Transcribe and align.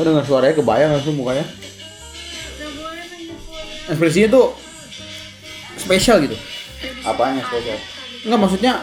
Lo 0.00 0.08
dengar 0.08 0.24
suaranya 0.24 0.56
kebayang 0.56 0.96
langsung 0.96 1.12
mukanya. 1.12 1.44
Ekspresinya 3.84 4.32
tuh 4.32 4.56
spesial 5.76 6.24
gitu. 6.24 6.40
Apanya 7.04 7.44
spesial? 7.44 7.76
Enggak 8.24 8.40
maksudnya 8.40 8.80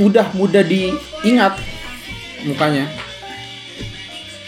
mudah 0.00 0.32
mudah 0.32 0.64
diingat 0.64 1.60
mukanya. 2.48 2.88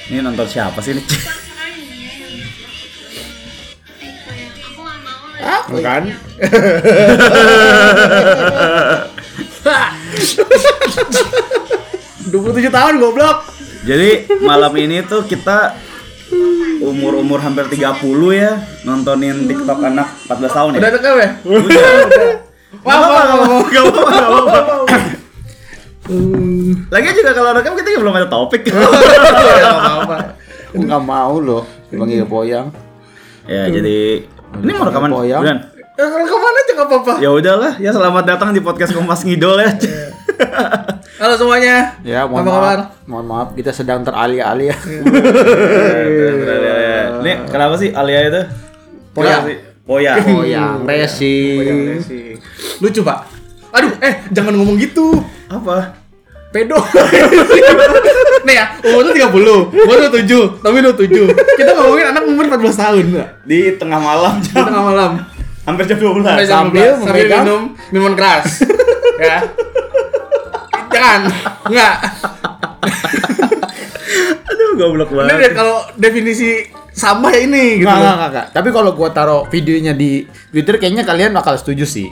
Ini 0.08 0.24
nonton 0.24 0.48
siapa 0.48 0.80
sih 0.80 0.96
ini? 0.96 1.04
Sekali 1.04 1.84
ya. 5.44 5.44
Ah, 5.44 5.68
bukan. 5.68 6.08
Dua 12.32 12.40
puluh 12.40 12.56
tujuh 12.56 12.72
tahun 12.72 12.96
goblok. 12.96 13.57
Jadi 13.86 14.10
malam 14.42 14.72
ini 14.74 15.04
tuh 15.06 15.22
kita 15.26 15.78
umur-umur 16.82 17.40
hampir 17.40 17.66
30 17.70 17.94
ya 18.34 18.60
nontonin 18.84 19.48
TikTok 19.48 19.78
anak 19.82 20.08
14 20.26 20.56
tahun 20.56 20.70
ya. 20.74 20.78
Udah 20.78 20.90
rekam 20.94 21.14
ya? 21.18 21.30
Udah. 21.46 21.86
Wah, 22.84 22.96
wah, 23.00 23.08
wah, 23.08 23.24
wah. 23.48 23.62
Gak 23.70 23.82
apa-apa, 23.86 24.10
gak 24.12 24.28
apa-apa. 24.28 24.58
Lagi 26.88 27.08
juga 27.12 27.32
kalau 27.36 27.50
rekam 27.56 27.72
kita 27.76 27.88
belum 28.00 28.14
ada 28.16 28.28
topik. 28.28 28.62
Ya. 29.58 30.76
Enggak 30.76 31.00
mau 31.00 31.40
loh 31.40 31.64
dipanggil 31.88 32.28
boyang. 32.28 32.68
ya 33.48 33.64
jadi 33.72 34.20
ini 34.60 34.70
mau 34.76 34.84
rekaman 34.84 35.08
Boyang. 35.08 35.42
Ya 35.42 36.04
rekaman 36.04 36.52
aja 36.54 36.72
nggak 36.76 36.88
apa-apa. 36.92 37.12
Ya 37.24 37.30
udahlah, 37.32 37.72
ya 37.80 37.90
selamat 37.90 38.24
datang 38.28 38.52
di 38.52 38.60
podcast 38.60 38.92
Kompas 38.92 39.24
Ngidol 39.24 39.64
ya. 39.64 39.72
Halo 41.18 41.34
semuanya. 41.34 41.98
Ya, 42.06 42.22
Apa 42.22 42.30
mohon 42.30 42.46
kabar? 42.46 42.78
Mohon 43.04 43.26
maaf, 43.26 43.48
kita 43.58 43.74
sedang 43.74 44.06
teralih-alih 44.06 44.70
ya. 44.70 44.76
Iya. 46.08 46.30
Ini 47.18 47.32
kenapa 47.50 47.74
sih 47.74 47.90
Alia 47.90 48.30
itu? 48.30 48.42
Poyang. 49.10 49.42
Kenapa 49.42 49.48
sih? 49.50 49.58
Poyang. 49.82 50.18
Boyang 50.22 50.76
racing. 50.86 51.98
Lucu, 52.78 53.00
Pak. 53.02 53.18
Aduh, 53.74 53.92
eh 53.98 54.22
jangan 54.30 54.54
ngomong 54.54 54.78
gitu. 54.78 55.18
Apa? 55.50 55.92
Pedo. 56.48 56.78
Nih 58.46 58.54
ya, 58.54 58.64
umurnya 58.80 59.28
30, 59.28 59.74
baru 59.74 60.08
7, 60.08 60.62
tapi 60.64 60.76
udah 60.80 60.94
7. 60.96 61.58
Kita 61.58 61.70
ngomongin 61.76 62.06
anak 62.14 62.22
umur 62.24 62.44
14 62.48 62.80
tahun. 62.80 63.04
Di 63.44 63.76
tengah 63.76 64.00
malam 64.00 64.38
Di 64.40 64.54
jam 64.54 64.64
tengah 64.70 64.84
malam. 64.86 65.10
hampir 65.68 65.84
jam 65.84 65.98
12. 66.00 66.24
Sampai 66.24 66.46
jam 66.48 66.56
Sambil 66.70 66.88
12, 66.96 67.04
sambil 67.04 67.12
memegang 67.12 67.44
minum 67.44 67.62
minuman 67.92 68.14
keras. 68.16 68.64
ya. 69.20 69.36
Jangan. 70.88 71.20
Enggak. 71.66 71.94
Aduh, 74.48 74.68
goblok 74.76 75.08
Ini 75.10 75.16
banget. 75.18 75.36
deh 75.38 75.52
kalau 75.52 75.76
definisi 75.94 76.50
sampah 76.90 77.30
ya 77.30 77.40
ini 77.44 77.64
gitu. 77.78 77.86
Enggak, 77.86 77.96
enggak, 77.96 78.14
enggak, 78.14 78.28
enggak. 78.28 78.46
Tapi 78.50 78.68
kalau 78.72 78.90
gua 78.92 79.08
taruh 79.10 79.42
videonya 79.46 79.92
di 79.92 80.24
Twitter 80.50 80.74
kayaknya 80.76 81.04
kalian 81.04 81.30
bakal 81.30 81.54
setuju 81.54 81.84
sih. 81.84 82.08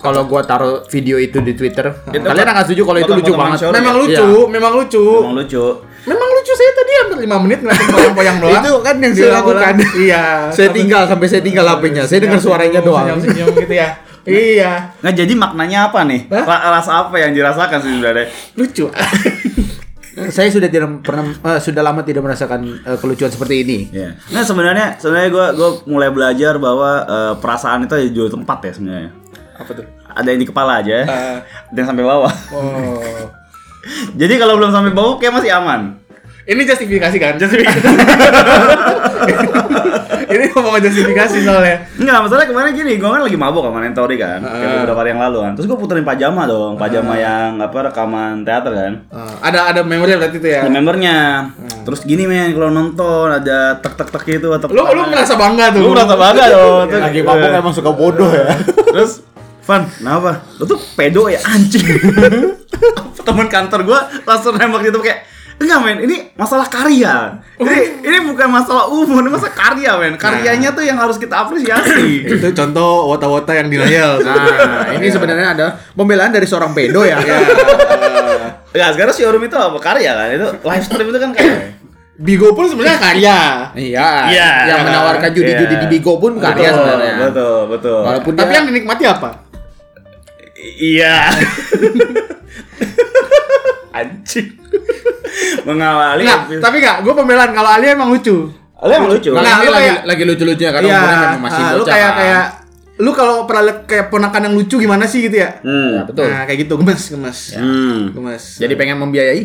Kalau 0.00 0.26
gua 0.26 0.42
taruh 0.42 0.82
video 0.90 1.14
itu 1.14 1.38
di 1.38 1.54
Twitter, 1.54 1.86
Itu 2.10 2.26
kalian 2.26 2.48
akan 2.48 2.62
setuju 2.66 2.82
kalau 2.82 2.98
itu 2.98 3.12
lucu 3.12 3.32
banget. 3.32 3.58
Memang 3.70 3.94
ya? 3.94 4.00
lucu, 4.02 4.28
memang 4.50 4.72
lucu. 4.74 5.04
Emang 5.22 5.36
lucu. 5.38 5.64
Memang 6.02 6.28
lucu 6.34 6.52
saya 6.58 6.70
tadi 6.74 6.92
hampir 6.98 7.18
5 7.22 7.44
menit 7.46 7.58
ngeliatin 7.62 7.86
poyang-poyang 7.94 8.36
doang. 8.42 8.58
Itu 8.58 8.72
kan 8.82 8.94
yang 8.98 9.12
saya 9.14 9.30
lakukan. 9.38 9.74
Iya. 9.94 10.22
Saya 10.50 10.68
tinggal 10.74 11.06
sampai 11.06 11.26
saya 11.30 11.42
tinggal 11.46 11.62
HP-nya. 11.70 12.02
Saya 12.10 12.18
dengar 12.18 12.42
suaranya 12.42 12.82
doang. 12.82 13.06
Senyum 13.22 13.54
gitu 13.54 13.74
ya. 13.74 13.94
Iya. 14.22 14.94
Nggak 15.00 15.14
jadi 15.16 15.32
maknanya 15.34 15.78
apa 15.88 16.04
nih? 16.04 16.30
Hah? 16.30 16.44
Ra- 16.44 16.64
Rasa 16.72 16.92
apa 17.02 17.16
yang 17.16 17.32
dirasakan 17.32 17.78
sih 17.78 17.90
sebenarnya? 17.90 18.26
Lucu. 18.54 18.86
Saya 20.12 20.52
sudah 20.52 20.68
tidak 20.68 21.00
pernah 21.00 21.24
eh, 21.24 21.56
sudah 21.56 21.80
lama 21.80 22.04
tidak 22.04 22.20
merasakan 22.20 22.60
eh, 22.78 22.98
kelucuan 23.00 23.32
seperti 23.32 23.64
ini. 23.64 23.78
Ya. 23.88 24.12
Nah 24.28 24.44
sebenarnya 24.44 25.00
sebenarnya 25.00 25.30
gue 25.30 25.46
gue 25.56 25.68
mulai 25.88 26.12
belajar 26.12 26.60
bahwa 26.60 26.90
eh, 27.02 27.34
perasaan 27.40 27.88
itu 27.88 27.96
ada 27.96 28.04
di 28.04 28.12
dua 28.12 28.28
tempat 28.28 28.58
ya 28.60 28.72
sebenarnya. 28.72 29.10
Apa 29.56 29.70
tuh? 29.72 29.86
Ada 30.12 30.28
yang 30.28 30.40
di 30.40 30.46
kepala 30.46 30.84
aja, 30.84 30.96
Eh. 31.02 31.38
ada 31.40 31.74
yang 31.74 31.88
sampai 31.88 32.04
bawah. 32.04 32.32
Oh. 32.52 33.24
Jadi 34.20 34.34
kalau 34.36 34.54
belum 34.54 34.70
sampai 34.70 34.92
bawah 34.92 35.16
kayak 35.16 35.32
masih 35.32 35.50
aman. 35.50 35.96
Ini 36.42 36.62
justifikasi 36.66 37.16
kan? 37.16 37.34
Justifikasi. 37.38 37.78
ini 40.32 40.44
ngomong 40.50 40.80
justifikasi 40.80 41.36
soalnya. 41.44 41.76
Enggak, 41.94 42.18
masalah 42.26 42.44
kemarin 42.48 42.72
gini, 42.72 42.98
gue 42.98 43.04
kan 43.04 43.22
lagi 43.22 43.38
mabok 43.38 43.68
sama 43.68 43.78
Nentori 43.78 44.16
kan, 44.18 44.40
Ah. 44.42 44.50
kayak 44.50 44.70
beberapa 44.82 44.98
hari 45.04 45.10
yang 45.14 45.22
lalu 45.22 45.38
kan. 45.44 45.52
Terus 45.54 45.66
gue 45.68 45.78
puterin 45.78 46.02
pajama 46.02 46.42
dong, 46.48 46.74
pajama 46.74 47.14
yang 47.14 47.60
apa 47.60 47.78
rekaman 47.86 48.42
teater 48.42 48.72
kan. 48.72 48.92
Eh, 49.06 49.34
ada 49.44 49.70
ada 49.70 49.80
memori 49.84 50.16
berarti 50.16 50.38
itu 50.40 50.48
ya. 50.50 50.66
Ada 50.66 50.70
membernya. 50.72 51.16
Terus 51.82 52.00
gini 52.02 52.24
men, 52.26 52.50
kalau 52.54 52.70
nonton 52.70 53.28
ada 53.28 53.78
tek 53.78 53.94
tek 53.94 54.08
tek 54.10 54.22
gitu 54.24 54.50
atau 54.50 54.66
Lu 54.70 54.82
lu 54.82 55.02
merasa 55.06 55.34
bangga 55.38 55.70
tuh. 55.70 55.80
Gue 55.84 55.92
merasa 55.94 56.14
bangga 56.18 56.44
dong. 56.48 56.86
Lagi 57.06 57.20
mabok 57.22 57.50
emang 57.52 57.74
suka 57.74 57.90
bodoh 57.92 58.30
ya. 58.30 58.50
Terus 58.94 59.22
Van, 59.62 59.86
kenapa? 59.86 60.42
Lu 60.58 60.66
tuh 60.66 60.80
pedo 60.98 61.30
ya 61.30 61.38
anjing. 61.46 61.86
Temen 63.22 63.46
kantor 63.46 63.86
gua 63.86 64.10
langsung 64.26 64.58
nembak 64.58 64.82
gitu 64.82 64.98
kayak 64.98 65.22
Enggak 65.62 65.78
men, 65.78 65.98
ini 66.02 66.16
masalah 66.34 66.66
karya. 66.66 67.38
Ini 67.54 67.76
ini 68.02 68.18
bukan 68.26 68.50
masalah 68.50 68.90
umur, 68.90 69.22
ini 69.22 69.30
masalah 69.30 69.54
karya 69.54 69.94
men. 69.94 70.18
Karyanya 70.18 70.74
tuh 70.74 70.82
yang 70.82 70.98
harus 70.98 71.16
kita 71.16 71.38
apresiasi. 71.38 72.26
itu 72.26 72.48
contoh 72.50 73.06
wota-wota 73.06 73.54
yang 73.54 73.70
denial. 73.70 74.18
Nah, 74.18 74.90
ini 74.92 75.06
sebenarnya 75.06 75.54
ada 75.54 75.66
pembelaan 75.94 76.28
dari 76.28 76.44
seorang 76.44 76.74
pedo 76.74 77.06
ya. 77.06 77.22
Ya 78.72 78.88
sekarang 78.90 79.12
showroom 79.12 79.44
itu 79.44 79.54
apa 79.54 79.78
karya 79.78 80.10
kan? 80.12 80.28
Itu 80.30 80.48
live 80.58 80.82
stream 80.82 81.08
itu 81.08 81.18
kan 81.18 81.30
karya. 81.30 81.56
Bigo 82.12 82.52
pun 82.52 82.66
sebenarnya 82.66 82.98
karya. 82.98 83.38
Iya. 83.72 84.08
Iya. 84.28 84.48
Yang 84.66 84.80
menawarkan 84.84 85.30
judi-judi 85.30 85.74
Iya. 85.74 85.80
di 85.80 85.88
Bigo 85.88 86.18
pun 86.18 86.36
karya 86.36 86.68
Betul, 86.68 86.78
sebenarnya. 86.80 87.14
Betul, 87.22 87.58
betul. 87.70 88.00
Walaupun 88.02 88.32
Tapi 88.34 88.46
dia- 88.46 88.56
yang 88.58 88.66
dinikmati 88.66 89.04
apa? 89.06 89.30
Iya. 90.74 91.16
Anjing. 93.92 94.48
Mengawali 95.68 96.22
episode- 96.24 96.60
tapi 96.60 96.76
enggak, 96.78 96.96
gue 97.00 97.12
pembelaan 97.14 97.50
kalau 97.50 97.70
Alia 97.70 97.90
emang 97.92 98.08
lucu. 98.08 98.36
Lu 98.78 98.90
emang 98.90 99.10
lucu. 99.10 99.30
Nah, 99.30 99.40
Nah, 99.40 99.54
lu 99.58 99.70
lagi, 99.70 99.86
kayak- 99.86 100.02
lagi 100.04 100.22
lucu-lucunya 100.24 100.70
karena 100.70 100.86
Iya, 100.86 100.96
umurnya 100.96 101.18
memang 101.18 101.42
masih 101.42 101.56
ah, 101.56 101.68
bocah. 101.68 101.78
lu 101.78 101.84
kayak 101.86 102.02
kan. 102.04 102.18
kayak 102.18 102.44
lu 102.94 103.10
kalau 103.10 103.36
pernah 103.44 103.62
liat 103.64 103.78
kayak 103.84 104.06
ponakan 104.08 104.42
yang 104.44 104.54
lucu 104.54 104.74
gimana 104.76 105.04
sih 105.04 105.20
gitu 105.20 105.36
ya? 105.36 105.50
Hmm. 105.60 105.90
Ya, 105.92 106.02
betul. 106.04 106.24
Nah, 106.24 106.42
kayak 106.44 106.58
gitu 106.60 106.74
gemes, 106.76 107.02
gemes. 107.08 107.38
Hmm. 107.52 108.10
Gemes. 108.12 108.44
Jadi 108.58 108.74
pengen 108.74 108.98
membiayai? 108.98 109.42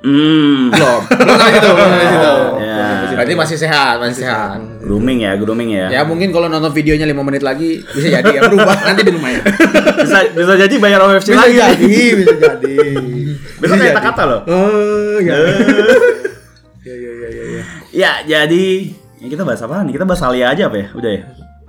Hmm. 0.00 0.68
Belum. 0.68 1.00
Belum 1.08 1.34
sampai 1.34 1.54
situ, 1.54 1.68
belum 1.70 1.88
sampai 1.88 2.06
situ. 2.06 2.34
Ya. 2.60 2.84
Berarti 3.14 3.34
masih 3.34 3.56
sehat, 3.56 3.94
masih 3.96 4.16
sehat. 4.20 4.58
Grooming 4.78 5.18
ya, 5.22 5.32
grooming 5.34 5.70
ya. 5.72 5.86
Ya 5.88 6.00
mungkin 6.02 6.28
kalau 6.28 6.46
nonton 6.46 6.68
videonya 6.70 7.06
5 7.06 7.24
menit 7.24 7.40
lagi 7.40 7.80
bisa 7.86 8.12
jadi 8.12 8.28
ya 8.28 8.40
berubah 8.44 8.76
nanti 8.84 9.00
di 9.00 9.12
rumah 9.14 9.30
ya. 9.30 9.40
Bisa 9.96 10.18
bisa 10.28 10.52
jadi 10.58 10.74
bayar 10.76 11.00
OFC 11.00 11.32
Bisa 11.32 11.40
lagi. 11.40 11.56
jadi, 11.56 11.96
bisa 12.18 12.34
jadi. 12.36 12.76
Besok 13.60 13.76
kayak 13.80 14.00
kata 14.00 14.22
loh. 14.26 14.40
Oh, 14.48 15.18
ya. 15.20 15.34
Ya, 17.94 18.20
jadi 18.28 18.92
ya 19.22 19.26
kita 19.32 19.40
bahas 19.40 19.64
apa 19.64 19.80
nih? 19.88 19.96
Kita 19.96 20.04
bahas 20.04 20.20
Alia 20.20 20.52
aja 20.52 20.68
apa 20.68 20.76
ya? 20.76 20.86
Udah 20.92 21.10
ya. 21.16 21.24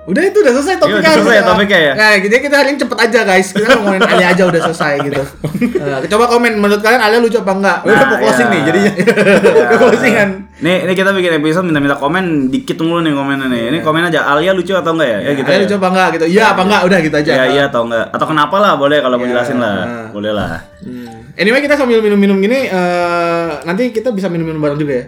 Udah 0.05 0.21
itu 0.21 0.37
udah 0.37 0.53
selesai 0.53 0.77
topiknya. 0.77 1.01
Iya, 1.01 1.17
udah 1.17 1.23
selesai 1.25 1.43
topiknya 1.49 1.79
ya? 1.81 1.93
Nah, 1.97 2.11
jadi 2.21 2.35
kita 2.37 2.55
hari 2.61 2.67
ini 2.69 2.77
cepet 2.77 2.97
aja 3.09 3.19
guys. 3.25 3.47
Kita 3.49 3.73
ngomongin 3.73 4.01
Alia 4.13 4.27
aja 4.37 4.43
udah 4.45 4.61
selesai 4.69 4.93
gitu. 5.01 5.21
Nah, 5.81 5.97
coba 6.05 6.25
komen 6.29 6.51
menurut 6.61 6.81
kalian 6.85 7.01
Alia 7.01 7.17
lucu 7.17 7.41
apa 7.41 7.53
enggak? 7.57 7.77
Nah, 7.81 7.89
Udah 7.89 8.05
mau 8.05 8.17
closing 8.21 8.45
iya. 8.45 8.53
nih 8.53 8.61
jadinya. 8.69 8.91
Ya. 9.55 9.65
Ke 9.65 9.75
closing 9.81 10.13
kan. 10.13 10.29
Nih, 10.61 10.77
ini 10.85 10.93
kita 10.93 11.09
bikin 11.09 11.41
episode 11.41 11.65
minta-minta 11.65 11.97
komen 11.97 12.53
dikit 12.53 12.77
mulu 12.79 13.01
nih 13.01 13.17
komennya 13.17 13.47
nih. 13.49 13.63
Ini 13.73 13.77
komen 13.81 14.05
aja 14.05 14.29
Alia 14.29 14.53
lucu 14.53 14.77
atau 14.77 14.93
enggak 14.93 15.09
ya? 15.09 15.19
Ya 15.25 15.31
gitu. 15.33 15.47
Alia 15.49 15.57
ya. 15.57 15.63
lucu 15.65 15.75
apa 15.75 15.87
enggak 15.89 16.07
gitu. 16.13 16.25
Iya 16.29 16.43
apa 16.53 16.61
enggak 16.61 16.81
udah 16.85 16.99
gitu 17.01 17.15
aja. 17.17 17.31
Ya 17.33 17.45
iya 17.49 17.63
atau 17.65 17.81
enggak? 17.83 18.05
Atau 18.13 18.27
kenapa 18.29 18.55
lah 18.61 18.71
boleh 18.77 18.97
kalau 19.01 19.17
mau 19.17 19.25
Iya. 19.25 19.31
jelasin 19.33 19.57
lah. 19.57 19.73
Nah. 19.81 20.07
Boleh 20.13 20.31
lah. 20.31 20.61
Hmm. 20.85 21.33
Anyway 21.33 21.59
kita 21.59 21.75
sambil 21.75 21.99
minum-minum 21.99 22.37
gini 22.37 22.69
eh, 22.69 23.49
nanti 23.65 23.89
kita 23.89 24.13
bisa 24.13 24.29
minum-minum 24.29 24.61
bareng 24.61 24.77
juga 24.77 24.93
ya. 24.93 25.05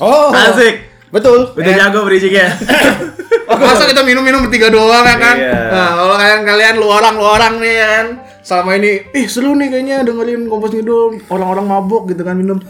Oh, 0.00 0.32
Asik. 0.32 0.88
betul. 1.12 1.52
Udah 1.52 1.72
jago 1.76 2.00
berisik 2.02 2.32
ya. 2.32 2.48
Masa 3.56 3.84
kita 3.88 4.02
minum-minum 4.04 4.44
bertiga 4.46 4.68
doang 4.68 5.04
ya 5.04 5.16
kan? 5.16 5.36
Iya. 5.36 5.60
Nah, 5.72 5.90
kalau 5.96 6.14
kalian 6.20 6.40
kalian 6.44 6.74
lu 6.76 6.86
orang 6.86 7.14
lu 7.16 7.24
orang 7.24 7.54
nih 7.60 7.74
ya 7.74 7.86
kan. 7.88 8.06
Selama 8.46 8.70
ini, 8.78 9.02
ih 9.10 9.26
seru 9.26 9.58
nih 9.58 9.68
kayaknya 9.72 9.96
dengerin 10.06 10.46
kompos 10.46 10.70
ngidul 10.70 11.18
orang-orang 11.32 11.66
mabuk 11.66 12.06
gitu 12.12 12.22
kan 12.22 12.38
minum. 12.38 12.62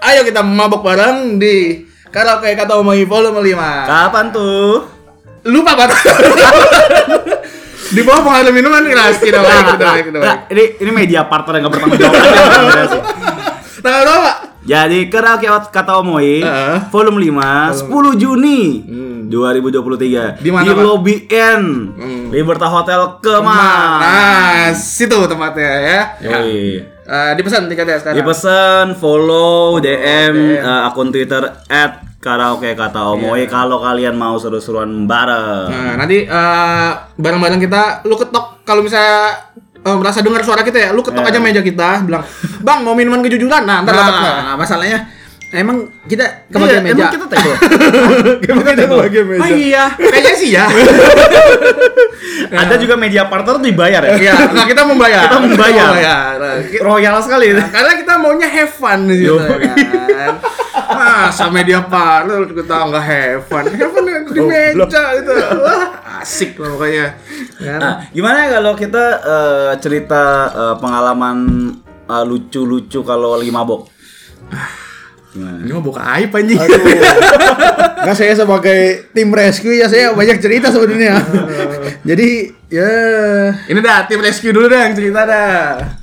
Ayo 0.00 0.24
kita 0.24 0.40
mabuk 0.40 0.80
bareng 0.80 1.36
di 1.36 1.84
karaoke 2.08 2.56
kata 2.56 2.80
Omahi 2.80 3.04
volume 3.04 3.44
5. 3.44 3.90
Kapan 3.90 4.26
tuh? 4.32 4.88
Lupa 5.44 5.76
kata. 5.76 5.96
di 7.94 8.00
bawah 8.06 8.22
pengaruh 8.22 8.54
minuman 8.54 8.86
keras 8.86 9.18
kita 9.18 9.42
baik, 9.42 9.64
kita 9.76 9.86
baik. 9.92 10.04
Nggak, 10.14 10.38
ini 10.54 10.64
ini 10.78 10.90
media 10.94 11.20
partner 11.26 11.58
yang 11.58 11.64
gak 11.66 11.72
bertanggung 11.74 11.98
jawab. 11.98 12.16
Tanggal 13.84 14.02
berapa? 14.06 14.49
Jadi 14.60 15.08
karaoke 15.08 15.48
kata 15.72 16.04
Omoi 16.04 16.44
Heeh. 16.44 16.76
volume 16.92 17.32
5 17.32 17.88
10 17.88 18.20
Juni 18.20 18.84
2023 19.26 20.42
Di 20.44 20.50
mana, 20.52 20.64
di 20.68 20.70
Pak? 20.76 20.84
Lobby 20.84 21.16
N 21.32 21.62
Liberta 22.28 22.68
Hotel 22.68 23.18
Kemang. 23.24 23.98
Nah, 23.98 24.70
situ 24.70 25.16
tempatnya 25.26 25.72
ya. 25.80 26.00
Yoi. 26.22 26.78
Eh, 27.10 27.30
dipesan 27.34 27.66
tiketnya 27.66 27.98
sekarang. 27.98 28.22
Dipesan, 28.22 28.86
follow, 28.94 29.82
DM, 29.82 30.62
eh, 30.62 30.86
akun 30.86 31.10
Twitter 31.10 31.42
at 31.66 32.06
karaoke 32.22 32.78
kata 32.78 33.02
Omoy 33.10 33.50
kalau 33.50 33.82
kalian 33.82 34.14
mau 34.14 34.38
seru-seruan 34.38 35.08
bareng. 35.10 35.72
Nah, 35.72 35.94
nanti 35.98 36.22
eh, 36.22 36.90
bareng-bareng 37.18 37.58
kita 37.58 38.06
lu 38.06 38.14
ketok 38.14 38.62
kalau 38.62 38.86
misalnya 38.86 39.50
eh, 39.80 39.96
merasa 39.96 40.20
dengar 40.20 40.42
suara 40.42 40.60
kita 40.60 40.78
ya, 40.78 40.88
lu 40.90 41.00
ketok 41.00 41.24
aja 41.24 41.38
meja 41.38 41.60
kita, 41.60 42.04
bilang, 42.04 42.24
"Bang, 42.60 42.84
mau 42.84 42.92
minuman 42.92 43.20
kejujuran." 43.20 43.64
Nah, 43.64 43.80
ntar 43.80 43.92
dapat 43.92 44.14
nggak? 44.14 44.34
Nah, 44.44 44.54
masalahnya 44.56 44.98
emang 45.50 45.90
kita 46.06 46.22
Iya, 46.22 46.52
kebagian 46.52 46.82
meja. 46.84 46.94
emang 47.00 47.10
kita 47.10 47.26
teko. 47.26 47.50
kita 48.38 48.52
kebagian 48.86 49.26
meja. 49.26 49.42
Oh 49.42 49.48
iya, 49.50 49.84
kayaknya 49.96 50.34
sih 50.36 50.50
ya. 50.52 50.64
Ada 52.50 52.74
juga 52.76 52.94
media 52.98 53.26
partner 53.26 53.58
dibayar 53.58 54.02
ya. 54.02 54.14
Iya, 54.16 54.34
nah 54.50 54.64
kita 54.66 54.82
membayar. 54.82 55.28
Kita 55.28 55.38
membayar. 55.38 55.90
Nah, 55.94 56.56
Royal 56.82 57.16
sekali. 57.22 57.54
Nah, 57.54 57.68
karena 57.70 57.92
kita 57.94 58.12
maunya 58.18 58.48
have 58.48 58.72
fun 58.72 59.06
Yo. 59.10 59.38
kan. 59.38 60.34
Masa 60.90 61.46
media 61.50 61.80
kita 61.86 62.76
nggak 62.90 63.04
have 63.04 63.42
fun. 63.46 63.64
Have 63.70 63.92
fun 63.94 64.04
di 64.30 64.40
meja 64.42 65.02
itu. 65.18 65.32
Wah, 65.34 65.84
asik 66.22 66.58
lah 66.58 66.68
pokoknya. 66.74 67.06
Kan? 67.58 67.80
Nah, 67.80 67.94
gimana 68.10 68.38
kalau 68.50 68.72
kita 68.78 69.04
eh, 69.22 69.72
cerita 69.82 70.22
eh, 70.50 70.74
pengalaman 70.78 71.36
eh, 72.06 72.24
lucu-lucu 72.26 73.00
kalau 73.02 73.38
lagi 73.38 73.50
mabok? 73.50 73.90
Gimana? 75.30 75.62
Ini 75.62 75.70
mau 75.74 75.84
buka 75.84 76.02
aib 76.18 76.34
anjing. 76.34 76.58
Nah, 78.00 78.16
saya 78.16 78.32
sebagai 78.32 79.12
tim 79.12 79.28
rescue 79.28 79.76
ya 79.76 79.84
saya 79.84 80.16
banyak 80.16 80.40
cerita 80.40 80.72
sebenarnya. 80.72 81.20
Jadi 82.08 82.48
ya 82.72 82.90
Ini 83.68 83.78
dah 83.84 84.08
tim 84.08 84.24
rescue 84.24 84.56
dulu 84.56 84.72
dah 84.72 84.88
yang 84.88 84.96
cerita 84.96 85.20
dah. 85.28 86.00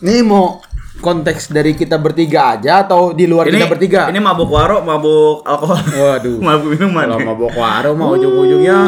ini 0.00 0.24
mau 0.24 0.62
konteks 1.00 1.48
dari 1.48 1.72
kita 1.72 1.96
bertiga 1.96 2.54
aja 2.54 2.84
atau 2.84 3.10
di 3.10 3.24
luar 3.24 3.48
kita 3.48 3.66
bertiga? 3.66 4.06
Ini 4.12 4.20
mabuk 4.20 4.52
waro, 4.52 4.84
mabuk 4.84 5.42
alkohol. 5.42 5.80
Waduh. 5.80 6.38
mabuk 6.46 6.68
minuman. 6.76 7.04
Kalau 7.08 7.18
mabok 7.24 7.52
warung 7.56 7.96
mau 7.96 8.12
ujung-ujungnya 8.14 8.78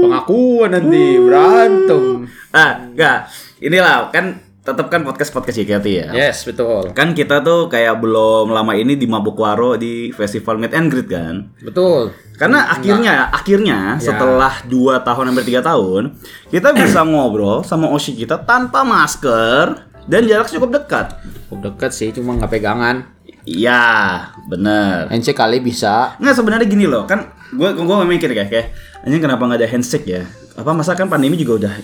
pengakuan 0.00 0.70
nanti 0.72 1.20
berantem. 1.20 2.26
Ah, 2.50 2.88
enggak. 2.88 3.28
Inilah 3.60 4.08
kan 4.08 4.40
tetap 4.60 4.92
kan 4.92 5.00
podcast 5.02 5.32
podcast 5.32 5.56
JKT 5.56 5.86
ya. 5.88 6.08
Yes, 6.12 6.44
betul. 6.44 6.92
Kan 6.92 7.16
kita 7.16 7.40
tuh 7.40 7.66
kayak 7.66 7.96
belum 7.96 8.52
lama 8.52 8.76
ini 8.76 8.92
di 8.92 9.08
Mabuk 9.08 9.40
Waro 9.40 9.76
di 9.76 10.12
festival 10.12 10.60
Meet 10.60 10.72
and 10.76 10.88
Greet 10.92 11.08
kan. 11.08 11.48
Betul. 11.64 12.12
Karena 12.36 12.68
akhirnya 12.68 13.28
akhirnya 13.32 13.96
Ya. 13.96 14.04
setelah 14.12 14.64
2 14.64 15.00
tahun 15.00 15.32
hampir 15.32 15.44
3 15.48 15.60
tahun, 15.60 16.16
kita 16.48 16.72
bisa 16.72 17.04
ngobrol 17.04 17.64
sama 17.64 17.88
Oshi 17.88 18.16
kita 18.16 18.40
tanpa 18.44 18.84
masker 18.84 19.89
dan 20.10 20.26
jarak 20.26 20.50
cukup 20.50 20.74
dekat. 20.74 21.06
Cukup 21.46 21.58
deket 21.70 21.90
sih, 21.94 22.10
cuma 22.10 22.34
nggak 22.34 22.50
pegangan. 22.50 23.06
Iya, 23.46 23.82
bener. 24.50 25.08
NC 25.08 25.32
kali 25.32 25.62
bisa. 25.62 26.18
Nggak 26.18 26.34
sebenarnya 26.34 26.66
gini 26.66 26.84
loh, 26.90 27.06
kan 27.06 27.30
gue 27.54 27.70
gue 27.72 27.96
mikir 28.10 28.34
kayak 28.34 28.50
kayak 28.50 28.66
anjing 29.06 29.22
kenapa 29.22 29.46
nggak 29.46 29.62
ada 29.62 29.68
handshake 29.70 30.06
ya? 30.10 30.22
Apa 30.58 30.74
masa 30.74 30.98
kan 30.98 31.06
pandemi 31.06 31.38
juga 31.38 31.66
udah 31.66 31.74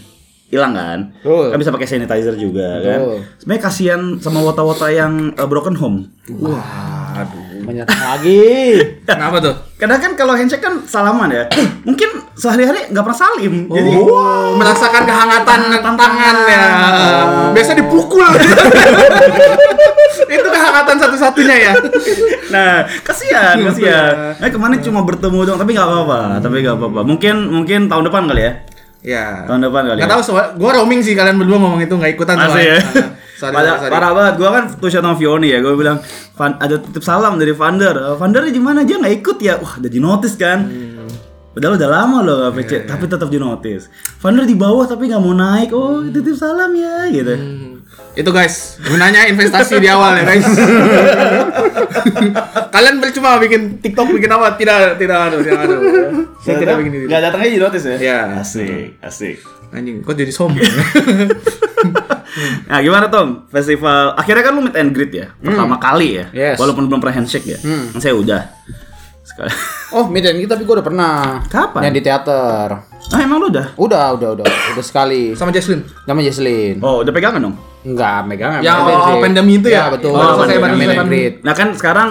hilang 0.50 0.74
kan? 0.74 0.98
Betul. 1.22 1.54
Kan 1.54 1.58
bisa 1.62 1.70
pakai 1.72 1.88
sanitizer 1.88 2.34
juga 2.34 2.82
kan. 2.82 2.98
Betul. 3.00 3.18
Sebenarnya 3.40 3.62
kasihan 3.62 4.02
sama 4.18 4.42
wota-wota 4.42 4.90
yang 4.90 5.32
uh, 5.38 5.46
broken 5.46 5.78
home. 5.78 6.10
Menyerang 7.66 7.98
lagi. 7.98 8.78
Kenapa 9.10 9.36
tuh? 9.42 9.54
Kadang 9.76 9.98
kan 9.98 10.12
kalau 10.14 10.32
handshake 10.32 10.62
kan 10.62 10.86
salaman 10.86 11.28
ya. 11.28 11.44
Mungkin 11.88 12.08
sehari-hari 12.38 12.86
nggak 12.94 13.02
pernah 13.02 13.18
salim. 13.18 13.66
Jadi 13.66 13.90
Oh, 13.98 14.54
merasakan 14.54 15.02
kehangatan 15.02 15.60
tangan 15.82 16.36
ya. 16.46 16.62
Biasa 17.50 17.74
dipukul. 17.74 18.22
Itu 20.26 20.48
kehangatan 20.48 20.96
satu-satunya 20.96 21.56
ya. 21.60 21.72
nah, 22.48 22.86
kasihan, 23.02 23.56
kasihan. 23.60 24.38
Nah, 24.38 24.48
kemarin 24.48 24.78
cuma 24.80 25.02
bertemu 25.02 25.38
dong, 25.44 25.58
tapi 25.58 25.74
nggak 25.74 25.86
apa-apa, 25.86 26.20
tapi 26.40 26.62
nggak 26.62 26.76
apa-apa. 26.76 27.00
Mungkin 27.02 27.34
mungkin 27.50 27.80
tahun 27.86 28.06
depan 28.06 28.30
kali 28.30 28.42
ya. 28.42 28.52
Ya. 29.06 29.26
Tahun 29.46 29.60
depan 29.62 29.82
kali. 29.86 29.98
Gak 30.02 30.08
ya. 30.08 30.14
tahu 30.18 30.22
soal 30.24 30.46
gue 30.54 30.70
roaming 30.72 30.98
sih 30.98 31.14
kalian 31.14 31.38
berdua 31.38 31.58
ngomong 31.62 31.78
itu 31.78 31.94
nggak 31.94 32.12
ikutan 32.14 32.34
Masih 32.34 32.46
ya. 32.46 32.50
soalnya. 32.50 32.78
Nah, 32.82 33.08
Parah, 33.36 33.76
parah 33.92 34.10
banget. 34.16 34.34
Gua 34.40 34.50
kan 34.52 34.64
tuh 34.80 34.88
sama 34.88 35.12
Vioni 35.12 35.52
ya. 35.52 35.60
Gue 35.60 35.76
bilang, 35.76 36.00
"Van, 36.36 36.56
ada 36.56 36.80
titip 36.80 37.04
salam 37.04 37.36
dari 37.36 37.52
Vander. 37.52 37.92
Eh, 37.92 38.16
Vander 38.16 38.48
di 38.48 38.60
mana 38.62 38.80
aja 38.80 38.96
nggak 38.96 39.14
ikut 39.20 39.38
ya? 39.44 39.60
Wah, 39.60 39.76
udah 39.76 39.90
di 39.92 40.00
notice 40.00 40.36
kan. 40.40 40.64
Padahal 41.56 41.80
udah 41.80 41.88
lama 41.88 42.18
loh 42.20 42.36
nggak 42.36 42.52
PC, 42.52 42.72
tapi 42.84 43.08
tetap 43.08 43.32
di 43.32 43.40
notice. 43.40 43.88
Vander 44.20 44.44
di 44.44 44.52
bawah 44.52 44.84
tapi 44.84 45.08
nggak 45.08 45.22
mau 45.24 45.32
naik. 45.32 45.72
Oh, 45.72 46.04
titip 46.04 46.36
salam 46.36 46.68
ya, 46.76 47.08
gitu. 47.08 47.32
Itu 48.16 48.32
guys, 48.32 48.80
gunanya 48.80 49.28
investasi 49.28 49.76
di 49.80 49.88
awal 49.88 50.20
ya 50.20 50.24
guys. 50.24 50.44
Kalian 52.76 53.00
percuma 53.00 53.36
bikin 53.40 53.80
TikTok 53.80 54.08
bikin 54.16 54.32
apa? 54.32 54.56
Tidak, 54.56 54.96
tidak 55.00 55.18
ada, 55.28 55.36
tidak 55.40 55.60
ada. 55.64 55.76
Saya 56.40 56.56
tidak 56.60 56.74
bikin 56.80 56.92
itu. 56.92 57.04
Nggak 57.08 57.22
datang 57.28 57.40
aja 57.44 57.52
di 57.52 57.60
notice 57.60 57.84
ya? 57.88 57.96
Ya. 58.00 58.20
Asik, 58.40 59.00
asik. 59.04 59.40
Anjing, 59.72 60.04
kok 60.04 60.16
jadi 60.16 60.32
sombong? 60.32 60.60
Nah, 62.66 62.78
gimana 62.80 63.08
Tom? 63.08 63.48
Festival 63.48 64.12
akhirnya 64.12 64.42
kan 64.44 64.52
lu 64.52 64.60
meet 64.62 64.76
and 64.76 64.92
greet 64.92 65.12
ya. 65.12 65.26
Pertama 65.34 65.76
kali 65.76 66.20
ya. 66.20 66.26
Yes. 66.30 66.56
Walaupun 66.56 66.86
belum 66.86 67.00
pernah 67.00 67.16
handshake 67.16 67.48
ya. 67.48 67.58
Kan 67.62 67.98
saya 67.98 68.14
udah. 68.14 68.42
Sekali. 69.24 69.50
Oh, 69.90 70.04
meet 70.06 70.26
and 70.26 70.36
greet 70.36 70.50
tapi 70.50 70.62
gue 70.62 70.74
udah 70.76 70.86
pernah. 70.86 71.40
Kapan? 71.48 71.88
Yang 71.88 71.94
di 71.96 72.02
teater. 72.04 72.68
Ah, 73.06 73.20
emang 73.22 73.38
lu 73.38 73.48
udah? 73.48 73.70
Udah, 73.78 74.18
udah, 74.18 74.28
udah. 74.34 74.46
Udah 74.74 74.84
sekali. 74.84 75.32
Sama 75.32 75.54
Jesslyn. 75.54 75.86
Nama 76.04 76.20
Jesslyn. 76.20 76.82
Oh, 76.82 77.06
udah 77.06 77.12
pegangan 77.14 77.38
dong? 77.38 77.54
Enggak, 77.86 78.26
megang. 78.26 78.58
Yang 78.60 78.76
awal 78.82 78.98
greet. 78.98 79.22
pandemi 79.22 79.52
itu 79.56 79.68
ya? 79.70 79.86
betul. 79.94 80.10
Oh, 80.10 80.18
Meet 80.18 80.34
selesai 80.34 80.56
and 80.58 80.64
pandemi. 80.66 81.06
greet. 81.06 81.34
Nah, 81.46 81.54
kan 81.54 81.68
sekarang 81.72 82.08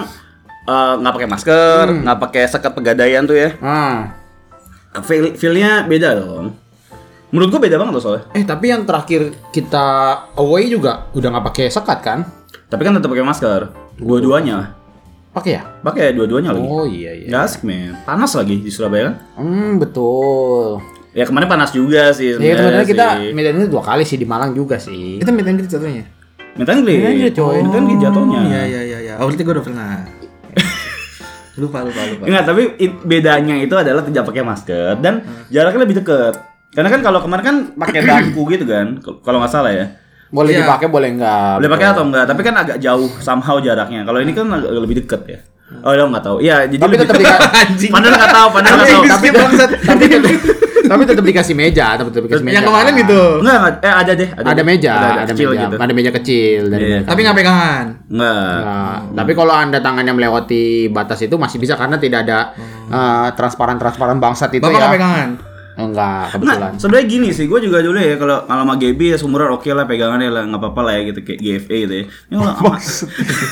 eh, 0.66 0.92
nggak 0.98 1.12
pakai 1.20 1.28
masker, 1.28 1.84
nggak 2.00 2.18
pakai 2.18 2.42
sekat 2.48 2.72
pegadaian 2.72 3.22
tuh 3.28 3.36
ya. 3.36 3.50
Feel 5.04 5.36
feelnya 5.36 5.84
beda 5.84 6.16
dong. 6.16 6.56
Menurut 7.34 7.48
gua 7.50 7.60
beda 7.62 7.76
banget 7.76 7.92
loh 7.98 8.02
soalnya. 8.02 8.24
Eh, 8.32 8.44
tapi 8.46 8.70
yang 8.70 8.86
terakhir 8.86 9.34
kita 9.50 9.86
away 10.38 10.70
juga 10.70 11.10
udah 11.12 11.28
nggak 11.32 11.46
pakai 11.52 11.66
sekat 11.68 11.98
kan? 12.00 12.18
Tapi 12.66 12.82
kan 12.82 12.94
tetap 12.94 13.10
pakai 13.10 13.26
masker. 13.26 13.60
Dua-duanya. 13.98 14.74
Pakai 15.34 15.52
ya? 15.58 15.62
Pakai 15.82 16.14
dua-duanya 16.14 16.54
lagi. 16.54 16.64
Oh 16.64 16.86
iya 16.86 17.12
iya. 17.12 17.28
Nggak 17.28 17.42
asik 17.44 17.62
men. 17.66 17.92
Panas 18.02 18.32
lagi 18.32 18.62
di 18.62 18.70
Surabaya 18.70 19.10
kan? 19.10 19.14
Hmm, 19.36 19.76
betul. 19.76 20.80
Ya 21.16 21.24
kemarin 21.24 21.48
panas 21.48 21.72
juga 21.72 22.12
sih. 22.12 22.36
Ya 22.36 22.56
sebenarnya 22.56 22.86
kita 22.86 23.06
and 23.24 23.36
greet 23.36 23.70
dua 23.72 23.82
kali 23.82 24.04
sih 24.04 24.16
di 24.16 24.24
Malang 24.28 24.52
juga 24.52 24.76
sih. 24.76 25.16
Kita 25.20 25.32
and 25.32 25.56
greet 25.56 25.68
jatuhnya. 25.68 26.04
Greet. 26.56 26.64
Meet 26.72 26.72
and 26.72 27.18
greet, 27.20 27.34
coy. 27.36 27.56
And 27.60 27.68
greet 27.68 28.00
jatuhnya. 28.00 28.40
Iya, 28.40 28.62
iya, 28.64 28.80
iya, 28.80 28.98
iya. 29.00 29.14
Oh, 29.20 29.28
berarti 29.28 29.44
gue 29.44 29.54
udah 29.56 29.64
pernah. 29.64 29.92
lupa, 31.60 31.78
lupa, 31.84 32.00
lupa. 32.04 32.24
Enggak, 32.24 32.44
tapi 32.48 32.62
it- 32.80 33.00
bedanya 33.04 33.56
itu 33.60 33.74
adalah 33.76 34.00
tidak 34.04 34.24
pakai 34.24 34.40
masker 34.40 34.96
dan 35.04 35.20
jaraknya 35.52 35.80
lebih 35.84 36.00
dekat. 36.00 36.55
Karena 36.70 36.88
kan 36.88 37.00
kalau 37.00 37.18
kemarin 37.20 37.44
kan 37.44 37.56
pakai 37.74 38.00
daku 38.00 38.42
gitu 38.48 38.64
kan, 38.64 38.98
kalau- 39.22 39.38
nggak 39.38 39.52
salah 39.52 39.70
ya. 39.70 39.86
Boleh 40.26 40.52
Iya. 40.52 40.60
dipakai 40.62 40.88
boleh 40.88 41.08
enggak. 41.12 41.62
Boleh 41.62 41.70
pakai 41.70 41.86
atau 41.88 42.04
enggak, 42.04 42.24
tapi 42.26 42.40
kan 42.42 42.54
agak 42.54 42.76
jauh 42.78 43.06
somehow 43.18 43.56
jaraknya. 43.58 44.02
Kalau 44.02 44.18
ini 44.18 44.32
kan 44.32 44.50
agak 44.50 44.70
lebih 44.74 44.96
dekat 45.00 45.22
ya. 45.24 45.40
Oh, 45.82 45.90
lo 45.90 46.06
nggak 46.08 46.22
tahu. 46.22 46.36
Iya, 46.38 46.66
jadi 46.66 46.78
Tapi 46.78 46.94
lebih 46.94 47.00
tetap 47.04 47.16
dika- 47.16 47.42
Anjing. 47.62 47.90
Padahal 47.90 48.14
nggak 48.16 48.32
tahu, 48.32 48.48
padahal 48.52 48.74
nggak 48.76 48.88
tahu. 48.88 49.02
Tapi 49.08 49.26
bangsat. 49.32 49.70
tapi 49.88 50.04
tetap, 50.04 50.30
tapi 50.90 51.02
tetap 51.02 51.24
dikasih 51.26 51.54
meja, 51.56 51.86
tapi 51.94 52.08
tetap 52.08 52.24
dikasih 52.24 52.44
meja. 52.44 52.54
Yang 52.54 52.66
kemarin 52.70 52.92
gitu. 52.96 53.20
Enggak, 53.42 53.56
enggak. 53.56 53.74
Eh, 53.80 53.94
ada 53.96 54.12
deh. 54.12 54.28
Ada 54.30 54.62
meja, 54.62 54.92
ada, 54.92 55.08
ada, 55.08 55.24
kecil 55.26 55.48
meja, 55.48 55.62
gitu. 55.64 55.76
ada 55.76 55.92
meja 55.92 56.10
kecil 56.12 56.60
dari 56.68 56.82
Iya. 56.84 56.94
mereka. 56.96 57.08
Tapi 57.08 57.20
nggak 57.22 57.36
pegangan. 57.36 57.84
Enggak. 58.06 58.58
Nah, 58.62 58.94
tapi 59.16 59.32
kalau 59.34 59.54
anda 59.56 59.78
tangannya 59.80 60.12
melewati 60.12 60.62
batas 60.88 61.18
itu 61.20 61.34
masih 61.34 61.58
bisa 61.58 61.74
karena 61.74 61.96
tidak 61.96 62.18
ada 62.22 62.38
eh, 62.86 63.28
transparan-transparan 63.34 64.18
bangsat 64.18 64.50
itu 64.52 64.62
Bapak 64.62 64.70
ya. 64.70 64.78
nggak 64.80 64.94
pegangan. 64.94 65.28
Enggak, 65.76 66.00
Nah, 66.18 66.32
kebetulan. 66.32 66.72
sebenarnya 66.74 67.06
gini 67.06 67.28
sih, 67.30 67.44
gue 67.44 67.60
juga 67.60 67.78
dulu 67.78 67.94
ya 67.94 68.16
kalau 68.16 68.42
kalau 68.42 68.62
sama 68.62 68.74
Gaby 68.74 69.12
ya 69.12 69.16
seumuran 69.16 69.52
oke 69.52 69.68
lah 69.68 69.84
pegangannya 69.84 70.28
lah 70.28 70.42
nggak 70.44 70.56
apa-apa 70.58 70.80
lah 70.82 70.92
ya 70.94 71.02
gitu 71.06 71.20
kayak 71.20 71.38
GFA 71.38 71.76
gitu 71.78 71.94
ya. 71.94 72.04
Ini 72.26 72.34
kalau 72.34 72.52
sama 72.54 72.76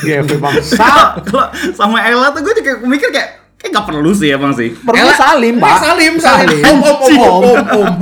GFP 0.01 0.31
bangsa. 0.35 0.73
Sa- 0.81 1.13
kalau 1.21 1.45
sama 1.71 1.97
Ella 2.01 2.29
tuh 2.29 2.41
gue 2.41 2.53
juga 2.55 2.81
mikir 2.81 3.09
kayak 3.09 3.29
kayak 3.55 3.71
nggak 3.71 3.85
perlu 3.87 4.11
sih 4.11 4.29
emang 4.29 4.51
sih. 4.51 4.73
Perlu 4.73 4.97
Ella- 4.99 5.13
salim, 5.15 5.55
Pak. 5.55 5.69
Eh, 5.69 5.79
Salim, 5.79 6.13
salim. 6.17 6.61
Om, 6.61 6.77
om, 6.81 6.97
om, 6.97 7.13
om, 7.21 7.43
om, 7.45 7.61
om. 7.77 7.93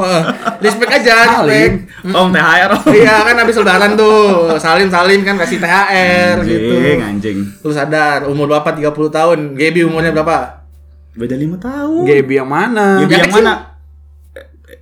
Respect 0.58 0.92
aja, 0.94 1.16
respect. 1.38 1.76
Om 2.06 2.28
THR. 2.32 2.72
Iya 2.90 3.16
kan 3.22 3.36
habis 3.38 3.56
lebaran 3.56 3.92
tuh. 3.94 4.56
Salim, 4.58 4.88
salim 4.88 5.20
kan 5.22 5.36
kasih 5.36 5.60
THR 5.60 6.36
gitu. 6.44 6.74
Anjing, 6.74 7.00
anjing. 7.02 7.38
Lu 7.60 7.72
sadar 7.72 8.24
umur 8.26 8.48
berapa 8.48 8.72
30 8.72 8.88
tahun? 9.10 9.40
Gaby 9.54 9.84
umurnya 9.84 10.12
berapa? 10.12 10.64
Beda 11.14 11.36
lima 11.36 11.56
tahun. 11.58 12.04
Gaby 12.04 12.34
yang 12.34 12.48
mana? 12.48 13.04
Gaby 13.04 13.12
Yang 13.14 13.22
yang 13.22 13.36
mana? 13.38 13.54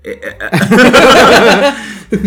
Eh, 0.02 0.18
eh, 0.18 0.34
eh. 0.34 0.50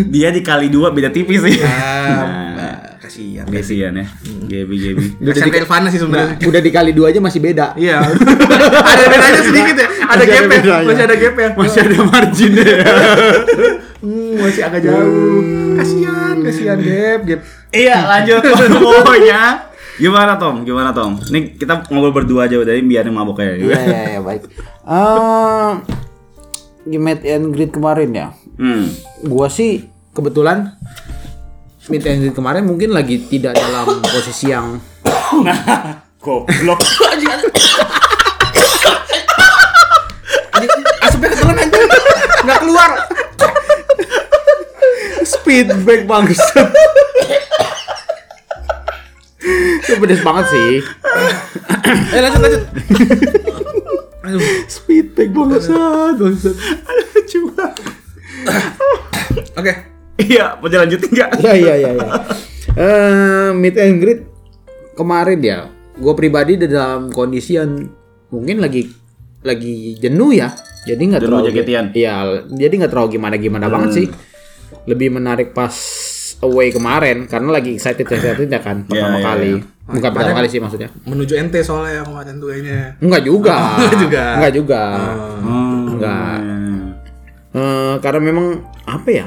Dia 0.08 0.30
dikali 0.30 0.70
dua 0.70 0.94
beda 0.94 1.10
tipis 1.10 1.42
sih. 1.42 1.58
Ah, 1.60 2.54
Nah. 2.54 2.76
kasihan. 3.02 3.44
Kasihan 3.44 3.92
ya. 3.92 4.06
Gaby 4.46 4.76
Gaby. 4.80 5.04
Kasihan 5.20 5.50
ke 5.50 5.58
Elvana 5.60 5.88
sih 5.90 5.98
sebenarnya. 5.98 6.38
Udah 6.40 6.60
dikali 6.62 6.94
dua 6.94 7.10
aja 7.10 7.20
masih 7.20 7.42
beda. 7.42 7.74
Iya. 7.74 8.00
ada 8.90 9.02
bedanya 9.10 9.42
sedikit 9.42 9.76
ya. 9.76 9.88
Ada 10.06 10.22
Masih 10.22 10.24
ada 10.24 10.24
gap 10.24 10.40
ya. 10.40 10.48
bedanya. 10.48 10.86
Masih 10.88 11.04
ada 11.04 11.16
gap 11.16 11.34
ya. 11.34 11.48
Masih 11.52 11.80
ada 11.80 11.96
marginnya. 12.04 12.74
Hmm, 14.04 14.36
masih 14.36 14.60
agak 14.60 14.84
jauh. 14.84 15.40
Kasihan, 15.80 16.36
kasihan 16.44 16.76
gap, 16.76 17.20
gap. 17.24 17.40
Iya, 17.72 18.04
lanjut 18.04 18.44
pokoknya. 19.00 19.64
Gimana 19.96 20.36
Tom? 20.36 20.60
Gimana 20.60 20.92
Tom? 20.92 21.16
Ini 21.24 21.56
kita 21.56 21.88
ngobrol 21.88 22.12
berdua 22.12 22.44
aja 22.44 22.60
udah 22.60 22.76
biarin 22.76 23.16
mabok 23.16 23.40
ya. 23.40 23.56
Iya 23.56 23.78
iya 23.80 24.00
iya 24.12 24.20
baik. 24.20 24.44
Eh 24.44 25.72
di 25.88 26.03
meet 26.86 27.24
and 27.24 27.52
greet 27.52 27.72
kemarin 27.72 28.10
ya. 28.12 28.28
Hmm. 28.60 28.92
Gua 29.24 29.48
sih 29.48 29.88
kebetulan 30.12 30.76
meet 31.88 32.04
and 32.06 32.20
greet 32.24 32.36
kemarin 32.36 32.64
mungkin 32.68 32.92
lagi 32.92 33.24
tidak 33.28 33.56
dalam 33.56 34.00
posisi 34.12 34.52
yang 34.52 34.78
Goblok. 36.24 36.80
Anjing, 40.56 40.70
asapnya 41.04 41.28
ketelan 41.36 41.58
anjing. 41.60 41.84
Enggak 42.46 42.60
keluar. 42.64 42.90
speed 45.24 45.68
break 45.84 46.08
bangsat. 46.08 46.72
Itu 49.84 50.00
pedes 50.00 50.24
banget 50.24 50.48
sih. 50.48 50.80
Eh 52.16 52.20
lanjut 52.24 52.40
lanjut. 52.40 52.62
Bangsat, 55.34 56.14
bangsat. 56.14 56.54
Lucu 56.54 57.38
banget. 57.50 57.74
Oke. 59.58 59.72
Iya, 60.14 60.54
mau 60.62 60.70
lanjutin 60.70 61.10
nggak? 61.10 61.30
Ya 61.42 61.52
ya 61.58 61.74
ya 61.74 61.90
ya. 61.98 62.06
Eh 62.78 63.50
meet 63.50 63.74
and 63.82 63.98
greet 63.98 64.22
kemarin 64.94 65.42
ya. 65.42 65.58
Gue 65.98 66.14
pribadi 66.14 66.54
di 66.54 66.70
dalam 66.70 67.10
kondisi 67.10 67.58
yang 67.58 67.82
mungkin 68.30 68.62
lagi 68.62 68.86
lagi 69.42 69.98
jenuh 69.98 70.30
ya. 70.30 70.54
Jadi 70.86 71.02
nggak 71.02 71.22
terlalu. 71.26 71.50
Iya, 71.94 72.46
jadi 72.46 72.72
nggak 72.78 72.92
terlalu 72.94 73.18
gimana 73.18 73.34
gimana 73.34 73.66
banget 73.66 73.90
sih. 73.90 74.06
Lebih 74.86 75.18
menarik 75.18 75.50
pas 75.50 75.74
away 76.42 76.74
kemarin 76.74 77.30
karena 77.30 77.54
lagi 77.54 77.76
excited 77.76 78.08
excited 78.08 78.48
ya 78.48 78.60
kan 78.60 78.82
pertama 78.88 79.18
iya, 79.20 79.24
kali. 79.24 79.52
iya. 79.60 79.72
Bukan 79.84 80.10
pertama 80.16 80.34
kali 80.40 80.48
sih 80.48 80.60
maksudnya. 80.64 80.88
Menuju 81.04 81.32
ente 81.36 81.60
soalnya 81.60 82.00
yang 82.00 82.06
kemarin 82.08 82.40
tuh 82.40 82.48
kayaknya. 82.48 82.96
Enggak 83.04 83.22
juga. 83.28 83.56
Enggak 83.76 83.96
juga. 84.00 84.24
Enggak 84.40 84.52
juga. 84.56 84.82
Hmm. 85.44 85.82
Enggak. 85.92 86.38
Eh, 87.54 87.94
karena 88.00 88.20
memang 88.24 88.46
apa 88.88 89.10
ya? 89.12 89.26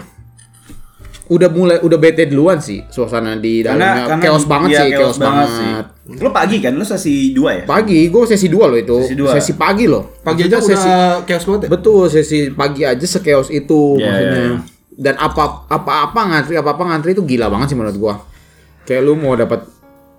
Udah 1.28 1.52
mulai 1.52 1.78
udah 1.84 2.00
bete 2.00 2.24
duluan 2.26 2.58
sih 2.64 2.88
suasana 2.88 3.36
di 3.36 3.60
dalamnya. 3.60 4.16
chaos 4.18 4.48
banget 4.48 4.70
iya, 4.74 4.82
sih, 4.82 4.92
chaos, 4.96 5.16
chaos 5.16 5.18
banget. 5.20 5.50
sih. 5.52 5.72
Lu 6.24 6.30
pagi 6.32 6.58
kan? 6.64 6.74
Lu 6.74 6.86
sesi 6.88 7.36
2 7.36 7.52
ya? 7.52 7.64
Pagi, 7.68 8.08
gue 8.08 8.24
sesi 8.26 8.48
dua 8.48 8.72
loh 8.72 8.80
itu. 8.80 8.98
Sesi 9.12 9.52
dua. 9.54 9.60
pagi 9.60 9.86
loh. 9.92 10.18
Pagi 10.24 10.48
aja 10.48 10.58
udah 10.58 11.24
chaos 11.28 11.44
banget 11.46 11.62
ya? 11.68 11.70
Betul, 11.70 12.04
sesi 12.08 12.50
pagi 12.50 12.82
aja 12.88 13.06
sekeos 13.06 13.52
itu 13.52 14.00
Iya, 14.00 14.08
maksudnya. 14.08 14.40
iya, 14.40 14.48
iya. 14.56 14.77
Dan 14.98 15.14
apa 15.16 15.70
apa 15.70 16.10
apa 16.10 16.20
ngantri 16.26 16.58
apa 16.58 16.74
apa 16.74 16.84
ngantri 16.84 17.14
itu 17.14 17.22
gila 17.22 17.48
banget 17.48 17.72
sih 17.72 17.78
menurut 17.78 17.98
gua. 17.98 18.16
Kayak 18.84 19.06
lu 19.06 19.14
mau 19.14 19.38
dapat 19.38 19.62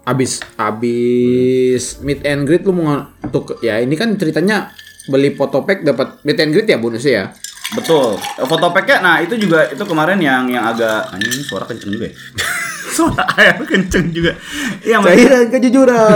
abis 0.06 0.40
abis 0.54 2.00
meet 2.00 2.23
and 2.25 2.47
greet 2.47 2.62
lu 2.62 2.73
mau 2.73 2.97
untuk 3.20 3.58
ya 3.61 3.76
ini 3.76 3.92
kan 3.92 4.14
ceritanya 4.14 4.70
beli 5.04 5.35
fotopack 5.35 5.85
dapat 5.85 6.23
meet 6.23 6.38
and 6.38 6.54
greet 6.54 6.70
ya 6.70 6.78
bonusnya 6.78 7.12
ya. 7.12 7.25
Betul. 7.68 8.16
Foto 8.49 8.73
packnya, 8.73 9.04
nah 9.04 9.16
itu 9.20 9.37
juga 9.37 9.68
itu 9.68 9.85
kemarin 9.85 10.16
yang 10.16 10.49
yang 10.49 10.64
agak 10.64 11.12
ini 11.20 11.44
suara 11.44 11.68
kenceng 11.68 11.92
juga 11.92 12.08
ya. 12.08 12.14
suara 12.97 13.25
air 13.37 13.61
kenceng 13.61 14.08
juga. 14.08 14.32
Iya, 14.80 14.97
maksudnya- 15.04 15.28
Cairan 15.28 15.47
kejujuran. 15.52 16.08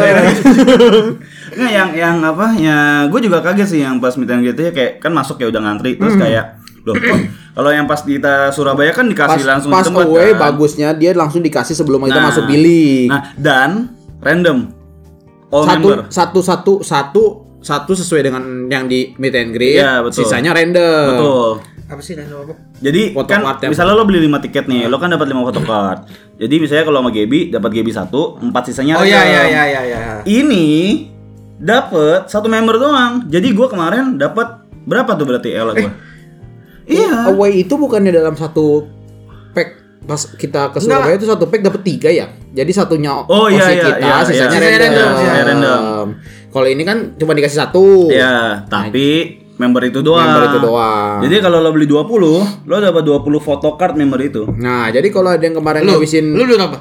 Nggak 1.61 1.73
yang 1.77 1.91
yang 1.93 2.17
apa 2.25 2.57
ya 2.57 2.79
gue 3.13 3.21
juga 3.21 3.45
kaget 3.45 3.69
sih 3.69 3.81
yang 3.85 4.01
pas 4.01 4.17
meet 4.17 4.33
and 4.33 4.41
greet 4.41 4.57
ya 4.57 4.73
kayak 4.73 4.93
kan 5.05 5.13
masuk 5.13 5.37
ya 5.37 5.53
udah 5.53 5.61
ngantri 5.61 6.01
terus 6.01 6.17
kayak 6.17 6.62
loh 6.83 6.95
kok 6.99 7.19
kalau 7.53 7.71
yang 7.71 7.87
pas 7.87 8.01
kita 8.03 8.51
Surabaya 8.51 8.91
kan 8.91 9.07
pas 9.07 9.39
dikasih 9.39 9.45
langsung 9.47 9.71
pas 9.71 9.85
di 9.85 9.93
tempat 9.93 10.07
away 10.09 10.31
kan. 10.35 10.41
bagusnya 10.51 10.89
dia 10.97 11.11
langsung 11.15 11.45
dikasih 11.45 11.77
sebelum 11.77 12.03
kita 12.09 12.19
Nah, 12.19 12.27
masuk 12.33 12.45
bilik. 12.49 13.07
Nah, 13.13 13.23
dan 13.39 13.71
random 14.19 14.73
all 15.53 15.65
satu, 15.69 15.89
member. 15.89 15.99
satu 16.09 16.41
satu 16.41 16.73
satu 16.81 17.25
satu 17.63 17.93
sesuai 17.95 18.23
dengan 18.27 18.43
yang 18.67 18.91
di 18.91 19.15
meet 19.23 19.35
and 19.39 19.55
greet. 19.55 19.79
Iya, 19.79 20.03
betul. 20.03 20.27
Sisanya 20.27 20.51
random. 20.51 21.07
Betul. 21.15 21.51
Apa 21.87 22.01
sih 22.03 22.19
random 22.19 22.39
apa? 22.43 22.55
Jadi 22.83 23.03
Foto 23.15 23.29
kan 23.31 23.41
card 23.47 23.59
ya. 23.63 23.69
misalnya 23.71 23.95
lo 23.95 24.03
beli 24.03 24.19
5 24.27 24.45
tiket 24.49 24.65
nih, 24.67 24.91
lo 24.91 24.99
kan 24.99 25.15
dapat 25.15 25.31
5 25.31 25.47
foto 25.47 25.61
card. 25.63 26.01
Jadi 26.43 26.55
misalnya 26.59 26.85
kalau 26.91 26.99
sama 26.99 27.11
Gaby 27.15 27.41
dapat 27.55 27.71
Gaby 27.71 27.93
satu, 27.95 28.43
empat 28.43 28.63
sisanya 28.67 28.99
Oh 28.99 29.07
iya 29.07 29.23
iya 29.23 29.43
iya 29.47 29.63
iya 29.71 29.81
iya. 29.87 30.01
Ini 30.27 30.67
dapat 31.63 32.27
satu 32.27 32.51
member 32.51 32.83
doang. 32.83 33.31
Jadi 33.31 33.55
gua 33.55 33.71
kemarin 33.71 34.19
dapat 34.19 34.67
berapa 34.83 35.15
tuh 35.15 35.27
berarti 35.31 35.55
Ella 35.55 35.79
gua? 35.79 35.93
Iya. 36.87 37.31
Away 37.33 37.67
itu 37.67 37.75
bukannya 37.75 38.11
dalam 38.11 38.35
satu 38.35 38.87
pack 39.53 39.83
pas 40.03 40.19
kita 40.19 40.75
ke 40.75 40.83
Surabaya 40.83 41.15
itu 41.15 41.27
satu 41.31 41.47
pack 41.47 41.63
dapat 41.63 41.83
tiga 41.87 42.11
ya. 42.11 42.27
Jadi 42.53 42.71
satunya 42.75 43.23
Oh, 43.31 43.47
iya, 43.49 43.71
iya, 43.71 43.85
kita, 43.87 43.99
iya, 44.03 44.17
sisanya 44.27 44.59
iya. 44.59 44.79
random. 44.79 45.11
Sisanya 45.15 45.15
random, 45.17 45.23
iya. 45.23 45.43
Random. 45.47 46.05
Kalau 46.53 46.67
ini 46.69 46.83
kan 46.85 46.99
cuma 47.17 47.33
dikasih 47.33 47.59
satu. 47.65 48.13
Iya, 48.13 48.67
tapi 48.69 49.41
member 49.57 49.83
itu 49.89 50.01
doang. 50.05 50.27
Member 50.27 50.43
itu 50.51 50.59
doang. 50.61 51.19
Jadi 51.25 51.37
kalau 51.41 51.59
lo 51.63 51.71
beli 51.73 51.87
20, 51.89 52.69
lo 52.69 52.77
dapat 52.77 53.03
20 53.07 53.41
foto 53.41 53.69
card 53.79 53.95
member 53.97 54.21
itu. 54.21 54.43
Nah, 54.59 54.91
jadi 54.93 55.09
kalau 55.09 55.33
ada 55.33 55.45
yang 55.45 55.57
kemarin 55.57 55.87
Lu, 55.87 55.97
ngabisin 55.97 56.35
lu 56.35 56.45
dulu 56.45 56.61
apa? 56.61 56.79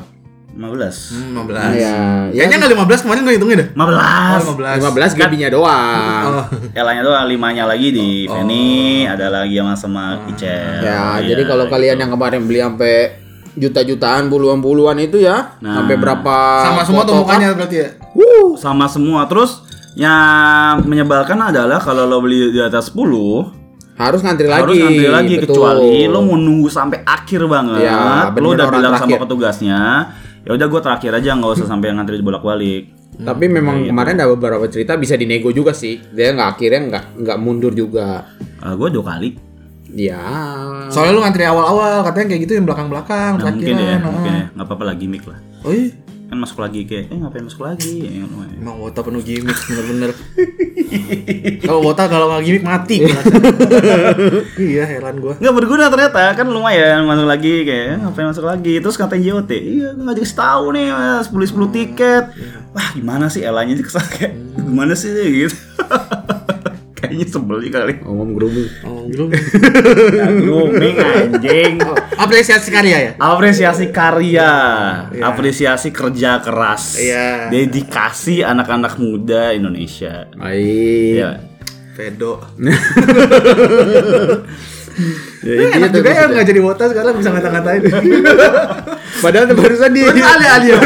15. 0.52 1.16
Hmm, 1.16 1.32
15. 1.34 1.72
ya, 1.74 1.96
ya 2.28 2.44
Kayaknya 2.44 2.56
nggak 2.60 2.72
15 2.76 3.02
kemarin 3.02 3.22
gue 3.24 3.34
hitungin 3.34 3.58
deh. 3.58 3.70
15. 3.72 4.42
Oh, 4.42 4.54
15. 4.54 4.78
15 4.84 5.12
gabinya 5.16 5.48
doang. 5.48 6.24
Oh. 6.28 6.46
Elanya 6.74 7.02
doang, 7.02 7.26
limanya 7.26 7.64
lagi 7.66 7.88
di 7.90 8.10
Penny, 8.26 8.70
ada 9.06 9.32
lagi 9.32 9.56
sama 9.56 9.74
sama 9.74 10.04
Icel. 10.28 10.84
Ya, 10.84 11.18
Iya, 11.18 11.32
jadi 11.32 11.42
kalau 11.46 11.66
gitu. 11.66 11.74
kalian 11.74 11.98
yang 11.98 12.12
kemarin 12.12 12.42
beli 12.44 12.60
sampai 12.60 12.96
juta-jutaan, 13.54 14.28
puluhan-puluhan 14.28 14.98
itu 15.02 15.20
ya, 15.20 15.56
Nah. 15.60 15.76
sampai 15.78 15.96
berapa 15.96 16.36
Sama 16.64 16.82
semua 16.84 17.04
tuh 17.04 17.16
mukanya 17.18 17.52
berarti 17.52 17.78
ya. 17.78 17.90
wuh, 18.12 18.56
sama 18.56 18.88
semua 18.88 19.24
terus 19.26 19.64
yang 19.94 20.84
menyebalkan 20.84 21.36
adalah 21.38 21.76
kalau 21.78 22.04
lo 22.06 22.20
beli 22.20 22.48
di 22.50 22.60
atas 22.60 22.92
10 22.92 23.52
harus 24.04 24.20
ngantri 24.20 24.46
lagi. 24.46 24.62
harus 24.62 24.78
ngantri 24.78 25.08
lagi 25.08 25.34
betul. 25.36 25.46
kecuali 25.54 25.94
lo 26.06 26.20
mau 26.22 26.36
nunggu 26.36 26.68
sampai 26.68 27.00
akhir 27.02 27.42
banget 27.46 27.82
Ya, 27.82 28.28
lo 28.32 28.48
udah 28.50 28.68
bilang 28.68 28.94
sama 28.94 29.06
terakhir. 29.08 29.20
petugasnya 29.22 29.80
ya 30.42 30.52
udah 30.52 30.68
gue 30.68 30.82
terakhir 30.82 31.12
aja 31.14 31.30
nggak 31.34 31.52
usah 31.54 31.68
sampai 31.68 31.92
ngantri 31.92 32.18
bolak-balik 32.20 32.84
Tapi 33.14 33.46
memang 33.46 33.86
kemarin 33.86 34.18
ada 34.18 34.26
beberapa 34.28 34.66
cerita 34.66 34.96
bisa 34.96 35.14
dinego 35.14 35.52
juga 35.52 35.72
sih. 35.72 36.00
Dia 36.10 36.32
nggak 36.32 36.50
akhirnya 36.52 36.80
nggak 36.88 37.04
nggak 37.22 37.38
mundur 37.38 37.70
juga. 37.72 38.26
Ah, 38.58 38.74
gue 38.74 38.88
dua 38.90 39.06
kali 39.06 39.30
Ya. 39.92 40.18
Soalnya 40.88 41.12
lu 41.12 41.22
ngantri 41.22 41.44
awal-awal 41.44 42.02
katanya 42.02 42.32
kayak 42.32 42.42
gitu 42.42 42.54
yang 42.56 42.66
belakang-belakang, 42.66 43.32
nah, 43.36 43.44
mungkin 43.46 43.62
ya 43.68 43.76
terakhiran, 43.76 44.02
mungkin 44.08 44.32
ya 44.32 44.46
nggak 44.50 44.66
apa-apa 44.66 44.84
lah 44.88 44.96
gimmick 44.96 45.24
lah 45.28 45.38
Oh 45.62 45.70
iya. 45.70 45.92
kan 46.26 46.38
masuk 46.40 46.58
lagi 46.58 46.80
kayak 46.88 47.12
eh 47.12 47.18
ngapain 47.20 47.44
masuk 47.44 47.62
lagi 47.62 47.94
ya, 48.00 48.24
Emang 48.56 48.76
wota 48.80 49.04
penuh 49.04 49.20
gimmick 49.20 49.60
bener-bener. 49.62 50.12
Kalau 51.66 51.82
wota 51.82 52.06
kalau 52.06 52.28
nggak 52.30 52.44
gimmick 52.44 52.66
mati. 52.66 52.96
Rasa. 53.04 53.32
Iya 54.62 54.84
heran 54.86 55.18
gua. 55.18 55.34
nggak 55.36 55.56
berguna 55.56 55.88
ternyata 55.88 56.34
kan 56.34 56.48
lumayan 56.48 57.04
masuk 57.06 57.26
lagi 57.26 57.64
kayak 57.64 57.86
"Eh, 57.88 57.98
ngapain 58.00 58.28
masuk 58.30 58.46
lagi? 58.46 58.78
Terus 58.78 58.96
katanya 58.96 59.24
JOT 59.34 59.52
iya 59.52 59.90
nggak 59.92 60.16
dikasih 60.18 60.38
tahu 60.38 60.66
nih 60.74 60.86
sepuluh 61.24 61.46
sepuluh 61.48 61.70
tiket. 61.70 62.24
Wah 62.72 62.90
gimana 62.94 63.28
sih 63.28 63.42
elanya 63.42 63.74
sih 63.74 63.84
kesal 63.84 64.04
kayak 64.04 64.32
gimana 64.56 64.94
sih 64.94 65.12
gitu 65.12 65.56
kayaknya 67.02 67.26
sebel 67.26 67.58
sih 67.60 67.68
kali 67.68 67.94
Ngomong 68.00 68.30
grooming. 68.32 68.70
Oh, 68.84 69.04
belum. 69.10 69.30
grooming 70.40 70.96
anjing 70.96 71.74
Apresiasi 72.14 72.70
karya 72.70 72.98
ya. 73.00 73.12
apresiasi 73.18 73.90
karya 73.90 74.52
apresiasi 75.20 75.90
kerja 75.90 76.38
keras 76.40 76.96
Iya. 76.96 77.50
dedikasi 77.50 78.42
anak-anak 78.42 78.96
muda 78.96 79.52
Indonesia 79.52 80.30
Baik. 80.32 81.18
ya 81.20 81.32
Pedo. 81.92 82.40
Ya, 85.42 85.54
Ya, 85.58 85.68
enak 85.74 85.90
juga 85.92 86.10
ya 86.10 86.24
nggak 86.28 86.46
jadi 86.46 86.60
wota 86.60 86.86
sekarang 86.86 87.18
bisa 87.18 87.32
ngata-ngatain. 87.32 87.82
Padahal 89.24 89.50
barusan 89.50 89.90
di 89.90 90.02
alih-alih 90.04 90.68
ya. 90.68 90.78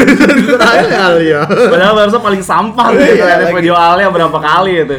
alih 0.96 1.26
ya. 1.26 1.42
padahal 1.44 1.92
barusan 1.94 2.20
paling 2.20 2.40
sampah 2.40 2.92
Iya, 2.92 3.24
ada 3.34 3.44
lagi. 3.44 3.54
video 3.54 3.74
Alia 3.74 4.08
berapa 4.08 4.32
kali 4.32 4.72
itu 4.78 4.96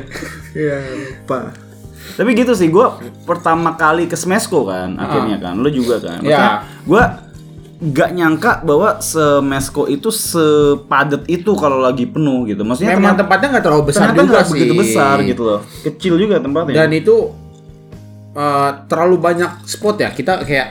Iya, 0.54 0.78
lupa. 0.86 1.52
Tapi 2.16 2.30
gitu 2.34 2.56
sih, 2.56 2.68
gue 2.68 2.88
pertama 3.24 3.76
kali 3.76 4.08
ke 4.08 4.16
Smesco 4.16 4.64
kan, 4.64 4.96
akhirnya 4.96 5.38
kan, 5.38 5.60
lo 5.60 5.68
juga 5.68 6.00
kan. 6.00 6.24
Ya. 6.24 6.24
Maksudnya, 6.24 6.54
gue 6.84 7.04
gak 7.94 8.10
nyangka 8.10 8.52
bahwa 8.66 8.98
Smesco 8.98 9.86
itu 9.86 10.10
sepadat 10.10 11.28
itu 11.30 11.52
kalau 11.54 11.78
lagi 11.78 12.08
penuh 12.08 12.48
gitu. 12.48 12.64
Maksudnya 12.64 12.96
Memang 12.98 13.14
ternyata, 13.14 13.22
tempatnya 13.22 13.48
nggak 13.54 13.66
terlalu 13.66 13.84
besar 13.86 14.02
ternyata 14.08 14.18
juga 14.18 14.32
nggak 14.32 14.46
sih. 14.46 14.54
begitu 14.56 14.74
besar 14.74 15.16
gitu 15.22 15.42
loh, 15.46 15.60
kecil 15.84 16.14
juga 16.18 16.36
tempatnya. 16.40 16.74
Dan 16.74 16.90
itu 16.92 17.16
eh, 18.34 18.72
terlalu 18.88 19.16
banyak 19.18 19.52
spot 19.66 19.96
ya. 20.00 20.10
Kita 20.10 20.42
kayak 20.42 20.68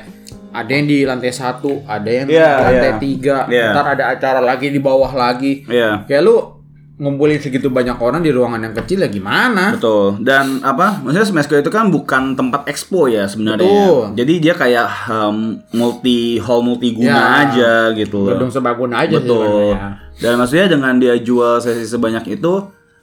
ada 0.51 0.71
yang 0.73 0.87
di 0.89 1.05
lantai 1.05 1.31
satu, 1.31 1.85
ada 1.85 2.09
yang 2.09 2.25
di 2.25 2.33
Iya, 2.33 2.53
lantai 2.65 2.91
iya. 2.91 2.99
tiga, 2.99 3.37
Iya. 3.45 3.67
ntar 3.77 3.87
ada 3.93 4.05
acara 4.09 4.41
lagi 4.41 4.73
di 4.73 4.81
bawah 4.81 5.13
lagi. 5.13 5.69
Iya. 5.69 6.09
Kayak 6.09 6.23
lu 6.25 6.37
ngumpulin 6.97 7.37
segitu 7.37 7.69
banyak 7.69 8.01
orang 8.01 8.25
di 8.25 8.33
ruangan 8.33 8.57
yang 8.57 8.73
kecil 8.73 9.05
ya 9.05 9.09
gimana? 9.13 9.77
Betul. 9.77 10.17
Dan 10.25 10.65
apa? 10.65 11.05
Maksudnya 11.05 11.29
Smesco 11.29 11.53
itu 11.53 11.69
kan 11.69 11.93
bukan 11.93 12.33
tempat 12.33 12.65
expo 12.67 13.05
ya 13.05 13.29
sebenarnya. 13.29 13.69
Betul. 13.69 14.17
Jadi 14.17 14.35
dia 14.41 14.55
kayak 14.57 14.89
um, 15.13 15.61
multi 15.77 16.41
hall 16.41 16.65
multiguna 16.65 17.13
Ya. 17.13 17.25
aja 17.47 17.71
gitu. 17.93 18.33
Gedung 18.33 18.49
serbaguna 18.49 19.05
aja 19.05 19.21
sih 19.21 19.29
Betul. 19.29 19.45
sebenarnya. 19.45 19.89
Dan 20.17 20.33
maksudnya 20.41 20.67
dengan 20.73 20.97
dia 20.97 21.15
jual 21.21 21.61
sesi 21.61 21.85
sebanyak 21.85 22.41
itu, 22.41 22.53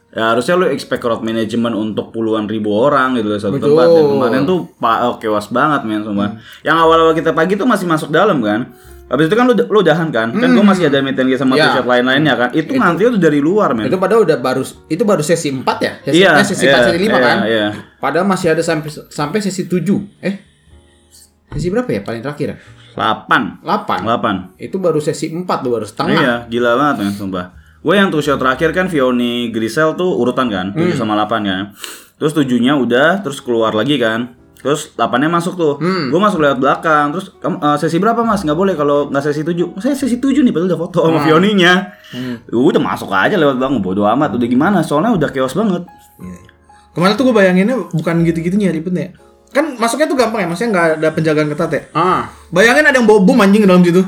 ya 0.10 0.34
harusnya 0.34 0.58
lu 0.58 0.66
expect 0.74 1.06
crowd 1.06 1.22
management 1.22 1.78
untuk 1.78 2.10
puluhan 2.10 2.50
ribu 2.50 2.74
orang 2.74 3.14
gitu 3.14 3.30
loh 3.30 3.38
satu 3.38 3.62
Betul. 3.62 3.78
tempat. 3.78 3.88
Dan 3.94 4.06
kemarin 4.10 4.42
tuh 4.50 4.60
pak 4.82 4.98
oh, 5.06 5.16
kewas 5.22 5.54
banget 5.54 5.86
men 5.86 6.02
sumpah. 6.02 6.42
Yang 6.66 6.78
awal-awal 6.82 7.14
kita 7.14 7.30
pagi 7.30 7.54
tuh 7.54 7.70
masih 7.70 7.86
masuk 7.86 8.10
dalam 8.10 8.42
kan. 8.42 8.74
Habis 9.04 9.28
itu 9.30 9.36
kan 9.36 9.46
lu, 9.46 9.54
lu 9.54 9.80
udahan 9.84 10.10
kan? 10.10 10.32
Kan 10.32 10.50
gua 10.56 10.66
masih 10.74 10.88
ada 10.90 11.04
meeting 11.04 11.36
sama 11.36 11.54
Ya. 11.54 11.70
t-shirt 11.70 11.86
lain-lainnya 11.86 12.34
kan. 12.34 12.50
Itu 12.56 12.74
ngantri 12.74 13.12
tuh 13.12 13.22
dari 13.22 13.44
luar 13.44 13.76
men. 13.76 13.92
Itu 13.92 14.00
padahal 14.00 14.24
udah 14.26 14.38
baru 14.40 14.64
itu 14.90 15.04
baru 15.04 15.22
sesi 15.22 15.52
4 15.52 15.78
ya? 15.84 15.92
Sesi, 16.02 16.16
Iya, 16.18 16.32
eh, 16.40 16.46
sesi 16.48 16.66
iya, 16.66 16.74
4 16.74 16.88
sesi 16.88 17.00
5 17.04 17.08
iya, 17.12 17.20
kan? 17.20 17.38
iya. 17.46 17.68
Padahal 18.00 18.26
masih 18.26 18.48
ada 18.56 18.64
sampai 18.64 18.90
sampai 18.90 19.38
sesi 19.44 19.68
7. 19.68 20.02
Eh. 20.24 20.36
Sesi 21.54 21.68
berapa 21.70 21.90
ya 21.92 22.02
paling 22.02 22.24
terakhir? 22.24 22.58
8. 22.96 23.62
8. 23.62 24.02
8. 24.08 24.58
Itu 24.58 24.78
baru 24.80 24.98
sesi 24.98 25.30
4 25.30 25.46
tuh 25.62 25.72
baru 25.76 25.86
setengah. 25.86 26.18
Iya, 26.18 26.34
gila 26.48 26.72
banget 26.80 26.96
men, 27.06 27.14
sumpah. 27.14 27.46
Gue 27.84 28.00
yang 28.00 28.08
tuh 28.08 28.24
show 28.24 28.40
terakhir 28.40 28.72
kan 28.72 28.88
Vioni 28.88 29.52
Grisel 29.52 29.94
tuh 29.94 30.16
urutan 30.16 30.48
kan, 30.48 30.72
7 30.72 30.96
sama 30.96 31.20
8 31.20 31.44
kan. 31.44 31.64
Terus 32.16 32.32
7-nya 32.32 32.80
udah, 32.80 33.20
terus 33.20 33.44
keluar 33.44 33.76
lagi 33.76 34.00
kan. 34.00 34.40
Terus 34.64 34.96
8-nya 34.96 35.28
masuk 35.28 35.60
tuh. 35.60 35.74
Gue 35.84 36.20
masuk 36.24 36.40
lewat 36.40 36.58
belakang. 36.58 37.12
Terus 37.12 37.36
kamu 37.44 37.60
eh, 37.60 37.78
sesi 37.78 38.00
berapa 38.00 38.24
Mas? 38.24 38.48
Nggak 38.48 38.56
boleh 38.58 38.74
kalau 38.80 39.12
nggak 39.12 39.24
sesi 39.28 39.44
7. 39.44 39.76
Saya 39.84 39.94
sesi 39.94 40.18
7 40.24 40.40
nih, 40.40 40.56
padahal 40.56 40.72
udah 40.72 40.80
foto 40.80 41.00
sama 41.04 41.20
Vioninya. 41.28 41.92
Udah 42.48 42.80
masuk 42.80 43.12
aja 43.12 43.36
lewat 43.36 43.60
belakang, 43.60 43.84
bodo 43.84 44.08
amat. 44.08 44.40
Udah 44.40 44.48
gimana? 44.48 44.80
Soalnya 44.80 45.12
udah 45.12 45.28
chaos 45.28 45.52
banget. 45.52 45.84
Kemarin 46.96 47.14
tuh 47.20 47.26
gue 47.28 47.36
bayanginnya 47.36 47.76
bukan 47.92 48.16
gitu-gitunya 48.24 48.72
ribetnya. 48.72 49.12
Kan 49.54 49.78
masuknya 49.78 50.10
tuh 50.10 50.18
gampang 50.18 50.46
ya, 50.46 50.48
maksudnya 50.50 50.70
nggak 50.74 50.86
ada 50.98 51.08
penjagaan 51.14 51.48
ketat 51.54 51.72
ya. 51.74 51.82
Ah, 51.94 52.26
Bayangin 52.50 52.90
ada 52.90 52.98
yang 52.98 53.06
bawa 53.06 53.22
bom 53.22 53.38
anjing 53.38 53.62
ke 53.62 53.70
dalam 53.70 53.86
situ. 53.86 54.02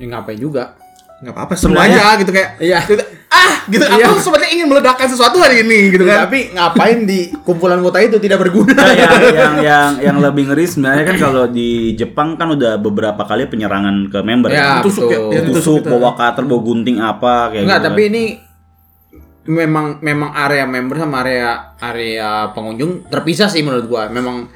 ya 0.00 0.04
ngapain 0.08 0.40
juga? 0.40 0.76
Nggak 1.20 1.32
apa-apa, 1.36 1.52
aja 1.56 2.16
gitu 2.20 2.32
kayak. 2.32 2.50
Iya. 2.60 2.78
gitu, 2.88 3.04
ah, 3.30 3.62
gitu. 3.70 3.84
Iya. 3.86 4.10
Aku 4.10 4.20
sepertinya 4.20 4.50
ingin 4.50 4.66
meledakkan 4.68 5.06
sesuatu 5.06 5.38
hari 5.38 5.62
ini 5.62 5.94
gitu 5.94 6.04
kan. 6.04 6.26
Tapi 6.26 6.52
ngapain 6.52 6.98
di 7.06 7.30
kumpulan 7.46 7.78
kota 7.80 8.02
itu 8.02 8.18
tidak 8.18 8.42
berguna? 8.42 8.74
Nah, 8.74 8.92
yang, 8.92 9.22
yang 9.30 9.54
yang 9.62 9.90
yang 10.02 10.16
lebih 10.18 10.50
ngeri 10.50 10.66
sebenarnya 10.66 11.04
kan 11.06 11.16
kalau 11.16 11.44
di 11.46 11.94
Jepang 11.94 12.34
kan 12.34 12.50
udah 12.50 12.76
beberapa 12.82 13.22
kali 13.24 13.46
penyerangan 13.46 14.10
ke 14.10 14.18
member 14.20 14.50
Ya. 14.50 14.82
Tusuk 14.82 15.06
ya, 15.06 15.18
betul. 15.22 15.30
ya, 15.32 15.40
tusuk, 15.46 15.54
tusuk 15.56 15.78
gitu. 15.86 15.90
bawa 15.94 16.10
cutter, 16.18 16.44
bawa 16.44 16.60
gunting 16.60 16.98
apa 16.98 17.34
kayak 17.54 17.62
Enggak, 17.64 17.78
gitu. 17.80 17.86
tapi 17.86 18.02
kan. 18.02 18.10
ini 18.10 18.22
memang 19.50 19.86
memang 20.04 20.30
area 20.36 20.64
member 20.68 20.96
sama 21.00 21.16
area 21.24 21.74
area 21.80 22.50
pengunjung 22.52 23.06
terpisah 23.08 23.46
sih 23.46 23.62
menurut 23.62 23.86
gua. 23.86 24.10
Memang 24.10 24.50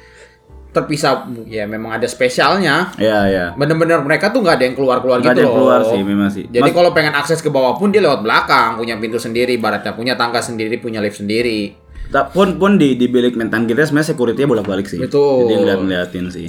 terpisah 0.75 1.11
ya 1.45 1.63
memang 1.63 1.95
ada 1.95 2.03
spesialnya. 2.05 2.91
ya 2.97 3.23
ya. 3.25 3.45
Bener-bener 3.53 3.97
mereka 3.99 4.27
tuh 4.29 4.39
nggak 4.39 4.55
ada 4.55 4.65
yang 4.65 4.75
keluar-keluar 4.75 5.17
Nggak 5.17 5.25
gitu 5.25 5.31
ada 5.31 5.41
yang 5.41 5.49
loh. 5.49 5.57
keluar 5.57 5.79
sih, 5.87 6.01
memang 6.01 6.29
sih. 6.29 6.43
Jadi 6.45 6.61
Mas- 6.65 6.75
kalau 6.75 6.91
pengen 6.91 7.13
akses 7.13 7.39
ke 7.39 7.47
bawah 7.47 7.73
pun 7.73 7.89
dia 7.89 7.99
lewat 7.99 8.19
belakang, 8.19 8.75
punya 8.75 8.93
pintu 8.95 9.15
sendiri, 9.15 9.55
baratnya 9.55 9.91
punya 9.91 10.13
tangga 10.13 10.39
sendiri, 10.39 10.75
punya 10.77 10.99
lift 10.99 11.17
sendiri. 11.17 11.71
Ta- 12.05 12.27
pun 12.27 12.55
pun 12.55 12.75
di 12.75 12.93
di 12.93 13.07
bilik 13.07 13.33
mentan 13.33 13.63
kita 13.63 13.81
sebenarnya 13.81 14.11
security-nya 14.11 14.45
bolak-balik 14.45 14.85
sih. 14.85 14.99
Betul. 14.99 15.47
Jadi 15.47 15.53
ngeliat-ngeliatin 15.57 16.25
sih. 16.29 16.47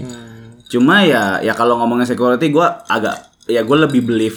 Cuma 0.66 1.00
ya 1.00 1.38
ya 1.38 1.54
kalau 1.54 1.78
ngomongin 1.78 2.04
security 2.04 2.50
gua 2.50 2.82
agak 2.84 3.14
ya 3.46 3.62
gue 3.62 3.78
lebih 3.78 4.02
believe 4.02 4.34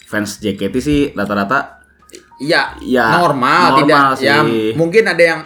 fans 0.00 0.38
JKT 0.38 0.74
sih 0.76 1.00
rata-rata 1.10 1.82
Iya, 2.36 2.76
Ya, 2.78 3.16
normal, 3.16 3.74
normal 3.74 3.80
tidak. 4.14 4.22
Ya 4.22 4.38
sih. 4.40 4.70
mungkin 4.72 5.02
ada 5.04 5.18
yang 5.18 5.40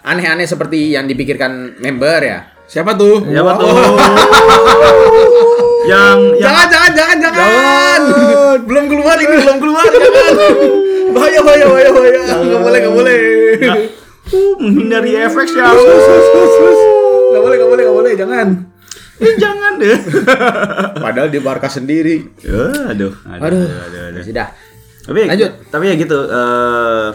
aneh-aneh 0.00 0.46
seperti 0.46 0.94
yang 0.94 1.04
dipikirkan 1.04 1.74
member 1.76 2.22
ya. 2.22 2.38
Siapa 2.66 2.92
tuh? 2.94 3.22
ya 3.26 3.40
betul. 3.40 3.70
yang 5.86 6.18
yang 6.34 6.50
Jangan, 6.50 6.66
jangan, 6.66 6.92
jangan, 6.92 7.18
jangan. 7.22 8.00
belum 8.66 8.84
keluar 8.90 9.16
ini, 9.16 9.34
belum 9.38 9.58
keluar. 9.62 9.86
Jangan. 9.86 10.32
Bahaya, 11.14 11.40
bahaya, 11.40 11.64
bahaya, 11.64 11.90
bahaya. 11.94 12.20
Nggak 12.42 12.60
boleh, 12.60 12.78
nggak 12.82 12.94
boleh. 12.94 13.18
uh, 14.26 14.54
menghindari 14.58 15.12
efek 15.16 15.46
ya. 15.54 15.70
Nggak 15.70 17.40
boleh, 17.40 17.56
nggak 17.56 17.70
boleh, 17.70 17.82
nggak 17.86 17.96
boleh. 17.96 18.12
Jangan. 18.18 18.48
Eh, 19.16 19.34
jangan 19.40 19.72
deh. 19.80 19.96
Padahal 21.06 21.28
di 21.30 21.40
Barca 21.40 21.70
sendiri. 21.70 22.20
Ya, 22.42 22.92
aduh, 22.92 23.14
aduh, 23.24 23.46
Aduh. 23.46 23.64
aduh, 23.64 24.02
aduh. 24.12 24.22
Sudah. 24.26 24.48
Tapi 25.06 25.20
Lanjut. 25.24 25.50
Tapi 25.70 25.84
ya 25.86 25.94
gitu. 25.94 26.18
eh 26.26 27.08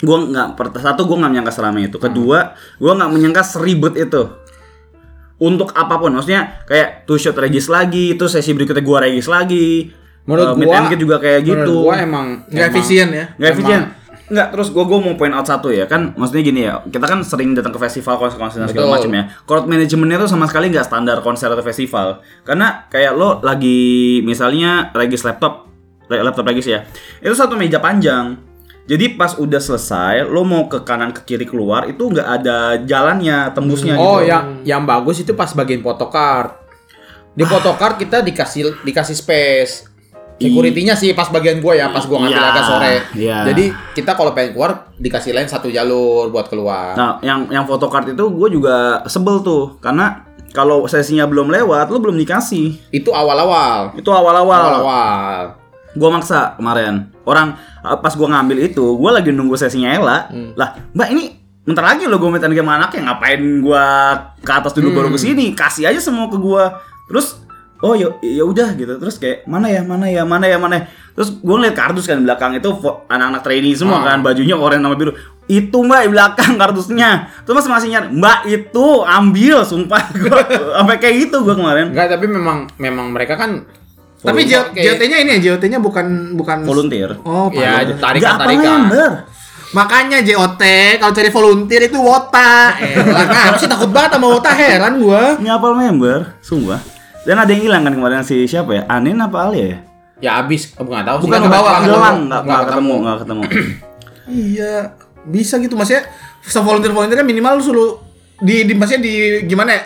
gua 0.00 0.16
nggak 0.24 0.56
satu 0.80 1.04
gua 1.04 1.16
nggak 1.20 1.32
menyangka 1.36 1.52
seramai 1.52 1.92
itu. 1.92 2.00
Kedua, 2.00 2.56
gua 2.80 2.92
nggak 2.96 3.10
menyangka 3.12 3.42
seribet 3.44 4.00
itu. 4.00 4.22
Untuk 5.40 5.72
apa 5.72 5.96
pun, 5.96 6.12
maksudnya 6.12 6.60
kayak 6.68 7.08
two 7.08 7.16
shot 7.16 7.32
regis 7.40 7.72
lagi, 7.72 8.12
itu 8.12 8.28
sesi 8.28 8.52
berikutnya 8.52 8.84
gua 8.84 9.08
regis 9.08 9.24
lagi. 9.24 9.88
Menurut 10.28 10.60
meet 10.60 10.68
gua 10.68 10.96
juga 11.00 11.16
kayak 11.16 11.40
gitu. 11.48 11.56
Menurut 11.56 11.88
gua 11.88 11.96
emang 11.96 12.26
Nggak 12.52 12.66
efisien 12.76 13.08
ya. 13.08 13.24
Nggak 13.40 13.50
efisien. 13.56 13.82
Nggak, 14.30 14.48
terus 14.54 14.68
gua 14.70 14.84
gua 14.84 15.00
mau 15.00 15.16
point 15.16 15.32
out 15.32 15.48
satu 15.48 15.72
ya 15.74 15.90
kan 15.90 16.14
maksudnya 16.14 16.42
gini 16.44 16.60
ya 16.68 16.84
kita 16.86 17.02
kan 17.02 17.24
sering 17.26 17.50
datang 17.56 17.74
ke 17.74 17.80
festival 17.82 18.14
konser-konser 18.14 18.62
dan 18.62 18.70
segala 18.70 18.94
macam 18.94 19.10
ya 19.10 19.26
crowd 19.42 19.66
manajemennya 19.66 20.22
tuh 20.22 20.30
sama 20.30 20.46
sekali 20.46 20.70
nggak 20.70 20.86
standar 20.86 21.18
konser 21.18 21.50
atau 21.50 21.66
festival 21.66 22.22
karena 22.46 22.86
kayak 22.94 23.18
lo 23.18 23.42
lagi 23.42 24.22
misalnya 24.22 24.94
regis 24.94 25.26
laptop 25.26 25.66
laptop 26.06 26.46
regis 26.46 26.70
ya 26.70 26.86
itu 27.18 27.34
satu 27.34 27.58
meja 27.58 27.82
panjang 27.82 28.38
jadi 28.84 29.14
pas 29.14 29.34
udah 29.34 29.58
selesai 29.58 30.24
lo 30.24 30.42
mau 30.42 30.66
ke 30.66 30.80
kanan 30.80 31.10
ke 31.10 31.24
kiri 31.24 31.44
keluar 31.44 31.84
itu 31.84 32.00
nggak 32.02 32.28
ada 32.34 32.58
jalannya 32.80 33.50
tembusnya 33.50 33.94
Oh, 33.94 34.18
gitu. 34.18 34.28
yang 34.28 34.44
yang 34.62 34.82
bagus 34.82 35.18
itu 35.18 35.32
pas 35.32 35.50
bagian 35.50 35.80
photocard. 35.80 36.56
Di 37.30 37.42
photocard 37.42 37.94
kita 37.96 38.20
dikasih 38.20 38.82
dikasih 38.82 39.14
space. 39.14 39.86
Security-nya 40.36 40.96
sih 40.96 41.12
pas 41.12 41.28
bagian 41.28 41.60
gua 41.60 41.76
ya, 41.76 41.86
pas 41.88 42.00
gua 42.02 42.16
ngambil 42.18 42.32
Iya, 42.34 42.48
agak 42.48 42.64
sore. 42.64 42.94
iya. 43.14 43.38
Jadi 43.44 43.64
kita 43.92 44.16
kalau 44.16 44.32
pengen 44.32 44.50
keluar 44.50 44.88
dikasih 44.96 45.30
lain 45.30 45.44
satu 45.44 45.68
jalur 45.68 46.26
buat 46.28 46.48
keluar. 46.48 46.96
Nah, 46.96 47.20
yang 47.20 47.44
yang 47.46 47.62
photocard 47.62 48.08
itu 48.08 48.24
gue 48.24 48.48
juga 48.50 48.76
sebel 49.04 49.44
tuh 49.44 49.76
karena 49.78 50.24
kalau 50.50 50.82
sesinya 50.84 51.28
belum 51.28 51.52
lewat 51.52 51.86
lo 51.86 52.00
belum 52.00 52.16
dikasih 52.16 52.72
Itu 52.90 53.12
awal-awal. 53.12 53.94
itu 53.94 54.08
awal-awal 54.08 54.60
Awal-awal. 54.80 55.59
Gua 55.98 56.08
maksa 56.14 56.54
kemarin. 56.54 57.10
Orang 57.26 57.58
uh, 57.82 57.98
pas 57.98 58.14
gua 58.14 58.30
ngambil 58.30 58.70
itu, 58.70 58.84
gua 58.98 59.18
lagi 59.18 59.34
nunggu 59.34 59.58
sesinya 59.58 59.90
Ella. 59.90 60.30
Lah, 60.54 60.78
Mbak 60.94 61.08
ini 61.14 61.40
bentar 61.60 61.84
lagi 61.84 62.08
lo 62.08 62.16
gue 62.16 62.30
minta 62.32 62.48
game 62.48 62.66
anaknya 62.66 63.12
ngapain 63.12 63.40
gua 63.60 63.84
ke 64.40 64.48
atas 64.50 64.72
dulu 64.72 64.96
baru 64.96 65.08
ke 65.12 65.20
sini 65.20 65.52
kasih 65.52 65.92
aja 65.92 66.00
semua 66.00 66.32
ke 66.32 66.40
gua. 66.40 66.80
Terus 67.06 67.38
oh 67.84 67.92
ya 67.92 68.10
ya 68.24 68.42
udah 68.42 68.74
gitu. 68.74 68.96
Terus 68.96 69.20
kayak 69.20 69.44
mana 69.44 69.68
ya 69.68 69.84
mana 69.84 70.08
ya 70.08 70.24
mana 70.24 70.46
ya 70.48 70.56
mana 70.56 70.74
ya. 70.80 70.84
terus 71.10 71.36
gua 71.44 71.60
ngeliat 71.60 71.76
kardus 71.76 72.08
kan 72.08 72.16
di 72.16 72.24
belakang 72.24 72.56
itu 72.56 72.70
anak-anak 73.12 73.42
trainee 73.44 73.76
semua 73.76 74.00
kan 74.00 74.24
bajunya 74.24 74.56
oranye 74.56 74.82
sama 74.82 74.96
biru. 74.96 75.12
Itu 75.50 75.82
mbak 75.82 76.00
di 76.06 76.10
belakang 76.14 76.52
kardusnya. 76.56 77.28
Terus 77.44 77.60
masih 77.60 77.70
masih 77.70 77.88
nyari 77.92 78.08
mbak 78.08 78.38
itu 78.48 78.86
ambil 79.04 79.56
sumpah. 79.62 80.02
Gua 80.22 80.40
sampai 80.80 80.96
kayak 80.96 81.28
gitu 81.28 81.44
gua 81.44 81.54
kemarin. 81.54 81.92
Enggak, 81.92 82.16
tapi 82.16 82.26
memang 82.30 82.72
memang 82.80 83.12
mereka 83.12 83.36
kan 83.36 83.68
Tapi 84.20 84.44
Oke. 84.44 84.76
JOT-nya 84.76 85.16
ini 85.24 85.30
ya, 85.32 85.56
JOT-nya 85.56 85.80
bukan 85.80 86.36
bukan 86.36 86.68
volunteer 86.68 87.16
Oh, 87.24 87.48
ya. 87.50 87.80
Nggak 87.82 87.96
tarikan-tarikan. 87.98 88.80
Makanya 89.70 90.18
JOT 90.20 90.62
kalau 90.98 91.12
cari 91.14 91.30
volunteer 91.30 91.82
itu 91.86 91.96
wota. 91.96 92.74
Eh, 92.76 93.00
lah 93.00 93.24
kenapa 93.30 93.56
sih 93.56 93.70
takut 93.70 93.88
banget 93.88 94.18
sama 94.18 94.26
wota 94.28 94.50
heran 94.50 94.98
gua. 94.98 95.38
nyapal 95.38 95.72
member, 95.72 96.36
sumpah. 96.42 96.82
Dan 97.22 97.36
ada 97.38 97.48
yang 97.48 97.62
hilang 97.64 97.82
kan 97.86 97.94
kemarin 97.94 98.20
si 98.20 98.44
siapa 98.44 98.70
ya? 98.74 98.82
Anin 98.88 99.20
apa 99.20 99.46
Alia 99.46 99.64
ya? 99.64 99.78
Ya 100.20 100.30
habis, 100.36 100.74
aku 100.74 100.84
nggak 100.84 101.06
tahu 101.06 101.16
sih. 101.16 101.24
Bukan 101.24 101.38
Nggak 101.38 101.48
ke 101.48 101.54
bawah, 101.54 101.70
ketemu. 101.70 101.80
ke 101.80 101.88
bawah. 101.88 102.10
Hilang, 102.10 102.18
nggak 102.44 102.62
ketemu, 102.66 102.94
nggak 103.00 103.18
ketemu. 103.18 103.42
Iya, 104.30 104.94
bisa 105.26 105.58
gitu 105.58 105.74
maksudnya. 105.74 106.06
volunteer 106.62 106.94
volunteernya 106.94 107.26
minimal 107.26 107.58
lu 107.58 107.62
suruh 107.62 107.90
di, 108.38 108.62
di 108.62 108.78
maksudnya 108.78 109.02
di 109.02 109.14
gimana 109.44 109.74
ya? 109.74 109.82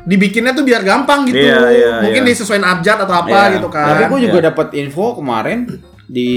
Dibikinnya 0.00 0.50
tuh 0.50 0.62
biar 0.62 0.80
gampang 0.80 1.28
gitu. 1.28 1.36
Iya, 1.38 1.60
iya, 1.70 1.92
Mungkin 2.00 2.22
iya. 2.22 2.28
disesuaikan 2.28 2.64
abjad 2.66 2.98
atau 2.98 3.16
apa 3.16 3.28
Iya. 3.46 3.54
gitu 3.56 3.68
kan. 3.68 3.86
Tapi 3.86 4.02
gue 4.06 4.20
juga 4.24 4.38
Iya. 4.38 4.46
dapat 4.50 4.68
info 4.74 5.04
kemarin 5.12 5.58
di 6.06 6.30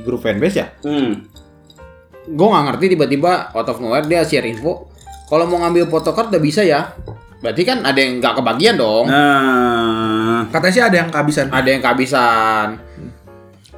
grup 0.00 0.20
fanbase 0.20 0.56
ya. 0.56 0.66
Hmm. 0.80 1.28
Gue 2.24 2.46
nggak 2.46 2.64
ngerti 2.68 2.84
tiba-tiba 2.90 3.52
out 3.52 3.66
of 3.66 3.78
nowhere 3.78 4.02
dia 4.02 4.22
share 4.22 4.44
info. 4.44 4.88
Kalau 5.26 5.44
mau 5.44 5.60
ngambil 5.60 5.86
photocard 5.86 6.28
udah 6.28 6.38
bisa 6.38 6.60
ya. 6.60 6.92
Berarti 7.38 7.62
kan 7.62 7.82
ada 7.82 7.98
yang 7.98 8.16
nggak 8.16 8.34
kebagian 8.34 8.76
dong. 8.76 9.10
Nah, 9.10 10.46
Katanya 10.48 10.72
sih 10.72 10.82
ada 10.82 10.96
yang 10.96 11.08
kehabisan. 11.08 11.46
Ada 11.48 11.68
yang 11.68 11.80
kehabisan. 11.80 12.68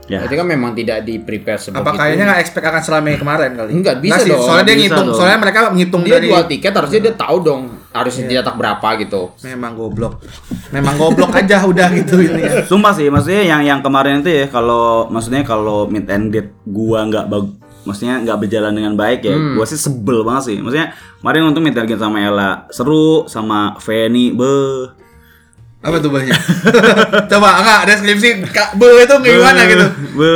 ya. 0.05 0.21
Berarti 0.21 0.37
kan 0.37 0.47
memang 0.47 0.77
tidak 0.77 1.01
di 1.01 1.17
prepare 1.17 1.57
sebegitu. 1.57 1.81
Apa 1.81 1.97
kayaknya 1.97 2.25
nggak 2.29 2.41
expect 2.45 2.61
akan 2.63 2.83
selama 2.85 3.07
yang 3.09 3.21
kemarin 3.21 3.51
kali? 3.57 3.71
Enggak, 3.73 3.97
bisa 3.99 4.21
sih, 4.21 4.31
dong. 4.31 4.45
Soalnya 4.45 4.65
dia 4.65 4.77
Bisa 4.77 4.85
ngitung, 4.85 5.07
dong. 5.09 5.17
soalnya 5.17 5.39
mereka 5.41 5.59
menghitung 5.67 6.03
dia 6.05 6.13
dari 6.15 6.27
jual 6.29 6.45
tiket 6.45 6.73
harusnya 6.77 7.01
dia 7.01 7.15
tahu 7.17 7.37
dong 7.41 7.63
harus 7.95 8.19
dicetak 8.19 8.59
berapa 8.59 8.89
gitu. 8.99 9.31
Memang 9.47 9.79
goblok. 9.79 10.19
Memang 10.75 10.99
goblok 10.99 11.31
aja 11.39 11.63
udah 11.71 11.95
gitu 11.95 12.19
ini 12.19 12.43
ya. 12.43 12.53
Sumpah 12.67 12.91
sih, 12.91 13.07
maksudnya 13.07 13.47
yang 13.47 13.63
yang 13.63 13.81
kemarin 13.87 14.19
itu 14.19 14.35
ya 14.35 14.51
kalau 14.51 15.07
maksudnya 15.07 15.47
kalau 15.47 15.87
meet 15.87 16.11
and 16.11 16.35
greet 16.35 16.51
gua 16.67 17.07
nggak 17.07 17.31
bag 17.31 17.47
maksudnya 17.87 18.19
nggak 18.27 18.39
berjalan 18.41 18.73
dengan 18.75 18.99
baik 18.99 19.23
ya, 19.23 19.39
gua 19.55 19.63
sih 19.63 19.79
sebel 19.79 20.27
banget 20.27 20.43
sih. 20.51 20.57
Maksudnya 20.59 20.91
kemarin 21.23 21.47
untuk 21.47 21.63
meet 21.63 21.79
and 21.79 21.95
sama 21.95 22.19
Ella 22.19 22.51
seru 22.75 23.31
sama 23.31 23.79
Feni 23.79 24.35
be 24.35 24.91
Apa 25.85 26.01
tuh 26.01 26.11
banyak? 26.11 26.41
Coba 27.31 27.61
enggak 27.61 27.81
deskripsi 27.93 28.41
Kak 28.49 28.81
Be 28.81 29.05
itu 29.05 29.15
gimana 29.21 29.69
gitu. 29.69 29.87
Be. 30.17 30.35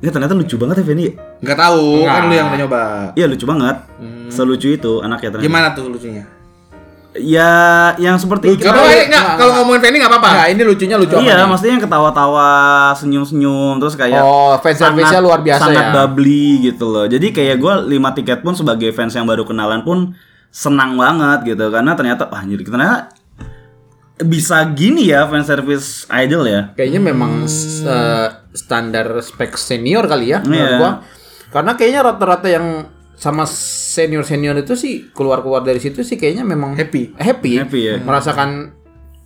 Ya 0.00 0.08
ternyata 0.08 0.32
lucu 0.32 0.56
banget 0.56 0.80
ya 0.80 0.84
Feni. 0.88 1.12
Enggak 1.44 1.60
tahu, 1.60 2.08
kan 2.08 2.26
lu 2.26 2.34
yang 2.34 2.48
udah 2.48 2.58
nyoba. 2.64 2.82
Iya 3.14 3.28
lucu 3.28 3.44
banget. 3.44 3.76
Selucu 4.32 4.74
itu 4.74 4.92
anaknya 5.04 5.36
ternyata. 5.36 5.46
Gimana 5.46 5.66
tuh 5.76 5.92
lucunya? 5.92 6.24
Ya 7.18 7.52
yang 7.96 8.16
seperti 8.16 8.52
Enggak 8.52 8.72
apa-apa, 8.72 8.92
enggak. 9.02 9.24
Kalau 9.34 9.52
ngomongin 9.56 9.80
Fanny 9.80 9.96
enggak 9.96 10.12
apa-apa. 10.12 10.30
Nah, 10.30 10.46
ini 10.46 10.62
lucunya 10.62 10.96
lucu 10.96 11.14
Iya, 11.14 11.32
apanya? 11.32 11.44
maksudnya 11.46 11.72
yang 11.72 11.84
ketawa-tawa, 11.84 12.50
senyum-senyum, 12.94 13.74
terus 13.76 13.94
kayak 13.94 14.20
Oh, 14.20 14.52
fan 14.58 14.74
service-nya 14.74 15.18
luar 15.18 15.40
biasa 15.40 15.62
sangat 15.64 15.84
ya. 15.86 15.92
bubbly 15.92 16.48
gitu 16.62 16.86
loh. 16.86 17.04
Jadi 17.04 17.26
kayak 17.30 17.56
gue 17.56 17.74
5 17.88 18.10
tiket 18.12 18.38
pun 18.40 18.52
sebagai 18.52 18.90
fans 18.90 19.12
yang 19.12 19.24
baru 19.24 19.42
kenalan 19.42 19.80
pun 19.80 20.12
senang 20.48 20.94
banget 20.94 21.52
gitu 21.52 21.68
karena 21.68 21.92
ternyata 21.92 22.26
wah 22.26 22.40
jadi 22.40 22.62
ternyata 22.62 23.12
bisa 24.16 24.64
gini 24.72 25.06
ya 25.06 25.28
fan 25.28 25.44
service 25.44 26.08
idol 26.10 26.44
ya. 26.44 26.72
Kayaknya 26.72 27.00
memang 27.06 27.44
eh, 27.44 28.26
standar 28.50 29.20
spek 29.20 29.52
senior 29.54 30.04
kali 30.04 30.32
ya 30.32 30.40
menurut 30.40 30.56
Iya. 30.66 30.78
gua. 30.78 30.92
Karena 31.46 31.72
kayaknya 31.72 32.00
rata-rata 32.02 32.48
yang 32.48 32.66
sama 33.16 33.48
senior-senior 33.48 34.52
itu 34.56 34.72
sih 34.72 35.08
keluar-keluar 35.10 35.60
dari 35.60 35.80
situ 35.80 36.00
sih 36.00 36.14
kayaknya 36.14 36.44
memang 36.44 36.76
Happy. 36.76 37.16
Happy. 37.16 37.56
Happy 37.56 37.80
ya. 37.82 37.96
Merasakan 37.98 38.76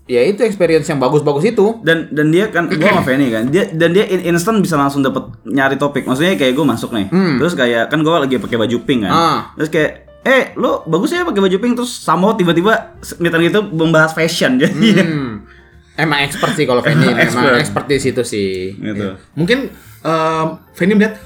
ya 0.07 0.23
itu 0.23 0.43
experience 0.43 0.87
yang 0.87 0.99
bagus-bagus 0.99 1.45
itu. 1.45 1.83
Dan 1.83 2.11
dan 2.11 2.31
dia 2.31 2.49
kan 2.49 2.67
gue 2.67 2.79
sama 2.79 3.03
Fanny 3.03 3.29
kan 3.29 3.47
dia 3.47 3.67
dan 3.69 3.91
dia 3.91 4.07
in- 4.07 4.25
instant 4.25 4.59
bisa 4.59 4.75
langsung 4.75 5.03
dapet 5.03 5.23
nyari 5.45 5.75
topik. 5.75 6.07
Maksudnya 6.07 6.35
kayak 6.35 6.55
gue 6.55 6.63
masuk 6.63 6.91
nih. 6.91 7.11
Terus 7.11 7.55
kayak 7.55 7.87
kan 7.87 7.99
gue 7.99 8.11
lagi 8.11 8.37
pakai 8.37 8.57
baju 8.57 8.77
pink 8.81 9.05
kan. 9.05 9.13
Ah. 9.13 9.39
Terus 9.55 9.69
kayak 9.69 9.91
eh 10.21 10.53
lo 10.55 10.85
bagus 10.85 11.11
ya 11.11 11.25
pakai 11.25 11.41
baju 11.41 11.57
pink 11.57 11.75
terus 11.75 11.91
sama 11.91 12.37
tiba-tiba 12.37 12.93
meeting 13.17 13.49
gitu 13.49 13.61
membahas 13.67 14.13
fashion 14.13 14.59
jadi 14.63 15.03
Hmm. 15.03 15.49
Emang 15.97 16.23
expert 16.23 16.53
sih 16.55 16.65
kalau 16.65 16.81
Fanny, 16.81 17.09
memang 17.09 17.21
Expert. 17.21 17.57
expert 17.57 17.85
di 17.85 17.99
situ 17.99 18.23
sih. 18.23 18.73
gitu. 18.73 19.21
Mungkin 19.35 19.69
em 20.01 20.47
Fanny 20.73 20.93
melihat, 20.95 21.21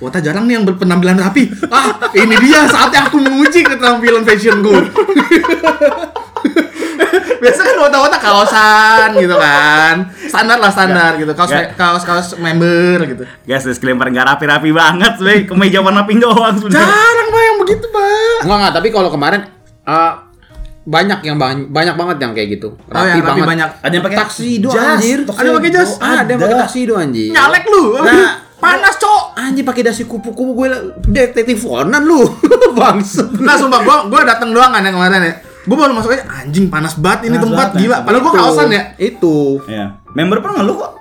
wah, 0.00 0.08
Wota 0.08 0.18
jarang 0.18 0.48
nih 0.48 0.56
yang 0.56 0.64
berpenampilan 0.64 1.20
rapi. 1.20 1.52
Ah, 1.68 1.92
ini 2.16 2.34
dia 2.40 2.64
saatnya 2.64 3.06
aku 3.06 3.20
menguji 3.20 3.60
keterampilan 3.60 4.24
fashionku. 4.24 4.72
Biasa 7.40 7.60
kan 7.64 7.76
Wota-Wota 7.80 8.18
kaosan 8.20 9.08
gitu 9.16 9.32
kan. 9.32 10.12
Standar 10.28 10.60
lah 10.60 10.68
standar 10.68 11.16
gitu. 11.16 11.32
Kaos 11.32 11.48
Nggak. 11.48 11.72
kaos 11.72 12.02
kaos 12.04 12.28
member 12.36 13.00
gitu. 13.08 13.24
Guys, 13.48 13.64
disclaimer 13.64 14.08
nggak 14.08 14.36
rapi-rapi 14.36 14.70
banget, 14.70 15.16
Bay. 15.16 15.48
Kemeja 15.48 15.80
warna 15.80 16.04
pink 16.04 16.20
doang 16.20 16.52
sebenarnya. 16.56 16.84
Jarang 16.84 17.28
Pak 17.32 17.40
yang 17.40 17.56
begitu, 17.64 17.86
Pak. 17.88 18.38
Enggak 18.44 18.56
enggak, 18.60 18.72
tapi 18.76 18.88
kalau 18.92 19.08
kemarin 19.08 19.40
eh, 19.88 20.12
banyak 20.80 21.20
yang 21.24 21.36
bang- 21.40 21.68
banyak 21.68 21.94
banget 21.96 22.16
yang 22.20 22.32
kayak 22.36 22.48
gitu. 22.60 22.68
Oh, 22.76 23.04
yang 23.04 23.24
rapi 23.24 23.40
banyak. 23.40 23.68
Ada 23.80 23.92
yang 23.92 24.04
pakai 24.04 24.18
taksido 24.20 24.68
jas, 24.68 25.00
anjir. 25.00 25.18
Ada 25.24 25.46
yang 25.48 25.56
pakai 25.56 25.72
jas? 25.72 25.90
Ada 25.96 26.28
yang 26.28 26.40
pakai 26.40 26.58
taksido 26.68 26.92
anjir. 27.00 27.30
Nyalek 27.32 27.64
lu. 27.68 27.84
Nah, 28.04 28.30
panas, 28.60 28.94
Cok. 29.00 29.22
Anjir 29.40 29.64
pakai 29.64 29.82
dasi 29.82 30.04
kupu-kupu 30.04 30.52
gue 30.54 30.68
detektif 31.08 31.64
Conan 31.64 32.04
lu. 32.04 32.22
Bangset. 32.78 33.26
Nah, 33.40 33.58
sumpah 33.58 33.80
gua 33.82 33.96
gua 34.06 34.22
datang 34.22 34.54
doang 34.54 34.70
kan 34.70 34.84
yang 34.84 34.94
kemarin 34.94 35.26
ya. 35.26 35.34
Gua 35.66 35.76
baru 35.76 35.92
masuk 35.92 36.16
aja 36.16 36.24
anjing 36.40 36.72
panas 36.72 36.96
banget 36.96 37.28
ini 37.28 37.36
Panas 37.36 37.44
tempat 37.44 37.68
banget, 37.74 37.80
gila. 37.82 37.96
Padahal 38.06 38.22
gua 38.22 38.32
Itu, 38.32 38.38
kaosan 38.38 38.68
ya. 38.70 38.82
Itu. 38.96 39.36
Iya. 39.66 39.86
Member 40.14 40.38
pun 40.38 40.50
ngeluh 40.54 40.76
kok. 40.78 40.92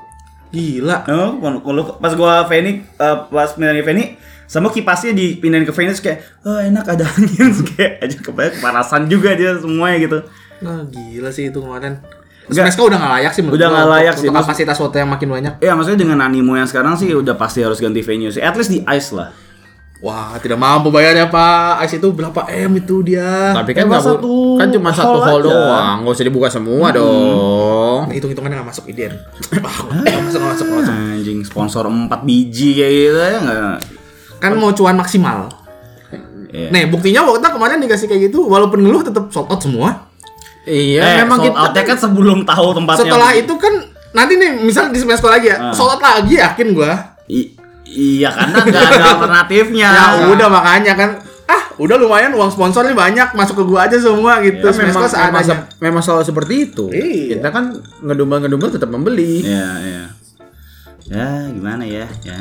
Gila. 0.49 0.97
Oh, 1.05 1.29
ngeluh 1.37 1.83
kok. 1.85 1.97
Pas 2.01 2.13
gua 2.17 2.47
Fanny 2.49 2.81
eh, 2.81 3.17
pas 3.29 3.49
pindahin 3.53 3.85
Fanny 3.85 4.05
sama 4.49 4.73
kipasnya 4.73 5.13
dipindahin 5.13 5.61
ke 5.61 5.69
terus 5.69 6.01
kayak, 6.01 6.25
oh 6.41 6.57
enak 6.57 6.81
ada 6.81 7.05
angin 7.05 7.53
kayak 7.69 8.01
aja 8.01 8.17
kebayang 8.17 8.57
kepanasan 8.57 9.05
juga 9.05 9.37
dia 9.37 9.53
semuanya 9.61 9.97
gitu. 10.01 10.17
Nah, 10.65 10.89
gila 10.89 11.29
sih 11.29 11.53
itu 11.53 11.61
kemarin. 11.61 12.01
Smash 12.49 12.75
udah 12.75 12.97
gak 12.97 13.11
layak 13.15 13.31
sih 13.31 13.41
menurut 13.41 13.57
Udah 13.57 13.67
gua 13.67 13.73
nggak 13.73 13.85
untuk- 13.85 13.95
layak 13.95 14.15
sih, 14.17 14.27
Untuk 14.27 14.41
kapasitas 14.41 14.77
foto 14.77 14.95
yang 14.95 15.09
makin 15.09 15.27
banyak. 15.29 15.53
Ya 15.59 15.71
maksudnya 15.73 15.99
dengan 15.99 16.17
animo 16.19 16.53
yang 16.53 16.65
sekarang 16.65 16.97
sih 16.97 17.13
udah 17.13 17.33
pasti 17.33 17.61
harus 17.61 17.77
ganti 17.77 18.01
venue 18.01 18.29
sih. 18.29 18.41
At 18.41 18.57
least 18.57 18.69
di 18.69 18.81
ice 18.81 19.13
lah. 19.13 19.29
Wah, 19.99 20.39
tidak 20.39 20.55
mampu 20.55 20.89
bayarnya 20.89 21.27
Pak. 21.27 21.83
Ice 21.83 21.99
itu 21.99 22.07
berapa 22.09 22.47
M 22.47 22.71
itu 22.73 23.03
dia? 23.03 23.51
Tapi 23.51 23.75
kan 23.75 23.83
nggak 23.83 23.99
bu- 23.99 24.07
satu 24.15 24.33
kan 24.55 24.67
cuma 24.71 24.89
satu 24.89 25.07
hall 25.11 25.19
hall 25.19 25.39
aja. 25.39 25.47
doang, 25.51 25.95
nggak 26.01 26.13
usah 26.15 26.25
dibuka 26.25 26.47
semua 26.47 26.87
dong. 26.89 28.07
Nah, 28.07 28.15
hitung-hitungannya 28.15 28.63
gak 28.63 28.69
masuk 28.71 28.87
ide. 28.87 29.11
Nggak 29.51 29.59
masuk, 29.59 30.39
nggak 30.39 30.51
masuk, 30.55 30.65
nggak 30.65 30.79
masuk. 30.79 30.95
Anjing 30.95 31.39
sponsor 31.43 31.83
4 31.85 32.07
biji 32.23 32.69
kayak 32.73 32.91
gitu 32.95 33.17
ya 33.19 33.37
enggak. 33.37 33.77
Kan 34.39 34.51
mau 34.55 34.71
cuan 34.71 34.95
maksimal. 34.95 35.51
Iya. 36.49 36.73
Nih, 36.73 36.89
buktinya 36.89 37.27
waktu 37.27 37.45
kemarin 37.45 37.77
dikasih 37.77 38.07
kayak 38.07 38.31
gitu, 38.31 38.41
walaupun 38.41 38.81
ngeluh 38.81 39.03
tetap 39.03 39.27
sold 39.29 39.51
out 39.51 39.61
semua. 39.61 40.08
Iya, 40.61 41.01
eh, 41.01 41.15
memang 41.21 41.39
kita 41.39 41.55
out-nya 41.55 41.83
kan 41.85 41.97
sebelum 41.97 42.39
tahu 42.43 42.67
tempatnya. 42.73 43.01
Setelah 43.05 43.31
itu 43.31 43.53
kan 43.55 43.73
nanti 44.09 44.33
nih 44.35 44.59
misal 44.59 44.89
di 44.89 44.97
Smash 44.97 45.21
lagi 45.21 45.47
ya, 45.47 45.57
Ah. 45.61 45.73
sold 45.73 45.93
out 45.93 46.01
lagi 46.01 46.35
yakin 46.35 46.67
gua. 46.71 47.15
I- 47.25 47.53
iya 47.85 48.29
karena 48.29 48.57
nggak 48.61 48.83
ada 48.91 49.03
alternatifnya. 49.15 49.89
Ya 49.89 50.03
udah 50.29 50.47
makanya 50.47 50.93
kan 50.93 51.09
ah 51.45 51.63
udah 51.75 51.95
lumayan 51.95 52.31
uang 52.31 52.49
sponsor 52.49 52.83
nih 52.83 52.93
banyak 52.93 53.33
masuk 53.33 53.55
ke 53.55 53.65
gua 53.65 53.85
aja 53.85 53.97
semua 53.97 54.37
gitu. 54.39 54.61
Kan 54.61 54.73
Smash 54.73 54.89
memang, 54.89 55.03
memang, 55.09 55.43
se- 55.43 55.65
memang 55.79 56.01
selalu 56.01 56.23
seperti 56.23 56.53
itu. 56.67 56.85
Iya. 56.89 57.37
Kita 57.37 57.49
kan 57.49 57.73
ngedumel-ngedumel 58.01 58.69
tetap 58.69 58.87
membeli. 58.87 59.41
Iya, 59.41 59.69
iya. 59.79 60.03
Ya, 61.09 61.27
gimana 61.47 61.81
ya? 61.81 62.05
Ya. 62.21 62.37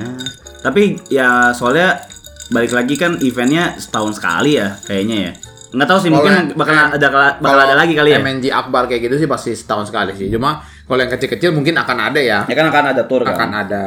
Tapi 0.61 1.01
ya 1.09 1.53
soalnya 1.53 2.05
balik 2.49 2.73
lagi 2.73 2.97
kan 2.97 3.17
eventnya 3.19 3.77
setahun 3.77 4.17
sekali 4.17 4.57
ya 4.57 4.77
kayaknya 4.83 5.17
ya. 5.23 5.33
Nggak 5.69 5.85
tahu 5.87 5.99
sih 6.01 6.09
mungkin 6.09 6.33
yang- 6.33 6.51
bakal 6.53 6.73
ada 6.91 7.09
bakal 7.37 7.59
ada 7.61 7.75
lagi 7.75 7.93
kali 7.93 8.11
ya. 8.11 8.19
MNG 8.19 8.49
Akbar 8.49 8.89
kayak 8.89 9.05
gitu 9.05 9.17
sih 9.17 9.29
pasti 9.29 9.53
setahun 9.53 9.89
sekali 9.89 10.17
sih. 10.17 10.29
Cuma 10.29 10.59
kalau 10.83 10.99
yang 10.99 11.13
kecil-kecil 11.13 11.53
mungkin 11.53 11.77
akan 11.77 11.99
ada 12.09 12.21
ya. 12.21 12.39
Ya 12.45 12.55
kan 12.55 12.67
akan 12.67 12.85
ada 12.93 13.03
tour 13.05 13.21
kan. 13.21 13.37
Akan 13.37 13.51
ada. 13.53 13.83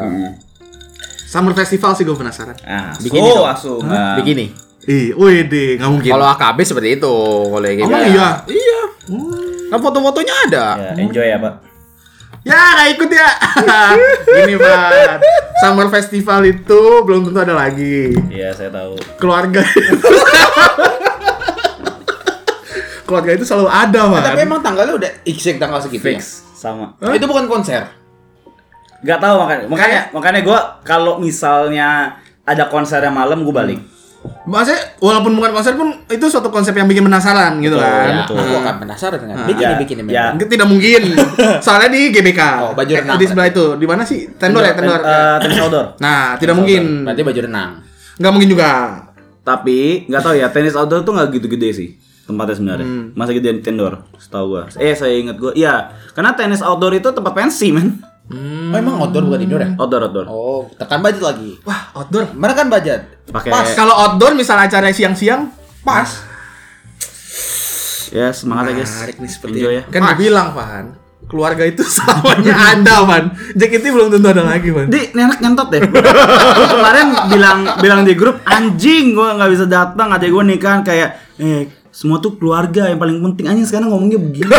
Summer 1.25 1.55
Festival 1.55 1.95
sih 1.95 2.03
gua 2.03 2.13
penasaran. 2.13 2.53
Ah, 2.61 2.91
Bikini 2.93 3.23
so, 3.25 3.35
dong. 3.35 3.47
asu. 3.47 3.73
Hah? 3.81 3.89
Nah. 3.89 4.15
Bikini. 4.19 4.51
Ih, 4.83 5.13
wih 5.13 5.45
deh, 5.45 5.77
nggak 5.77 5.89
mungkin. 5.89 6.11
Kalau 6.11 6.25
AKB 6.27 6.59
seperti 6.61 6.89
itu. 6.97 7.15
Kalau 7.47 7.61
yang 7.63 7.77
kayak 7.77 7.87
Emang 7.87 8.01
gitu. 8.03 8.13
iya? 8.13 8.29
Iya. 8.47 8.79
Kan 9.69 9.79
foto-fotonya 9.79 10.35
ada. 10.49 10.65
Ya, 10.75 10.91
enjoy 10.99 11.23
ya, 11.23 11.37
Pak. 11.37 11.53
Ya, 12.41 12.57
nggak 12.57 12.89
ikut 12.91 13.09
ya. 13.11 13.29
Gini, 14.41 14.55
Pak. 14.57 14.89
Summer 15.59 15.87
Festival 15.87 16.41
itu 16.43 16.79
belum 17.05 17.21
tentu 17.23 17.39
ada 17.39 17.53
lagi. 17.55 18.11
Iya, 18.27 18.49
saya 18.51 18.69
tahu. 18.69 18.97
Keluarga. 19.17 19.61
Keluarga 23.11 23.31
itu 23.33 23.43
selalu 23.43 23.67
ada, 23.67 24.01
Pak. 24.07 24.21
Tapi 24.25 24.39
emang 24.41 24.59
tanggalnya 24.61 24.93
udah 24.95 25.11
exact 25.23 25.59
tanggal 25.59 25.77
segitu 25.77 25.99
Fix 26.01 26.47
sama. 26.53 26.95
ya? 26.97 27.11
Itu 27.11 27.27
bukan 27.27 27.45
konser. 27.45 27.91
Gak 29.01 29.19
tahu 29.19 29.35
makanya. 29.37 29.65
Makanya 29.67 30.01
makanya 30.09 30.39
gua 30.41 30.59
kalau 30.81 31.17
misalnya 31.17 32.15
ada 32.41 32.65
konser 32.65 32.97
yang 32.97 33.11
malam 33.11 33.41
gua 33.41 33.59
balik. 33.59 33.81
Maksudnya 34.21 35.01
walaupun 35.01 35.33
bukan 35.33 35.49
konser 35.51 35.73
pun 35.73 35.97
itu 36.05 36.25
suatu 36.25 36.47
konsep 36.47 36.71
yang 36.71 36.85
bikin 36.85 37.01
penasaran 37.01 37.57
gitu 37.57 37.73
Betul, 37.73 37.81
kan. 37.83 38.05
Ya, 38.05 38.17
betul. 38.21 38.35
aku 38.37 38.53
akan 38.55 38.75
penasaran 38.79 39.17
dengan 39.19 39.35
Ah. 39.35 39.45
bikini 39.45 39.65
Ya, 39.65 39.71
bikini 39.75 40.01
ya. 40.03 40.05
memang. 40.05 40.33
Tidak 40.39 40.67
mungkin. 40.69 41.01
Soalnya 41.65 41.89
di 41.89 42.01
GBK. 42.09 42.41
Oh, 42.61 42.71
baju 42.71 42.87
Eh, 42.87 43.01
renang 43.01 43.17
Di 43.17 43.25
sebelah 43.25 43.47
itu. 43.49 43.65
Di 43.75 43.85
mana 43.85 44.05
sih? 44.05 44.29
Tendor 44.31 44.61
ya, 44.61 44.73
tendor. 44.73 45.01
Eh, 45.01 45.37
tenis 45.41 45.57
outdoor. 45.59 45.85
Nah, 46.05 46.37
tidak 46.37 46.53
mungkin. 46.53 47.03
Berarti 47.03 47.21
baju 47.25 47.39
renang. 47.43 47.71
Nggak 48.15 48.31
mungkin 48.31 48.49
juga. 48.51 48.69
Tapi 49.41 50.05
nggak 50.05 50.21
tahu 50.21 50.33
ya 50.37 50.47
tenis 50.47 50.77
outdoor 50.77 51.01
tuh 51.01 51.11
nggak 51.11 51.27
gitu 51.33 51.49
gede 51.49 51.69
sih 51.73 51.89
tempatnya 52.25 52.55
sebenarnya. 52.55 52.87
Masa 53.13 53.31
gede 53.33 53.49
di 53.57 53.61
tendor, 53.63 54.05
setahu 54.15 54.45
gua. 54.57 54.63
Eh 54.77 54.93
saya 54.93 55.13
ingat 55.17 55.35
gua, 55.41 55.51
iya 55.53 55.91
karena 56.13 56.35
tenis 56.35 56.61
outdoor 56.61 56.93
itu 56.95 57.09
tempat 57.11 57.33
pensi 57.33 57.69
men. 57.73 57.99
Oh, 58.31 58.77
emang 58.79 58.95
outdoor 59.03 59.27
bukan 59.27 59.43
indoor 59.43 59.59
ya? 59.59 59.69
Outdoor 59.75 60.01
outdoor. 60.07 60.25
Oh, 60.31 60.63
tekan 60.79 61.03
budget 61.03 61.19
lagi. 61.19 61.59
Wah, 61.67 61.91
outdoor. 61.99 62.31
Mana 62.31 62.55
kan 62.55 62.71
budget? 62.71 63.27
Pakai 63.27 63.51
Pas 63.51 63.67
kalau 63.75 63.91
outdoor 63.91 64.39
misalnya 64.39 64.71
acara 64.71 64.87
siang-siang, 64.95 65.51
pas. 65.83 66.07
ya 68.11 68.31
semangat 68.31 68.71
ya 68.71 68.83
guys. 68.83 68.91
Menarik 68.91 69.17
nih 69.19 69.31
seperti 69.31 69.57
Enjoy 69.59 69.73
ya. 69.75 69.83
Kan 69.87 70.01
gue 70.03 70.17
bilang. 70.19 70.47
Keluarga 71.31 71.63
itu 71.63 71.79
selamanya 71.95 72.75
ada, 72.75 73.07
Van. 73.07 73.31
JKT 73.55 73.85
belum 73.87 74.11
tentu 74.11 74.27
ada 74.35 74.43
lagi, 74.43 74.67
Van. 74.67 74.91
Di, 74.91 75.15
ini 75.15 75.21
anak 75.23 75.39
nyentot 75.39 75.67
deh. 75.71 75.79
Kemarin 75.87 77.07
bilang 77.31 77.59
bilang 77.79 78.01
di 78.03 78.13
grup 78.19 78.43
anjing 78.43 79.15
gua 79.15 79.39
nggak 79.39 79.51
bisa 79.51 79.63
datang, 79.63 80.11
adek 80.11 80.27
gua 80.27 80.43
nikahan 80.43 80.83
kayak 80.83 81.39
eh 81.39 81.80
semua 81.91 82.23
tuh 82.23 82.39
keluarga 82.39 82.87
yang 82.87 82.97
paling 82.97 83.19
penting 83.21 83.45
anjing 83.51 83.67
sekarang 83.67 83.91
ngomongnya 83.91 84.17
begini. 84.17 84.47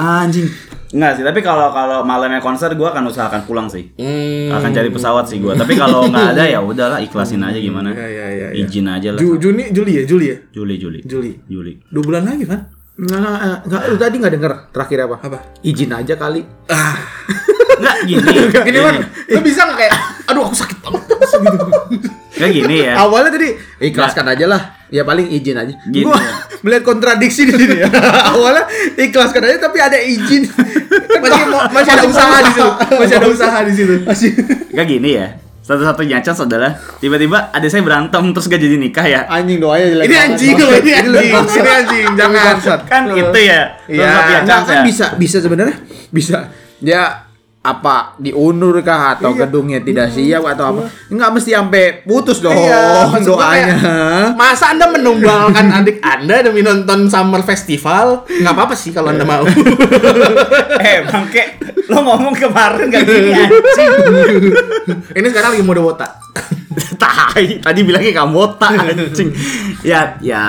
anjing. 0.00 0.48
Enggak 0.90 1.22
sih, 1.22 1.22
tapi 1.22 1.38
kalau 1.38 1.70
kalau 1.70 2.02
malamnya 2.02 2.42
konser 2.42 2.74
gua 2.74 2.90
akan 2.90 3.14
usahakan 3.14 3.46
pulang 3.46 3.70
sih. 3.70 3.94
Hmm. 3.94 4.50
akan 4.50 4.70
cari 4.74 4.90
pesawat 4.90 5.22
sih 5.30 5.38
gua. 5.38 5.54
Tapi 5.54 5.78
kalau 5.78 6.10
nggak 6.10 6.34
ada 6.34 6.42
ya 6.50 6.58
udahlah 6.58 6.98
ikhlasin 6.98 7.46
aja 7.46 7.62
gimana. 7.62 7.94
Ya, 7.94 8.08
ya, 8.10 8.26
ya, 8.26 8.46
ya. 8.50 8.66
Izin 8.66 8.90
aja 8.90 9.14
lah. 9.14 9.20
Ju- 9.22 9.38
Juni, 9.38 9.70
Juli 9.70 10.02
ya, 10.02 10.02
Juli 10.02 10.26
ya, 10.34 10.36
Juli, 10.50 10.74
Juli. 10.82 10.98
Juli. 11.06 11.32
Juli. 11.46 11.72
Dua 11.86 12.02
bulan 12.02 12.26
lagi 12.26 12.42
kan? 12.42 12.66
Nggak, 13.00 13.70
nggak, 13.70 13.82
lu 13.86 13.96
tadi 13.96 14.16
nggak 14.18 14.32
denger 14.34 14.52
terakhir 14.74 14.98
apa? 15.06 15.16
Apa? 15.22 15.38
Izin 15.62 15.94
aja 15.94 16.14
kali. 16.18 16.42
Enggak 17.80 17.96
gini. 18.04 18.20
Gini 18.66 18.78
man, 18.82 18.94
lu 19.30 19.40
bisa 19.46 19.60
nggak 19.64 19.78
kayak, 19.78 19.94
aduh 20.26 20.42
aku 20.50 20.56
sakit 20.58 20.78
banget. 20.82 21.02
Enggak 22.34 22.50
gini 22.50 22.76
ya. 22.82 22.92
Awalnya 22.98 23.30
tadi 23.30 23.48
Ikhlaskan 23.78 24.26
aja 24.26 24.46
lah. 24.50 24.62
Ya 24.90 25.06
paling 25.06 25.30
izin 25.30 25.54
aja. 25.54 25.74
Gini 25.86 26.04
gua 26.04 26.18
ya. 26.18 26.34
melihat 26.66 26.82
kontradiksi 26.82 27.46
di 27.46 27.54
sini 27.54 27.86
ya. 27.86 27.88
Awalnya 28.34 28.66
ikhlaskan 28.98 29.42
aja 29.46 29.58
tapi 29.62 29.78
ada 29.78 29.98
izin. 29.98 30.50
masih 31.22 31.44
masih 31.70 31.90
ada 31.94 32.04
usaha 32.10 32.36
di 32.42 32.50
situ. 32.50 32.68
Masih 32.98 33.14
ada 33.16 33.28
usaha 33.30 33.58
di 33.62 33.72
situ. 33.72 33.94
Masih. 34.02 34.30
Enggak 34.74 34.86
gini 34.90 35.10
ya. 35.14 35.26
Satu-satunya 35.62 36.18
chance 36.18 36.42
adalah 36.42 36.74
tiba-tiba 36.98 37.54
ada 37.54 37.62
saya 37.70 37.86
berantem 37.86 38.34
terus 38.34 38.50
gak 38.50 38.58
jadi 38.58 38.74
nikah 38.74 39.06
ya. 39.06 39.20
Anjing 39.30 39.62
doanya 39.62 39.86
jelek. 39.94 40.04
Ini 40.10 40.16
anjing 40.18 40.54
loh, 40.58 40.72
ini 40.74 40.90
anjing. 40.98 41.30
Ini 41.30 41.70
anjing, 41.70 42.06
jangan. 42.18 42.54
Kan 42.90 43.02
itu 43.14 43.38
ya. 43.38 43.60
Iya. 43.86 44.10
Enggak 44.10 44.42
chance 44.42 44.66
kan 44.66 44.78
ya. 44.82 44.84
bisa 44.84 45.06
bisa 45.14 45.36
sebenarnya 45.38 45.76
bisa 46.10 46.50
dia 46.82 47.29
apa 47.60 48.16
diundur 48.16 48.80
kah 48.80 49.20
atau 49.20 49.36
gedungnya 49.36 49.84
tidak 49.84 50.08
siap 50.08 50.40
atau 50.48 50.72
apa 50.72 50.82
nggak 51.12 51.28
mesti 51.28 51.52
sampai 51.52 52.00
putus 52.08 52.40
dong 52.40 52.56
Iya, 52.56 53.12
doanya 53.20 53.76
kayak, 53.76 54.32
Masa 54.32 54.72
Anda 54.72 54.88
menunggalkan 54.88 55.68
adik 55.76 56.00
Anda 56.00 56.40
demi 56.40 56.64
nonton 56.64 57.12
Summer 57.12 57.44
Festival? 57.44 58.24
Nggak 58.24 58.54
apa-apa 58.56 58.72
sih 58.72 58.96
kalau 58.96 59.12
Anda 59.12 59.28
mau. 59.28 59.44
Eh, 60.80 61.04
bangke, 61.04 61.60
lo 61.92 62.00
ngomong 62.00 62.32
kemarin 62.32 62.88
gak 62.88 63.04
gini 63.04 63.36
anjing. 63.44 63.90
Ini 65.12 65.26
sekarang 65.28 65.52
lagi 65.52 65.60
mode 65.60 65.84
wota. 65.84 66.08
Tai, 66.96 67.60
tadi 67.60 67.80
bilangnya 67.84 68.16
kamota 68.16 68.72
anjing. 68.72 69.28
Ya, 69.84 70.16
ya 70.24 70.40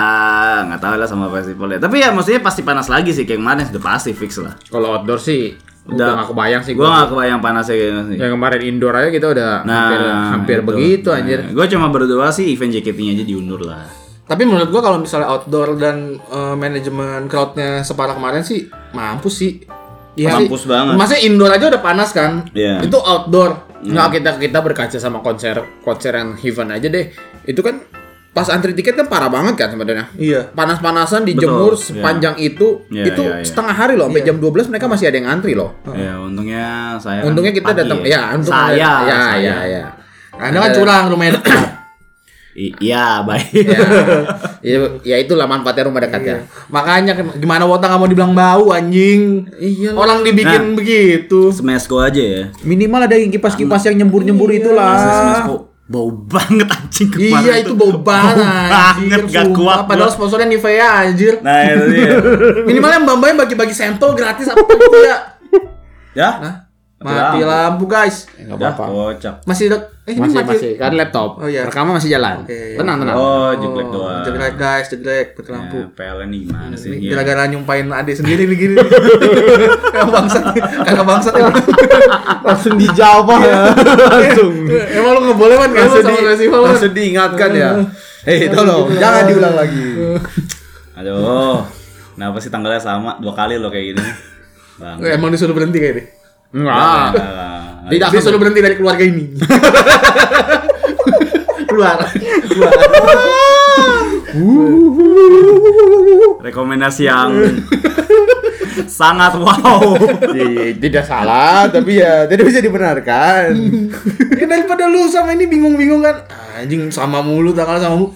nggak 0.64 0.80
tahu 0.80 0.96
lah 0.96 1.04
sama 1.04 1.28
festivalnya. 1.28 1.76
Tapi 1.76 2.00
ya 2.00 2.08
maksudnya 2.16 2.40
pasti 2.40 2.64
panas 2.64 2.88
lagi 2.88 3.12
sih 3.12 3.28
kayak 3.28 3.44
kemarin 3.44 3.68
sudah 3.68 3.82
pasti 3.84 4.16
fix 4.16 4.40
lah. 4.40 4.56
kalau 4.72 4.96
outdoor 4.96 5.20
sih 5.20 5.52
udah 5.84 6.08
nggak 6.14 6.28
kebayang 6.30 6.62
sih 6.62 6.72
Gua 6.72 6.84
gua 6.84 6.92
nggak 6.94 7.10
kebayang 7.10 7.40
panasnya 7.40 7.76
sih. 8.06 8.16
yang 8.16 8.32
kemarin 8.32 8.60
indoor 8.62 8.94
aja 8.94 9.08
kita 9.08 9.26
udah 9.28 9.50
Nah, 9.62 9.80
hampir 9.82 10.00
hampir 10.30 10.56
itu. 10.56 10.64
begitu 10.64 11.08
anjir 11.10 11.38
Gue 11.48 11.66
cuma 11.66 11.86
berdoa 11.88 12.28
sih 12.28 12.46
event 12.48 12.70
JKT-nya 12.70 13.12
aja 13.12 13.24
diundur 13.24 13.60
lah. 13.60 13.82
Tapi 14.22 14.42
menurut 14.42 14.68
gua 14.68 14.80
kalau 14.80 14.98
misalnya 14.98 15.26
outdoor 15.28 15.74
dan 15.74 15.96
eh, 16.16 16.54
manajemen 16.54 17.26
crowdnya 17.26 17.82
separah 17.82 18.14
kemarin 18.14 18.40
sih 18.40 18.64
mampus 18.92 19.34
sih. 19.36 19.52
Iya 20.12 20.38
sih. 20.38 20.46
Mampus 20.46 20.62
banget. 20.64 20.94
Maksudnya 20.94 21.22
indoor 21.24 21.50
aja 21.50 21.64
udah 21.68 21.82
panas 21.82 22.10
kan? 22.10 22.46
Iya. 22.52 22.78
Itu 22.80 22.96
outdoor. 22.96 23.50
nggak 23.82 24.08
kita 24.14 24.30
kita 24.38 24.58
berkaca 24.60 24.94
sama 24.94 25.18
konser 25.18 25.58
konser 25.82 26.14
yang 26.14 26.38
Heaven 26.38 26.70
aja 26.70 26.86
deh 26.86 27.10
itu 27.42 27.58
kan 27.58 27.82
pas 28.32 28.48
antri 28.48 28.72
tiket 28.72 28.96
kan 28.96 29.06
parah 29.06 29.28
banget 29.28 29.54
kan 29.54 29.68
sebenarnya 29.68 30.08
Iya. 30.16 30.48
panas-panasan 30.50 31.22
dijemur 31.22 31.76
Betul, 31.76 31.84
sepanjang 31.92 32.34
itu 32.36 32.80
Iya, 32.88 33.12
itu 33.12 33.22
iya, 33.22 33.34
iya. 33.38 33.44
setengah 33.44 33.76
hari 33.76 33.94
loh 33.94 34.08
sampai 34.08 34.24
jam 34.24 34.36
12 34.40 34.72
mereka 34.72 34.88
masih 34.88 35.06
ada 35.06 35.16
yang 35.20 35.28
antri 35.28 35.52
loh 35.52 35.76
Ya 35.86 36.16
untungnya 36.16 36.96
saya. 36.96 37.20
kan 37.20 37.28
untungnya 37.28 37.52
kita 37.52 37.70
datang 37.74 38.00
ya 38.02 38.32
untung 38.32 38.48
saya, 38.50 38.72
ya 38.72 38.90
saya. 39.04 39.36
ya 39.36 39.56
ya 39.68 39.84
Anda 40.32 40.58
kan 40.58 40.72
curang 40.72 41.04
rumahnya 41.12 41.36
dekat. 41.38 41.60
I- 42.52 42.72
Iya 42.82 43.20
baik. 43.22 43.64
ya, 43.64 43.80
ya, 44.60 44.76
ya 45.04 45.16
itulah 45.18 45.44
manfaatnya 45.44 45.88
rumah 45.88 46.00
dekat 46.00 46.20
ya 46.20 46.36
Makanya 46.68 47.12
kan, 47.12 47.24
gimana 47.36 47.64
wota 47.64 47.88
nggak 47.88 47.96
mau 47.96 48.08
dibilang 48.08 48.32
bau 48.32 48.72
anjing? 48.72 49.48
Iya. 49.56 49.92
Orang 49.92 50.20
dibikin 50.20 50.72
begitu. 50.72 51.48
Smash 51.48 51.88
aja 51.88 52.20
ya. 52.20 52.42
minimal 52.60 53.04
ada 53.04 53.16
yang 53.16 53.28
kipas-kipas 53.28 53.88
yang 53.88 54.04
nyembur-nyembur 54.04 54.52
itulah 54.52 54.96
Smash 54.96 55.71
bau 55.82 56.08
banget 56.08 56.68
anjing 56.70 57.08
kemarin 57.10 57.42
Iya 57.42 57.54
itu 57.60 57.74
bau 57.74 57.92
banget 58.00 58.38
anjir, 58.38 58.70
banget 58.72 59.20
gak 59.28 59.44
sumpah. 59.44 59.56
kuat 59.58 59.78
Padahal 59.84 60.08
gua. 60.08 60.16
sponsornya 60.16 60.48
Nivea 60.48 60.88
anjir. 61.04 61.34
Nah 61.42 61.58
itu 61.68 61.84
dia. 61.92 62.10
Minimalnya 62.68 62.98
mbak 63.02 63.16
mbaknya 63.18 63.36
bagi-bagi 63.44 63.74
sampel 63.74 64.14
gratis 64.14 64.48
apa 64.48 64.62
gitu 64.62 64.98
ya. 65.02 65.16
ya? 66.14 66.30
Mati 67.04 67.38
lampu 67.40 67.84
guys. 67.84 68.16
nggak 68.32 68.54
Udah 68.54 68.70
apa-apa 68.70 68.92
kocak. 69.10 69.34
Masih 69.42 69.66
dek- 69.66 69.88
eh, 70.02 70.12
ini 70.12 70.20
masih 70.20 70.36
mati. 70.36 70.50
masih 70.52 70.70
kan 70.74 70.92
laptop 70.92 71.30
Oh, 71.36 71.46
iya. 71.46 71.62
rekaman 71.62 71.94
masih 71.94 72.10
jalan 72.10 72.42
Oke. 72.42 72.74
tenang 72.74 72.96
tenang 72.98 73.16
Oh 73.16 73.50
jeglek 73.52 73.88
doang. 73.88 74.22
Jelek 74.22 74.54
guys, 74.54 74.86
jelek 74.88 75.26
mati 75.32 75.50
lampu. 75.50 75.78
Ya, 75.78 75.86
PLN 75.92 76.28
nih 76.28 76.40
gimana 76.42 76.74
sih? 76.74 76.88
Ini 76.90 77.04
Ya. 77.04 77.10
Gara-gara 77.12 77.42
nyumpain 77.46 77.86
adik 77.88 78.14
sendiri 78.14 78.42
nih 78.44 78.56
gini. 78.56 78.76
Kayak 79.92 80.08
bangsat, 80.08 80.42
kakak 80.56 81.04
bangsat 81.04 81.32
emang. 81.36 81.54
langsung 82.48 82.74
dijawab 82.74 83.26
langsung 83.28 84.52
Emang 84.68 85.10
lu 85.14 85.20
nggak 85.22 85.38
boleh 85.38 85.56
kan 85.56 85.70
kayak 85.70 85.84
lu 85.84 85.94
langsung, 85.94 86.04
sama 86.04 86.18
di, 86.18 86.26
festival 86.28 86.58
kan? 86.58 86.68
langsung 86.68 86.92
diingatkan 86.92 87.50
ya 87.52 87.70
hei 88.22 88.46
tolong 88.48 88.86
jangan 88.92 89.22
diulang 89.24 89.54
lagi 89.54 89.84
Aduh. 90.92 91.62
Kenapa 92.12 92.36
sih 92.38 92.50
tanggalnya 92.50 92.76
sama? 92.78 93.16
Dua 93.16 93.32
kali 93.32 93.56
loh 93.56 93.66
kayak 93.66 93.86
gini. 93.90 94.04
Bang. 94.76 95.00
Emang 95.00 95.32
disuruh 95.32 95.50
berhenti 95.50 95.80
kayak 95.80 95.94
deh. 95.96 96.06
Enggak 96.52 97.08
Tidak. 97.82 98.08
Dia 98.14 98.20
suruh 98.22 98.38
berhenti 98.38 98.62
dari 98.62 98.78
keluarga 98.78 99.02
ini. 99.02 99.26
keluar, 101.68 101.98
keluar. 102.46 102.72
Rekomendasi 106.40 107.10
yang 107.10 107.42
sangat 108.88 109.36
wow. 109.36 109.98
Iya, 110.32 110.72
tidak 110.78 111.04
salah 111.04 111.68
tapi 111.68 112.00
ya 112.00 112.24
tidak 112.30 112.48
bisa 112.48 112.64
dibenarkan 112.64 113.52
Ya 114.36 114.46
daripada 114.48 114.88
lu 114.88 115.04
sama 115.10 115.36
ini 115.36 115.44
bingung-bingung 115.50 116.00
kan. 116.00 116.24
Anjing 116.56 116.88
sama 116.92 117.20
mulu 117.20 117.52
tanggal 117.52 117.80
sama 117.80 117.96
mulu. 117.98 118.10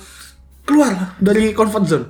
Keluar 0.67 0.93
lah 0.93 1.09
dari 1.23 1.55
comfort 1.55 1.85
zone. 1.87 2.07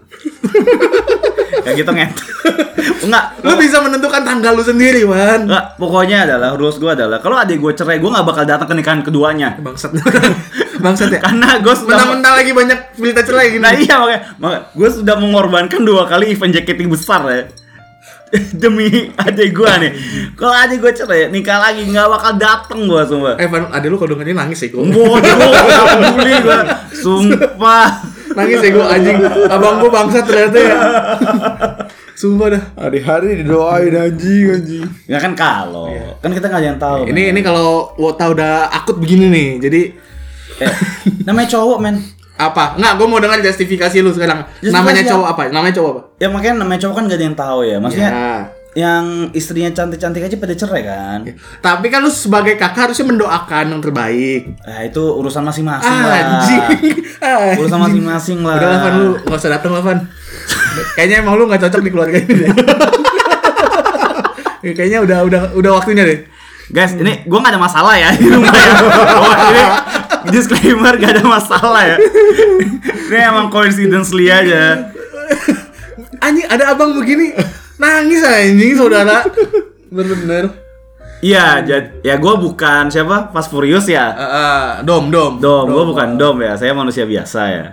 Kayak 1.65 1.77
gitu 1.83 1.91
nget. 1.95 2.11
Enggak. 3.07 3.25
Lu 3.43 3.55
bisa 3.59 3.79
menentukan 3.83 4.23
tanggal 4.23 4.53
lu 4.55 4.65
sendiri, 4.65 5.03
man. 5.07 5.47
Enggak, 5.47 5.79
pokoknya 5.79 6.27
adalah 6.27 6.55
rules 6.55 6.79
gue 6.79 6.91
adalah 6.91 7.19
kalau 7.23 7.37
adik 7.39 7.59
gue 7.59 7.73
cerai, 7.75 7.99
gue 7.99 8.11
nggak 8.11 8.27
bakal 8.27 8.45
datang 8.47 8.69
ke 8.71 8.75
nikahan 8.75 9.01
keduanya. 9.03 9.59
Bangsat. 9.59 9.95
Bangsat 10.85 11.11
ya. 11.15 11.21
Karena 11.23 11.59
gue 11.63 11.75
sudah 11.75 11.97
Mentang-mentang 11.97 12.35
lagi 12.37 12.51
banyak 12.53 12.79
berita 12.99 13.21
cerai 13.25 13.47
gini. 13.55 13.63
Nah 13.63 13.73
iya 13.75 13.95
makanya, 13.99 14.21
makanya 14.39 14.63
gue 14.75 14.89
sudah 14.91 15.15
mengorbankan 15.19 15.81
dua 15.83 16.05
kali 16.07 16.35
event 16.35 16.53
JKT 16.53 16.81
besar 16.87 17.23
ya 17.31 17.43
demi 18.63 19.11
adik 19.15 19.55
gue 19.55 19.73
nih. 19.87 19.93
Kalau 20.35 20.55
adik 20.55 20.83
gue 20.83 20.93
cerai, 20.93 21.31
nikah 21.31 21.63
lagi 21.63 21.87
nggak 21.87 22.07
bakal 22.11 22.33
dateng 22.35 22.91
gue 22.91 23.03
sumpah. 23.07 23.35
Eh, 23.39 23.47
Van, 23.47 23.71
adek 23.71 23.89
lu 23.89 23.97
kalau 23.97 24.19
dengerin 24.19 24.37
nangis 24.37 24.59
sih 24.67 24.69
gua. 24.75 24.83
Bodoh, 24.83 25.21
gak 25.23 25.87
peduli 25.95 26.35
gue, 26.43 26.59
sumpah. 26.91 28.15
Nangis 28.37 28.61
ya 28.61 28.70
gua 28.70 28.87
anjing. 28.92 29.16
Abang 29.49 29.81
gua 29.81 29.90
bangsat 29.90 30.25
ternyata 30.25 30.59
ya. 30.59 30.77
Sumpah 32.14 32.49
dah. 32.49 32.62
hari-hari 32.77 33.40
didoain 33.40 33.92
anjing 33.92 34.49
anjing 34.51 34.85
Ya 35.05 35.16
kan 35.16 35.33
kalau, 35.33 35.92
kan 36.16 36.33
kita 36.33 36.49
nggak 36.49 36.61
ada 36.61 36.68
yang 36.70 36.81
tahu. 36.81 37.01
Ini 37.05 37.12
men. 37.12 37.31
ini 37.33 37.40
kalau 37.40 37.92
Wota 37.96 38.29
udah 38.29 38.68
akut 38.70 38.96
begini 38.96 39.29
nih. 39.29 39.49
Jadi 39.59 39.83
Eh, 40.57 40.72
namanya 41.22 41.53
cowok 41.53 41.79
men. 41.79 41.96
apa? 42.37 42.77
Enggak, 42.77 42.92
gua 42.96 43.07
mau 43.07 43.20
dengar 43.20 43.40
justifikasi 43.40 43.96
lu 43.99 44.09
sekarang. 44.11 44.44
Justifikasi 44.59 44.72
Namanya 44.72 45.03
cowok 45.05 45.27
apa? 45.29 45.42
Namanya 45.49 45.75
cowok 45.75 45.90
apa? 45.90 46.01
Ya 46.16 46.29
makanya 46.29 46.55
namanya 46.61 46.81
cowok 46.81 46.94
kan 46.94 47.05
gak 47.07 47.16
ada 47.16 47.27
yang 47.27 47.37
tahu 47.37 47.59
ya. 47.62 47.77
Maksudnya 47.77 48.11
Ya. 48.11 48.29
Yang 48.77 49.33
istrinya 49.33 49.73
cantik-cantik 49.73 50.29
aja 50.29 50.37
pada 50.37 50.53
cerai 50.53 50.85
kan. 50.85 51.25
Tapi 51.65 51.89
kan 51.89 52.05
lu 52.05 52.12
sebagai 52.12 52.61
kakak 52.61 52.93
harusnya 52.93 53.09
mendoakan 53.09 53.73
yang 53.73 53.81
terbaik. 53.81 54.53
Nah 54.69 54.85
itu 54.85 55.01
urusan 55.01 55.41
masing-masing 55.41 55.97
lah. 55.97 56.45
Anjing. 56.45 56.65
Urusan 57.65 57.81
masing-masing 57.81 58.39
lah. 58.45 58.61
Udah 58.61 58.69
lah 58.69 58.81
Van, 58.85 58.95
lu 59.01 59.09
gak 59.25 59.41
usah 59.41 59.51
dateng 59.57 59.73
lah 59.73 59.81
Van. 59.81 60.05
Kayaknya 60.93 61.25
emang 61.25 61.41
lu 61.41 61.49
gak 61.49 61.65
cocok 61.65 61.81
di 61.81 61.91
keluarga 61.91 62.21
ini 62.21 62.35
deh. 62.37 62.49
Ya, 64.61 64.73
Kayaknya 64.77 64.99
udah 65.09 65.19
udah 65.25 65.43
udah 65.57 65.71
waktunya 65.81 66.05
deh. 66.05 66.29
Guys, 66.69 66.93
ini 67.01 67.25
gue 67.25 67.39
gak 67.41 67.57
ada 67.57 67.62
masalah 67.62 67.97
ya 67.97 68.12
di 68.21 68.29
rumah 68.29 68.53
ya. 68.53 68.73
Oh, 69.17 69.35
ini 69.57 69.65
disclaimer 70.37 71.01
gak 71.01 71.17
ada 71.17 71.25
masalah 71.25 71.81
ya. 71.81 71.97
Ini 73.09 73.25
emang 73.25 73.49
coincidentally 73.49 74.29
aja. 74.29 74.93
Anjing 76.21 76.45
ada 76.45 76.77
abang 76.77 76.93
begini 76.93 77.33
nangis 77.77 78.23
anjing 78.23 78.73
saudara. 78.75 79.25
Bener-bener. 79.95 80.53
Iya, 81.19 81.65
jad- 81.65 82.05
ya 82.05 82.17
gue 82.17 82.35
bukan 82.37 82.87
siapa? 82.87 83.33
Fast 83.33 83.49
Furious 83.49 83.89
ya. 83.89 84.12
Ah, 84.12 84.23
ah, 84.23 84.67
dom 84.85 85.09
dom. 85.09 85.41
Dom, 85.41 85.65
gue 85.67 85.85
bukan 85.87 86.15
Dom 86.15 86.37
ya. 86.41 86.53
Saya 86.55 86.73
manusia 86.73 87.09
biasa 87.09 87.43
ya. 87.49 87.67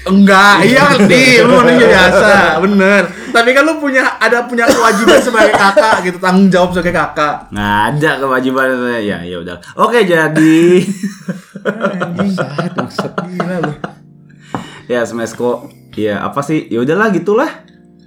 Enggak, 0.00 0.64
iya 0.64 0.96
ngerti, 0.96 1.44
lu 1.44 1.60
manusia 1.60 1.84
biasa, 1.84 2.56
bener. 2.64 3.04
Tapi 3.36 3.52
kan 3.52 3.68
lu 3.68 3.76
punya 3.76 4.16
ada 4.16 4.48
punya 4.48 4.64
kewajiban 4.64 5.20
sebagai 5.20 5.52
kakak 5.52 6.08
gitu, 6.08 6.16
tanggung 6.16 6.48
jawab 6.48 6.72
sebagai 6.72 6.96
kakak. 6.96 7.52
Nggak 7.52 7.76
ada 7.92 8.10
kewajiban 8.16 8.64
saya. 8.80 9.00
Ya, 9.04 9.18
ya 9.20 9.36
udah. 9.44 9.60
Oke, 9.76 10.08
jadi 10.08 10.80
Gila 13.28 13.56
lu. 13.60 13.72
ya 14.88 15.04
Smesco 15.04 15.68
ya 15.94 16.24
apa 16.24 16.40
sih 16.40 16.66
ya 16.66 16.80
udahlah 16.80 17.12
gitulah 17.12 17.50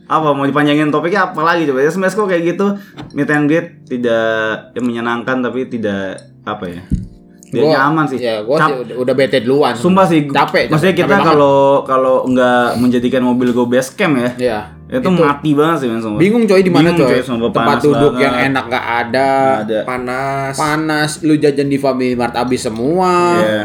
apa 0.03 0.27
mau 0.29 0.43
dipanjangin 0.43 0.89
topiknya 0.89 1.27
apa 1.27 1.41
lagi 1.41 1.63
coba 1.63 1.79
ya 1.79 1.89
Smesco 1.89 2.23
kayak 2.23 2.43
gitu 2.49 2.75
meet 3.11 3.27
and 3.27 3.45
greet 3.45 3.67
tidak 3.83 4.71
yang 4.71 4.85
menyenangkan 4.85 5.39
tapi 5.39 5.65
tidak 5.65 6.15
apa 6.41 6.65
ya? 6.67 6.81
Dia 7.47 7.61
Gua- 7.61 7.71
nyaman 7.71 8.05
sih. 8.07 8.17
Ya, 8.17 8.41
gua 8.41 8.57
Cap- 8.57 8.81
sih 8.81 8.97
udah, 8.97 9.13
bete 9.13 9.37
duluan. 9.39 9.77
Sumpah 9.77 10.03
sih, 10.03 10.25
capek. 10.25 10.73
Maksudnya 10.73 10.91
capek 10.91 11.05
kita 11.05 11.13
banget. 11.13 11.27
kalau 11.29 11.57
kalau 11.85 12.15
nggak 12.25 12.81
menjadikan 12.81 13.21
mobil 13.21 13.53
gue 13.53 13.67
base 13.69 13.93
camp 13.93 14.17
ya, 14.17 14.29
Iya. 14.33 14.59
itu, 14.91 15.05
mati 15.13 15.53
banget 15.53 15.77
sih 15.77 15.87
men 15.87 16.01
sumpah. 16.01 16.17
Bingung 16.17 16.49
coy 16.49 16.59
di 16.59 16.73
mana 16.73 16.89
coy? 16.91 17.21
sumpah, 17.21 17.53
Tempat 17.53 17.77
duduk 17.79 18.11
banget. 18.11 18.25
yang 18.25 18.35
enak 18.49 18.65
gak 18.67 18.85
ada. 19.05 19.29
Nggak 19.29 19.61
ada. 19.63 19.79
Panas. 19.85 20.53
Panas, 20.57 21.11
lu 21.21 21.37
jajan 21.37 21.69
di 21.69 21.77
Family 21.77 22.17
Mart 22.17 22.33
habis 22.33 22.57
semua. 22.59 23.37
Iya. 23.37 23.63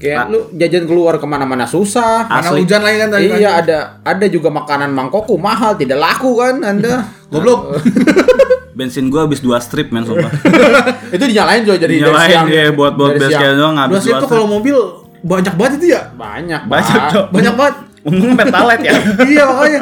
Kayak 0.00 0.32
lu 0.32 0.48
jajan 0.56 0.88
keluar 0.88 1.20
ke 1.20 1.26
mana-mana 1.28 1.68
susah. 1.68 2.24
Asli. 2.24 2.64
hujan 2.64 2.80
lagi 2.80 2.96
kan 3.04 3.08
tadi. 3.12 3.28
Iya 3.36 3.50
ada 3.60 3.78
ada 4.00 4.26
juga 4.32 4.48
makanan 4.48 4.96
mangkokku 4.96 5.36
mahal 5.36 5.76
tidak 5.76 6.00
laku 6.00 6.40
kan 6.40 6.64
anda. 6.64 7.04
Goblok. 7.32 7.76
Bensin 8.80 9.12
gue 9.12 9.20
habis 9.20 9.44
dua 9.44 9.60
strip 9.60 9.92
men 9.92 10.08
sumpah. 10.08 10.32
itu 11.14 11.20
dinyalain 11.20 11.68
coy 11.68 11.76
jadi 11.76 11.84
dari 11.84 12.00
Nyalain 12.00 12.30
siang. 12.32 12.46
dia 12.48 12.64
buat 12.72 12.96
buat 12.96 13.12
base 13.20 13.36
camp 13.36 13.54
doang 13.60 13.76
Dua 13.76 13.84
habis 13.84 14.00
strip 14.00 14.14
dua 14.16 14.22
tuh 14.24 14.28
kalau 14.32 14.46
strip. 14.48 14.56
mobil 14.56 14.76
banyak 15.20 15.54
banget 15.60 15.72
itu 15.76 15.86
ya. 15.92 16.02
banyak 16.16 16.62
Banyak 16.64 17.02
cok. 17.12 17.24
Banyak 17.28 17.54
banget. 17.60 17.76
Untung 18.00 18.32
petalet 18.40 18.80
ya. 18.80 18.92
iya 19.28 19.42
makanya. 19.44 19.80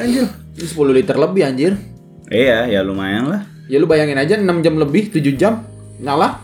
Anjir. 0.00 0.24
Ini 0.52 0.66
10 0.68 0.96
liter 0.96 1.16
lebih 1.20 1.42
anjir. 1.44 1.72
iya 2.32 2.64
ya 2.64 2.80
lumayan 2.80 3.28
lah. 3.28 3.40
Ya 3.68 3.76
lu 3.76 3.84
bayangin 3.84 4.16
aja 4.16 4.40
6 4.40 4.48
jam 4.64 4.80
lebih, 4.80 5.12
7 5.12 5.36
jam 5.36 5.60
nyala. 6.00 6.40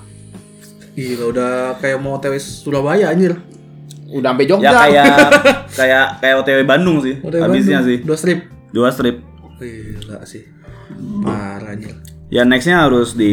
Gila 0.98 1.24
udah 1.30 1.50
kayak 1.78 1.98
mau 1.98 2.18
TW 2.18 2.34
Surabaya 2.36 3.06
anjir. 3.08 3.38
Udah 4.08 4.34
sampai 4.34 4.44
Jogja. 4.44 4.66
Ya 4.66 4.72
kayak 4.74 5.06
kayak 5.78 6.04
kayak 6.18 6.34
OTW 6.38 6.58
Bandung 6.64 6.98
sih. 6.98 7.22
OTW 7.22 7.38
Habisnya 7.38 7.78
Bandung. 7.78 7.88
sih. 7.88 7.98
Dua 8.02 8.16
strip. 8.16 8.38
Dua 8.68 8.88
strip. 8.90 9.16
Gila 9.56 10.26
sih. 10.26 10.42
Parah 11.22 11.70
anjir. 11.70 11.94
Ya 12.28 12.42
nextnya 12.42 12.82
harus 12.82 13.14
di 13.14 13.32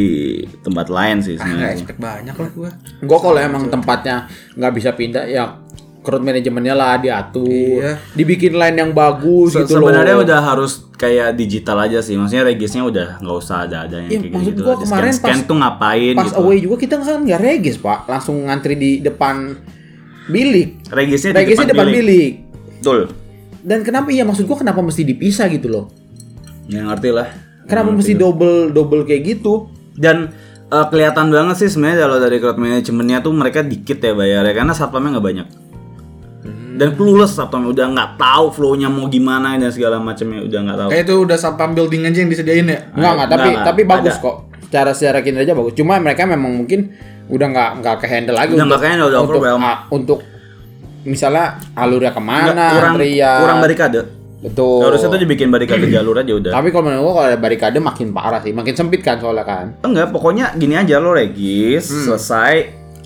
tempat 0.61 0.87
lain 0.87 1.19
sih 1.19 1.35
Ah, 1.35 1.43
sebenarnya. 1.43 1.73
expect 1.73 1.99
banyak 1.99 2.31
lah 2.33 2.49
gua. 2.53 2.69
Gua 3.01 3.19
kalau 3.19 3.39
emang 3.41 3.63
tempatnya 3.67 4.23
nggak 4.53 4.71
bisa 4.71 4.93
pindah 4.93 5.25
ya 5.25 5.57
crowd 6.05 6.21
manajemennya 6.21 6.71
lah 6.71 6.95
diatur. 6.95 7.49
Iya. 7.81 7.97
Dibikin 8.13 8.53
line 8.53 8.77
yang 8.77 8.91
bagus 8.91 9.51
Se- 9.51 9.59
gitu 9.59 9.75
loh. 9.75 9.89
Sebenarnya 9.89 10.15
udah 10.17 10.39
harus 10.39 10.71
kayak 10.93 11.33
digital 11.33 11.81
aja 11.81 11.99
sih. 11.99 12.13
Maksudnya 12.13 12.45
regisnya 12.45 12.81
udah 12.81 13.07
nggak 13.17 13.35
usah 13.35 13.65
ada 13.65 13.83
ada 13.83 13.99
yang 13.99 14.07
Iya, 14.07 14.19
kayak 14.21 14.31
maksud 14.31 14.53
gitu. 14.53 14.61
gua 14.61 14.75
kemarin 14.77 15.09
scan, 15.09 15.17
scan 15.17 15.35
pas- 15.35 15.43
tuh 15.43 15.57
ngapain 15.57 16.13
pas 16.13 16.27
gitu. 16.27 16.37
away 16.39 16.57
juga 16.59 16.75
kita 16.77 16.93
kan 16.95 17.19
nggak 17.19 17.41
regis 17.41 17.75
pak 17.75 17.99
langsung 18.05 18.35
ngantri 18.43 18.73
di 18.73 18.91
depan 18.99 19.57
bilik 20.25 20.69
Regisnya 20.87 21.31
di 21.31 21.37
regisnya 21.39 21.67
depan 21.69 21.87
bilik. 21.87 22.33
Betul. 22.77 22.99
dan 23.61 23.81
kenapa 23.81 24.09
iya 24.09 24.21
maksud 24.21 24.45
gua 24.45 24.57
kenapa 24.57 24.77
mesti 24.79 25.01
dipisah 25.03 25.49
gitu 25.49 25.67
loh 25.67 25.85
Ya 26.63 26.81
ngerti 26.81 27.09
lah. 27.09 27.29
kenapa 27.63 27.89
mesti 27.89 28.13
double 28.13 28.69
double 28.69 29.01
kayak 29.03 29.21
gitu 29.27 29.69
Dan 29.91 30.29
eh, 30.67 30.85
kelihatan 30.87 31.29
banget 31.29 31.55
sih 31.57 31.69
sebenarnya 31.69 32.03
kalau 32.03 32.17
dari 32.19 32.37
crowd 32.37 32.57
manajemennya 32.57 33.19
tuh 33.19 33.31
mereka 33.31 33.61
dikit 33.61 33.97
ya 33.97 34.11
bayarnya 34.11 34.53
karena 34.53 34.69
satpamnya 34.71 35.13
nggak 35.13 35.25
banyak. 35.25 35.47
Dan 36.75 36.89
clueless 36.93 37.33
satpamnya 37.33 37.69
udah 37.69 37.85
nggak 37.89 38.09
tahu 38.15 38.45
flow-nya 38.51 38.87
mau 38.87 39.07
gimana 39.07 39.55
dan 39.55 39.69
segala 39.69 39.95
macamnya 39.97 40.43
udah 40.43 40.59
nggak 40.61 40.77
tahu. 40.77 40.89
Kayak 40.89 41.03
itu 41.03 41.15
udah 41.21 41.37
satpam 41.37 41.71
building 41.71 42.01
aja 42.03 42.17
yang 42.17 42.27
disediain 42.27 42.65
ya. 42.65 42.79
Enggak 42.91 43.11
enggak 43.13 43.29
tapi 43.29 43.47
enggak, 43.47 43.65
tapi 43.65 43.81
bagus 43.83 44.13
ada. 44.13 44.21
kok 44.21 44.35
secara 44.61 44.91
secara 44.91 45.19
kinerja 45.19 45.51
bagus 45.51 45.73
cuma 45.73 45.95
mereka 45.97 46.25
memang 46.25 46.51
mungkin 46.53 46.91
udah 47.25 47.47
nggak 47.47 47.69
nggak 47.79 47.95
ke 47.95 48.07
handle 48.07 48.33
lagi 48.33 48.51
Udah 48.51 48.57
untuk 48.57 48.67
nggak 48.67 48.81
ke-handle, 48.81 49.07
udah 49.07 49.19
untuk, 49.19 49.31
overwhelm. 49.33 49.61
ah, 49.63 49.77
untuk 49.89 50.19
misalnya 51.03 51.45
alurnya 51.73 52.11
ke 52.11 52.19
mana 52.19 52.51
Nggak, 52.51 52.71
kurang 52.71 52.93
antrian. 52.93 53.39
kurang 53.39 53.57
barikade. 53.59 54.01
betul 54.37 54.77
Harusnya 54.83 55.07
tuh 55.07 55.19
dibikin 55.19 55.47
barikade 55.47 55.85
jalur 55.87 56.15
aja 56.15 56.29
udah. 56.31 56.51
tapi 56.51 56.69
kalau 56.69 56.83
menurut 56.83 57.01
gua 57.03 57.13
kalau 57.15 57.27
ada 57.29 57.39
barikade 57.39 57.77
makin 57.79 58.07
parah 58.11 58.37
sih 58.39 58.51
makin 58.51 58.73
sempit 58.73 58.99
kan 58.99 59.17
soalnya 59.17 59.41
kan 59.41 59.73
Enggak, 59.81 60.11
pokoknya 60.11 60.53
gini 60.53 60.75
aja 60.75 60.97
lo 60.97 61.13
regis, 61.13 61.87
Hmm. 61.87 62.05
selesai 62.11 62.53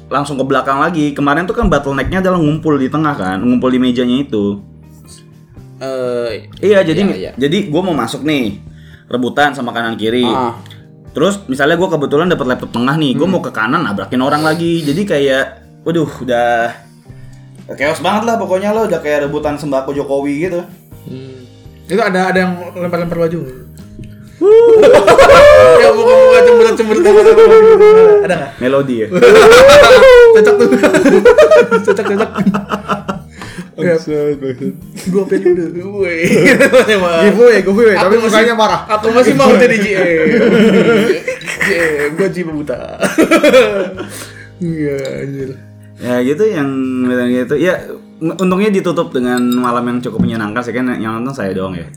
langsung 0.09 0.35
ke 0.35 0.43
belakang 0.43 0.81
lagi. 0.81 1.13
Kemarin 1.13 1.45
tuh 1.45 1.53
kan 1.53 1.69
bottleneck-nya 1.69 2.19
adalah 2.19 2.41
ngumpul 2.41 2.75
di 2.75 2.89
tengah 2.89 3.13
kan, 3.13 3.37
ngumpul 3.39 3.69
di 3.69 3.79
mejanya 3.79 4.17
itu. 4.19 4.59
eh 5.79 6.51
Iya, 6.59 6.83
jadi 6.83 7.01
Iya, 7.07 7.15
iya. 7.15 7.31
jadi 7.39 7.71
gue 7.71 7.81
mau 7.81 7.95
masuk 7.95 8.27
nih 8.27 8.59
rebutan 9.07 9.55
sama 9.55 9.71
kanan 9.71 9.95
kiri. 9.95 10.27
ah, 10.27 10.59
Terus 11.09 11.41
misalnya 11.47 11.73
gue 11.73 11.87
kebetulan 11.87 12.27
dapat 12.27 12.45
laptop 12.45 12.69
tengah 12.69 12.93
nih, 12.93 13.15
gue 13.15 13.23
Hmm. 13.23 13.33
mau 13.33 13.41
ke 13.41 13.49
kanan 13.49 13.81
nabrakin 13.81 14.19
orang 14.19 14.43
lagi. 14.43 14.83
Jadi 14.83 15.07
kayak, 15.07 15.43
waduh, 15.81 16.05
udah 16.19 16.75
chaos 17.73 18.01
banget 18.01 18.27
lah 18.27 18.35
pokoknya 18.35 18.73
lo 18.73 18.85
udah 18.85 18.99
kayak 18.99 19.25
rebutan 19.25 19.55
sembako 19.55 19.93
Jokowi 19.93 20.33
gitu. 20.43 20.59
Itu 21.85 21.97
ada 21.97 22.29
ada 22.29 22.37
yang 22.37 22.53
lempar-lempar 22.75 23.17
baju. 23.19 23.39
Ya 24.39 25.89
bukan 25.91 26.15
bukan 26.56 26.73
cemberut 26.80 27.04
cemberut 27.04 27.04
ada 28.23 28.36
nggak? 28.39 28.52
Melodi 28.63 28.95
ya. 29.04 29.08
Cocok 30.36 30.54
tuh. 30.56 30.67
cocok 31.84 32.06
cocok. 32.08 32.32
Gua 35.12 35.23
pengen 35.28 35.52
dulu. 35.56 36.04
Woi. 36.04 36.23
giveaway 37.28 37.60
giveaway 37.63 37.95
tapi 37.95 38.15
mukanya 38.19 38.54
marah 38.56 38.82
Aku 38.99 39.12
masih 39.12 39.34
mau 39.36 39.52
jadi 39.56 39.75
GE. 39.75 40.08
GE, 41.67 41.88
gua 42.15 42.28
jiwa 42.32 42.52
buta. 42.56 42.80
Iya, 44.60 45.23
anjir. 45.23 45.49
ya 45.99 46.15
gitu 46.23 46.43
yang 46.47 46.67
gitu. 47.28 47.56
Ya 47.60 47.80
untungnya 48.19 48.71
ditutup 48.71 49.12
dengan 49.15 49.39
malam 49.56 49.84
yang 49.88 49.99
cukup 50.04 50.19
menyenangkan 50.23 50.63
sih 50.63 50.75
kan 50.75 50.88
yang 50.99 51.15
nonton 51.19 51.36
saya 51.36 51.56
doang 51.56 51.75
ya. 51.75 51.88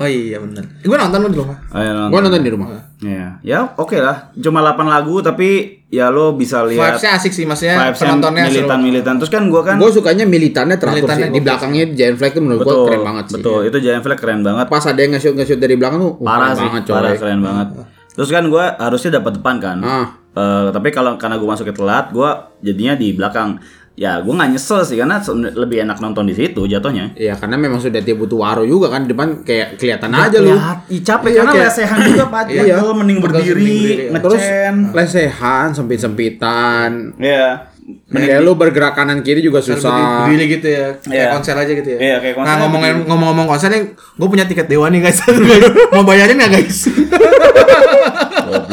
Oh 0.00 0.08
iya 0.08 0.40
benar. 0.40 0.64
Gua 0.80 0.96
nonton 0.96 1.28
di 1.28 1.36
rumah. 1.36 1.56
Ayo 1.76 1.90
nonton. 1.92 2.08
gua 2.08 2.20
nonton 2.24 2.40
di 2.40 2.50
rumah 2.50 2.68
Ya, 3.04 3.36
ya 3.44 3.58
oke 3.76 4.00
lah. 4.00 4.32
Cuma 4.32 4.64
8 4.64 4.88
lagu 4.88 5.20
tapi 5.20 5.80
ya 5.92 6.08
lo 6.08 6.32
bisa 6.32 6.64
lihat 6.64 6.96
Vibes-nya 6.96 7.10
asik 7.20 7.32
sih 7.36 7.44
maksudnya 7.44 7.92
vibes 7.92 8.00
penontonnya 8.00 8.48
seru. 8.48 8.52
militan-militan. 8.64 9.14
Terus 9.20 9.30
kan 9.32 9.42
gua 9.52 9.60
kan 9.60 9.76
gue 9.76 9.90
sukanya 9.92 10.24
militannya 10.24 10.76
teratur 10.80 11.04
Militannya 11.04 11.28
sih 11.28 11.36
di 11.36 11.40
belakangnya 11.44 11.84
Giant 11.92 12.16
Flag 12.16 12.32
itu 12.32 12.40
menurut 12.40 12.60
gue 12.64 12.76
keren 12.88 13.02
banget 13.04 13.24
sih 13.28 13.34
Betul, 13.36 13.60
itu 13.68 13.76
Giant 13.84 14.02
Flag 14.04 14.18
keren 14.18 14.40
banget. 14.40 14.66
pas 14.72 14.84
ada 14.88 15.00
yang 15.04 15.12
nge-shoot 15.12 15.34
nge-shoot 15.36 15.60
dari 15.60 15.74
belakang 15.76 16.00
tuh 16.00 16.12
Parah 16.24 16.56
sih, 16.56 16.64
banget 16.64 16.82
parah 16.88 17.12
keren 17.20 17.40
banget. 17.44 17.68
Terus 18.16 18.28
kan 18.32 18.44
gua 18.48 18.64
harusnya 18.76 19.10
dapat 19.20 19.32
depan 19.38 19.56
kan. 19.60 19.78
Ah. 19.84 20.06
Eh, 20.30 20.68
tapi 20.70 20.94
kalau 20.94 21.18
karena 21.18 21.36
gua 21.42 21.58
masuknya 21.58 21.74
telat, 21.74 22.06
gua 22.14 22.54
jadinya 22.62 22.94
di 22.94 23.14
belakang. 23.14 23.58
Ya, 24.00 24.16
gua 24.16 24.32
nggak 24.32 24.56
nyesel 24.56 24.80
sih 24.80 24.96
karena 24.96 25.20
lebih 25.52 25.84
enak 25.84 26.00
nonton 26.00 26.24
di 26.24 26.32
situ 26.32 26.64
jatuhnya. 26.64 27.12
Iya 27.12 27.36
karena 27.36 27.54
memang 27.54 27.76
sudah 27.76 28.00
dia 28.00 28.16
butuh 28.16 28.40
waro 28.40 28.64
juga 28.64 28.88
kan 28.88 29.04
di 29.04 29.12
depan 29.12 29.44
kayak 29.44 29.76
kelihatan 29.76 30.08
aja 30.10 30.40
lu. 30.40 30.56
Ya, 30.56 30.72
capek 31.04 31.28
Iya, 31.28 31.36
karena 31.36 31.52
kayak- 31.52 31.68
lesehan 31.68 31.98
juga 32.08 32.24
Pak. 32.26 32.42
Iya. 32.50 32.62
Iya, 32.64 32.76
mending 32.90 33.18
Betul, 33.20 33.28
berdiri, 33.36 33.60
mending 33.60 33.76
berdiri. 34.08 34.24
Terus 34.24 34.40
ngecen. 34.40 34.74
lesehan 34.90 35.66
sempit-sempitan. 35.76 36.90
Iya. 37.14 37.68
Kayak 38.06 38.40
lu 38.40 38.54
bergerak 38.54 38.94
kanan 38.94 39.20
kiri 39.20 39.42
juga 39.42 39.60
susah. 39.60 40.24
Berdiri 40.24 40.44
gitu 40.48 40.64
ya, 40.64 40.96
kayak 40.96 41.12
Iya. 41.12 41.28
konser 41.30 41.54
aja 41.54 41.72
gitu 41.74 41.88
ya. 41.90 41.98
Iya, 42.00 42.16
kayak 42.18 42.34
konser 42.36 42.48
Nah 42.48 42.56
ngomongin 42.56 42.92
berdiri. 42.94 43.08
ngomong-ngomong 43.10 43.46
konser 43.50 43.68
nih, 43.68 43.82
gue 43.92 44.28
punya 44.30 44.44
tiket 44.46 44.64
dewa 44.64 44.88
nih 44.88 45.00
guys. 45.02 45.20
Mau 45.92 46.02
bayarin 46.02 46.40
nggak 46.40 46.52
guys? 46.56 46.78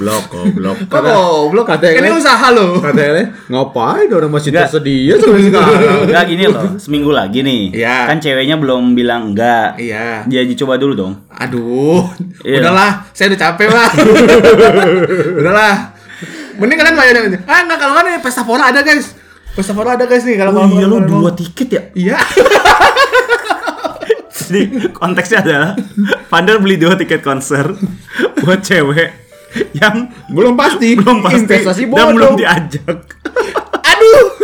Goblok. 0.00 0.24
Goblok, 0.32 0.78
goblok. 0.88 1.12
Kok 1.12 1.20
goblok? 1.44 1.66
katanya- 1.68 2.00
Ini 2.00 2.16
usaha 2.16 2.46
lo. 2.50 2.80
Katanya 2.80 3.28
ngapain 3.46 4.08
orang 4.08 4.32
masih 4.32 4.48
Enggak. 4.48 4.64
tersedia 4.66 5.14
sampai 5.14 5.42
sekarang. 5.44 6.00
Enggak 6.08 6.24
gini 6.24 6.44
loh, 6.46 6.64
seminggu 6.74 7.12
lagi 7.12 7.38
nih. 7.44 7.62
Iya. 7.76 8.08
Kan 8.08 8.16
ceweknya 8.16 8.56
belum 8.56 8.96
bilang 8.96 9.22
enggak. 9.30 9.76
Iya. 9.76 10.24
Dia 10.24 10.40
coba 10.56 10.80
dulu 10.80 10.96
dong. 10.96 11.12
Aduh, 11.30 12.08
Iya. 12.40 12.64
udahlah, 12.64 13.04
saya 13.12 13.28
udah 13.28 13.40
capek 13.42 13.68
lah. 13.68 13.90
udahlah. 15.44 15.74
Mending 16.56 16.76
kalian 16.76 16.96
bayarin 16.96 17.22
aja. 17.26 17.38
Ah 17.44 17.60
enggak 17.60 17.78
kalau 17.78 17.92
kan 17.94 18.04
nih 18.06 18.20
pesta 18.20 18.40
pora 18.40 18.64
ada 18.68 18.80
guys. 18.80 19.12
Pesta 19.52 19.72
pora 19.72 20.00
ada 20.00 20.04
guys 20.04 20.24
nih 20.24 20.36
kalau 20.36 20.56
Oh 20.56 20.68
iya 20.70 20.84
lo 20.84 20.96
dua 20.98 21.28
tiket 21.30 21.68
ya? 21.68 21.82
Iya. 21.92 22.16
Jadi 24.40 24.62
konteksnya 24.90 25.40
adalah 25.40 25.70
Vander 26.26 26.58
beli 26.58 26.74
dua 26.74 26.98
tiket 26.98 27.20
konser 27.20 27.70
buat 28.40 28.58
cewek 28.60 29.29
yang 29.80 30.08
Belum 30.30 30.54
pasti. 30.54 30.94
belum 30.94 31.18
pasti 31.24 31.44
Investasi 31.46 31.82
dan 31.90 32.06
belum 32.14 32.34
diajak. 32.38 32.98
aduh. 33.90 34.26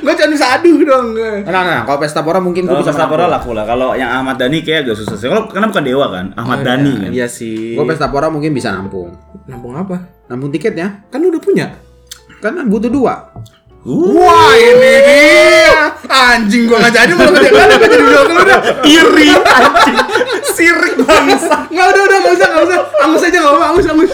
Gue 0.00 0.12
cuma 0.16 0.28
bisa 0.32 0.46
aduh 0.56 0.78
dong. 0.86 1.06
Nah, 1.44 1.62
nah, 1.66 1.82
kalau 1.82 1.98
pesta 1.98 2.22
pora 2.22 2.38
mungkin 2.38 2.62
gue 2.62 2.78
bisa 2.78 2.94
pesta 2.94 3.10
pora 3.10 3.26
laku 3.26 3.52
lah. 3.52 3.66
Kalau 3.66 3.92
yang 3.98 4.08
Ahmad 4.08 4.38
Dhani 4.38 4.62
kayak 4.62 4.86
agak 4.86 4.96
susah 5.02 5.18
sih. 5.18 5.26
Kalau 5.26 5.50
karena 5.50 5.66
bukan 5.66 5.82
dewa 5.82 6.06
kan, 6.14 6.26
Ahmad 6.38 6.62
Dhani 6.62 6.92
kan. 6.94 7.10
Iya 7.10 7.26
sih. 7.26 7.74
Gue 7.74 7.84
pesta 7.90 8.06
pora 8.06 8.30
mungkin 8.30 8.54
bisa 8.54 8.70
nampung. 8.70 9.12
Nampung 9.50 9.74
apa? 9.74 9.98
Nampung 10.30 10.54
tiketnya. 10.54 11.04
Kan 11.10 11.26
lu 11.26 11.34
udah 11.34 11.42
punya. 11.42 11.66
Kan 12.38 12.54
butuh 12.70 12.88
dua. 12.88 13.34
Uh, 13.80 14.12
Wah 14.12 14.52
ini 14.60 14.92
dia 15.08 15.88
Anjing 16.04 16.68
gua 16.68 16.84
nggak 16.84 17.00
jadi 17.00 17.12
malah 17.16 17.32
nggak 17.32 17.80
jadi 17.88 18.04
bilang 18.04 18.28
lu 18.28 18.40
udah 18.44 18.60
iri 18.84 19.28
anjing. 19.32 19.96
Sirik 20.60 20.94
bangsa 21.00 21.56
Nggak 21.72 21.86
udah 21.88 22.02
udah 22.04 22.18
nggak 22.20 22.34
usah 22.36 22.46
nggak 22.52 22.64
usah 22.68 22.78
Angus 23.00 23.22
aja 23.24 23.38
nggak 23.40 23.54
apa 23.56 23.66
angus 23.72 23.86
angus 23.88 24.12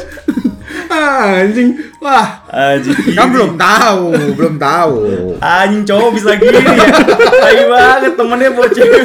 Ah, 0.87 1.43
Anjing 1.43 1.71
Wah 1.99 2.47
Anjing. 2.47 2.95
Kan 3.19 3.35
belum 3.35 3.59
tahu, 3.59 4.15
belum 4.39 4.55
tahu. 4.55 4.97
Anjing 5.43 5.83
cowok 5.83 6.11
bisa 6.15 6.31
gini 6.39 6.63
ya. 6.63 6.87
Tai 7.43 7.63
banget 7.67 8.13
temennya 8.15 8.51
buat 8.55 8.71
cewek. 8.71 9.03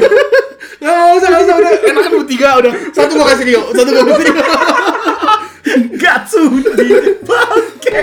Nggak 0.78 0.98
usah 1.18 1.28
nggak 1.30 1.42
usah 1.42 1.56
udah 1.58 1.72
Enak 1.82 2.02
kan 2.02 2.12
bertiga 2.18 2.50
udah 2.58 2.72
Satu 2.90 3.12
gua 3.14 3.26
kasih 3.34 3.46
Rio 3.50 3.62
Satu 3.70 3.90
gua 3.94 4.04
kasih 4.14 4.26
Rio 4.30 4.44
Gatsu 5.98 6.42
Sudi. 6.50 6.88
Bangke. 7.22 8.00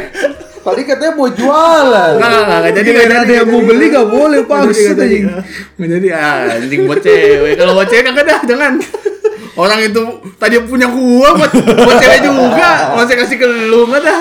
Tadi 0.59 0.82
katanya 0.84 1.12
mau 1.16 1.28
jualan. 1.32 2.12
Nggak, 2.18 2.28
nggak, 2.28 2.45
nggak, 2.45 2.59
nggak 2.61 2.72
jadi, 2.76 2.89
Nggak 2.89 3.05
nggak 3.09 3.18
ada 3.18 3.32
yang 3.32 3.47
nggak 3.47 3.47
mau 3.51 3.62
beli 3.66 3.86
nggak 3.89 4.09
boleh 4.09 4.39
Nggak 4.39 4.49
jadi, 4.49 4.66
maksud 4.66 4.84
nggak 4.84 4.97
jadi. 4.97 5.07
anjing. 5.07 5.24
Nggak 5.78 5.89
jadi 5.95 6.09
ah, 6.12 6.39
anjing 6.55 6.80
buat 6.86 7.01
cewek. 7.03 7.53
Kalau 7.57 7.72
buat 7.74 7.89
cewek 7.89 8.05
kagak 8.07 8.24
dah, 8.26 8.41
jangan. 8.47 8.72
Orang 9.59 9.83
itu 9.83 9.99
tadi 10.39 10.55
punya 10.63 10.87
gua 10.87 11.35
buat 11.35 11.51
buat 11.51 11.97
cewek 11.99 12.21
juga. 12.23 12.95
Masih 12.95 13.15
kasih 13.19 13.37
ke 13.37 13.47
lu 13.47 13.91
nggak 13.91 14.03
dah. 14.03 14.21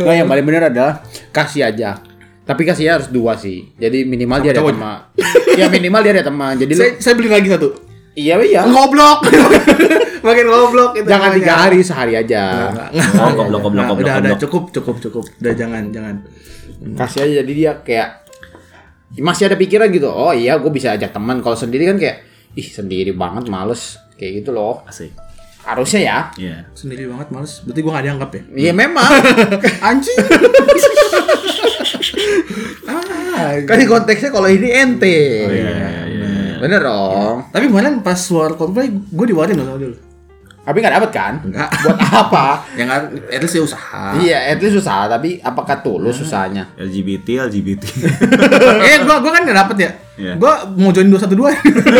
Nggak 0.00 0.14
yang 0.16 0.28
paling 0.28 0.44
benar 0.44 0.62
adalah 0.72 1.04
kasih 1.30 1.68
aja. 1.68 2.00
Tapi 2.40 2.64
kasihnya 2.64 2.96
harus 2.96 3.12
dua 3.12 3.36
sih. 3.36 3.70
Jadi 3.76 4.02
minimal 4.02 4.40
dia 4.40 4.50
ada 4.50 4.64
teman. 4.64 4.98
ya 5.54 5.68
minimal 5.68 6.00
dia 6.00 6.12
ada 6.16 6.24
teman. 6.24 6.56
Jadi 6.56 6.72
lu 6.72 6.80
Saya, 6.80 6.90
saya 6.96 7.14
beli 7.14 7.28
lagi 7.28 7.46
satu. 7.46 7.68
iya 8.16 8.40
iya. 8.40 8.64
Ngoblok. 8.64 9.28
Makin 10.26 10.44
ngoblok 10.48 10.90
itu. 10.96 11.06
Jangan 11.06 11.30
tiga 11.32 11.54
hari 11.54 11.78
sehari 11.80 12.12
aja. 12.12 12.42
Oh, 13.20 13.32
goblok, 13.32 13.60
goblok, 13.64 13.72
Nah, 13.76 13.88
goblok, 13.88 14.04
udah, 14.04 14.14
udah 14.16 14.30
goblok. 14.32 14.40
cukup, 14.40 14.62
cukup, 14.72 14.96
cukup. 14.98 15.24
Udah 15.40 15.52
jangan, 15.54 15.82
jangan. 15.88 16.14
Kasih 16.96 17.20
aja 17.24 17.34
jadi 17.44 17.52
dia 17.52 17.72
kayak 17.80 18.08
masih 19.16 19.46
ada 19.46 19.56
pikiran 19.56 19.88
gitu. 19.88 20.08
Oh 20.08 20.32
iya, 20.32 20.56
gue 20.56 20.68
bisa 20.68 20.92
ajak 20.92 21.12
teman. 21.12 21.40
Kalau 21.40 21.54
sendiri 21.54 21.84
kan 21.84 21.96
kayak 21.96 22.24
ih 22.52 22.66
sendiri 22.66 23.14
banget 23.14 23.46
males 23.46 23.94
kayak 24.20 24.44
gitu 24.44 24.52
loh. 24.52 24.84
Asik. 24.84 25.16
Harusnya 25.64 26.00
ya. 26.04 26.18
Iya. 26.36 26.56
Sendiri 26.76 27.08
banget 27.08 27.32
males. 27.32 27.64
Berarti 27.64 27.80
gua 27.80 27.92
gak 27.96 28.04
dianggap 28.04 28.30
ya? 28.36 28.42
Iya 28.68 28.72
memang. 28.76 29.08
Anjing. 29.88 30.18
ah, 32.92 33.56
kan 33.64 33.76
di 33.80 33.86
konteksnya 33.88 34.28
kalau 34.28 34.48
ini 34.52 34.68
ente. 34.68 35.16
Oh, 35.48 35.52
iya, 35.52 35.72
iya, 35.72 35.88
iya. 36.12 36.28
Bener 36.60 36.80
dong. 36.84 37.48
Tapi 37.48 37.64
kemarin 37.72 38.04
pas 38.04 38.20
luar 38.28 38.60
konvoy 38.60 38.92
gue 38.92 39.26
diwarin 39.32 39.56
loh 39.56 39.80
loh. 39.80 40.09
Tapi 40.60 40.76
nggak 40.84 40.94
dapet 41.00 41.10
kan? 41.10 41.34
Enggak. 41.40 41.68
Buat 41.82 41.98
apa? 42.04 42.46
Ya 42.78 42.84
kan, 42.86 43.00
at 43.12 43.40
least 43.40 43.56
ya 43.56 43.62
usaha. 43.64 44.04
Iya, 44.20 44.38
at 44.52 44.58
least 44.60 44.76
susah. 44.76 45.08
Tapi 45.08 45.40
apakah 45.40 45.80
tulus 45.80 46.20
susahnya? 46.20 46.68
LGBT, 46.76 47.48
LGBT. 47.48 47.84
eh, 48.88 48.96
gua 49.04 49.20
gua 49.24 49.32
kan 49.32 49.42
gak 49.48 49.58
dapet 49.66 49.76
ya. 49.88 49.90
Iya. 50.20 50.32
Gua 50.36 50.68
mau 50.76 50.92
join 50.92 51.08
212. 51.08 51.32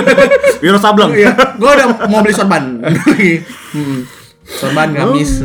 Wiro 0.62 0.78
Sableng. 0.80 1.12
Iya, 1.16 1.32
gua 1.56 1.70
udah 1.76 1.86
mau 2.08 2.20
beli 2.20 2.36
sorban. 2.36 2.80
hmm. 2.84 3.98
Sorban 4.44 4.92
gamis. 4.92 5.40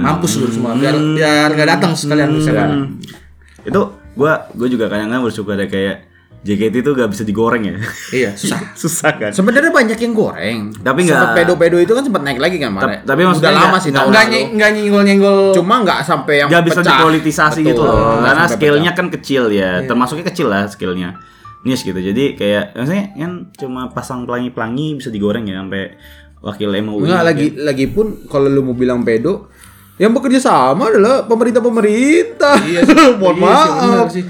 Mampus 0.00 0.32
lu 0.38 0.46
semua 0.50 0.74
biar 0.78 0.94
biar 0.94 1.50
gak 1.54 1.68
datang 1.78 1.92
sekalian 1.94 2.30
misalkan. 2.34 2.70
Hmm. 2.70 3.66
Itu 3.66 3.98
gua 4.14 4.46
gua 4.54 4.68
juga 4.70 4.86
kadang-kadang 4.86 5.26
bersyukur 5.26 5.58
ada 5.58 5.66
kayak 5.66 6.09
JKT 6.40 6.80
itu 6.80 6.90
gak 6.90 7.08
bisa 7.08 7.20
digoreng 7.20 7.62
ya. 7.62 7.76
Iya, 8.10 8.30
susah. 8.40 8.72
Susah 8.72 9.12
kan. 9.12 9.28
Sebenarnya 9.28 9.68
banyak 9.68 9.94
yang 9.94 10.12
goreng. 10.12 10.72
Tapi 10.72 11.04
Sempet 11.04 11.12
nggak- 11.12 11.36
pedo-pedo 11.36 11.76
itu 11.76 11.92
kan 11.92 12.00
sempat 12.00 12.22
naik 12.22 12.38
lagi 12.38 12.56
kan, 12.56 12.70
Mare? 12.70 12.84
Ta- 13.00 13.12
tapi 13.12 13.20
maksudnya 13.22 13.44
udah 13.46 13.58
lama 13.58 13.68
nggak- 13.68 13.76
sih 13.78 13.90
nggak- 13.90 13.98
tahun 13.98 14.08
Enggak 14.08 14.24
lalu. 14.24 14.32
ny 14.32 14.40
enggak 14.50 14.70
nyenggol-nyenggol. 14.72 15.38
Cuma 15.52 15.74
nggak 15.80 15.98
sampai 16.00 16.34
yang 16.38 16.48
Gak 16.48 16.64
bisa 16.64 16.80
dipolitisasi 16.80 17.60
gitu 17.62 17.82
loh. 17.82 17.94
nggak 18.16 18.24
Karena 18.26 18.44
skillnya 18.48 18.92
kan 18.94 19.06
kecil 19.10 19.42
ya. 19.50 19.84
Termasuknya 19.84 20.24
kecil 20.26 20.46
lah 20.46 20.64
skillnya. 20.64 21.20
Niche 21.60 21.84
gitu. 21.84 22.00
Jadi 22.00 22.24
kayak 22.34 22.72
maksudnya 22.72 23.04
kan 23.14 23.32
cuma 23.54 23.82
pasang 23.86 24.24
pelangi-pelangi 24.24 24.96
bisa 24.96 25.08
digoreng 25.08 25.44
ya 25.44 25.60
sampai 25.60 25.92
wakil 26.40 26.72
MUI. 26.74 27.04
Enggak 27.04 27.22
lagi 27.22 27.46
lagi 27.54 27.84
pun 27.86 28.06
kalau 28.24 28.48
lu 28.48 28.62
mau 28.62 28.72
bilang 28.72 29.04
pedo 29.04 29.52
yang 29.96 30.10
bekerja 30.10 30.40
sama 30.40 30.88
adalah 30.88 31.28
pemerintah-pemerintah. 31.28 32.56
Iya 32.64 32.80
sih. 32.80 32.96
Mohon 33.20 33.36
Iya 33.36 33.44
maaf. 33.44 34.08
sih. 34.08 34.24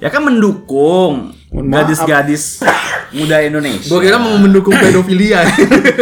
Ya 0.00 0.08
kan 0.08 0.24
mendukung 0.24 1.36
gadis-gadis 1.52 2.64
muda 3.12 3.44
Indonesia. 3.44 3.84
Gua 3.92 4.00
kira 4.00 4.16
mau 4.16 4.32
mendukung 4.40 4.72
pedofilia. 4.72 5.44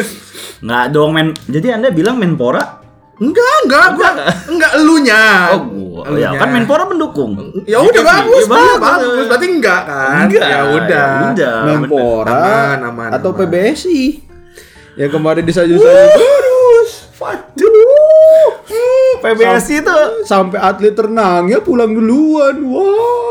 Nggak 0.65 0.85
dong 0.95 1.11
men. 1.11 1.35
Jadi 1.51 1.75
Anda 1.75 1.91
bilang 1.91 2.23
Menpora? 2.23 2.79
enggak, 3.19 3.67
enggak, 3.67 3.87
gua 3.99 4.11
enggak 4.47 4.73
elunya. 4.79 5.23
Oh, 5.51 5.61
gua. 5.67 6.03
Oh, 6.07 6.15
ya, 6.15 6.31
kan 6.39 6.55
Menpora 6.55 6.87
mendukung. 6.87 7.35
Ya 7.67 7.83
udah 7.83 8.03
JKT. 8.07 8.07
bagus, 8.07 8.45
Ya, 8.47 8.51
bagus, 8.55 8.79
bagus. 8.79 9.27
Berarti 9.27 9.47
enggak 9.51 9.83
kan? 9.91 10.25
Enggak. 10.31 10.47
Ya 10.47 10.61
udah. 10.71 11.11
udah. 11.35 11.57
Menpora 11.67 12.31
Aman, 12.39 12.79
aman, 12.95 13.09
atau 13.19 13.35
aman. 13.35 13.51
PBSI 13.51 14.03
yang 14.95 15.11
kemarin 15.11 15.43
disaju-saju 15.43 16.07
terus. 16.15 16.91
Waduh. 17.19 18.51
PBSI 19.19 19.83
itu 19.83 19.99
Sampai 20.23 20.63
atlet 20.63 20.95
renangnya 20.95 21.59
pulang 21.59 21.91
duluan. 21.91 22.63
Wow. 22.63 23.28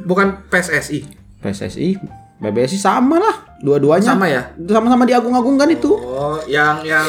Bukan 0.00 0.42
PSSI. 0.48 1.06
PSSI, 1.38 1.94
PBSI 2.40 2.78
sama 2.80 3.20
lah, 3.20 3.36
dua-duanya. 3.60 4.10
Sama 4.10 4.26
ya? 4.26 4.50
Sama-sama 4.58 5.04
diagung-agungkan 5.04 5.70
itu. 5.70 5.92
Oh, 5.92 6.40
yang 6.48 6.82
yang 6.82 7.06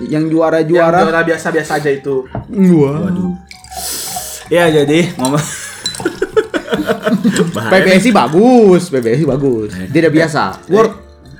Yang 0.00 0.08
yang 0.10 0.24
juara-juara. 0.26 1.04
juara 1.04 1.20
biasa-biasa 1.22 1.78
aja 1.78 1.90
itu. 1.92 2.24
Waduh. 2.50 3.36
Ya 4.48 4.68
jadi 4.68 5.12
ngomong 5.16 5.40
PBSI 7.70 8.10
bagus, 8.10 8.88
PBSI 8.90 9.24
bagus. 9.24 9.70
Tidak 9.88 10.10
biasa. 10.10 10.64
Work. 10.68 10.92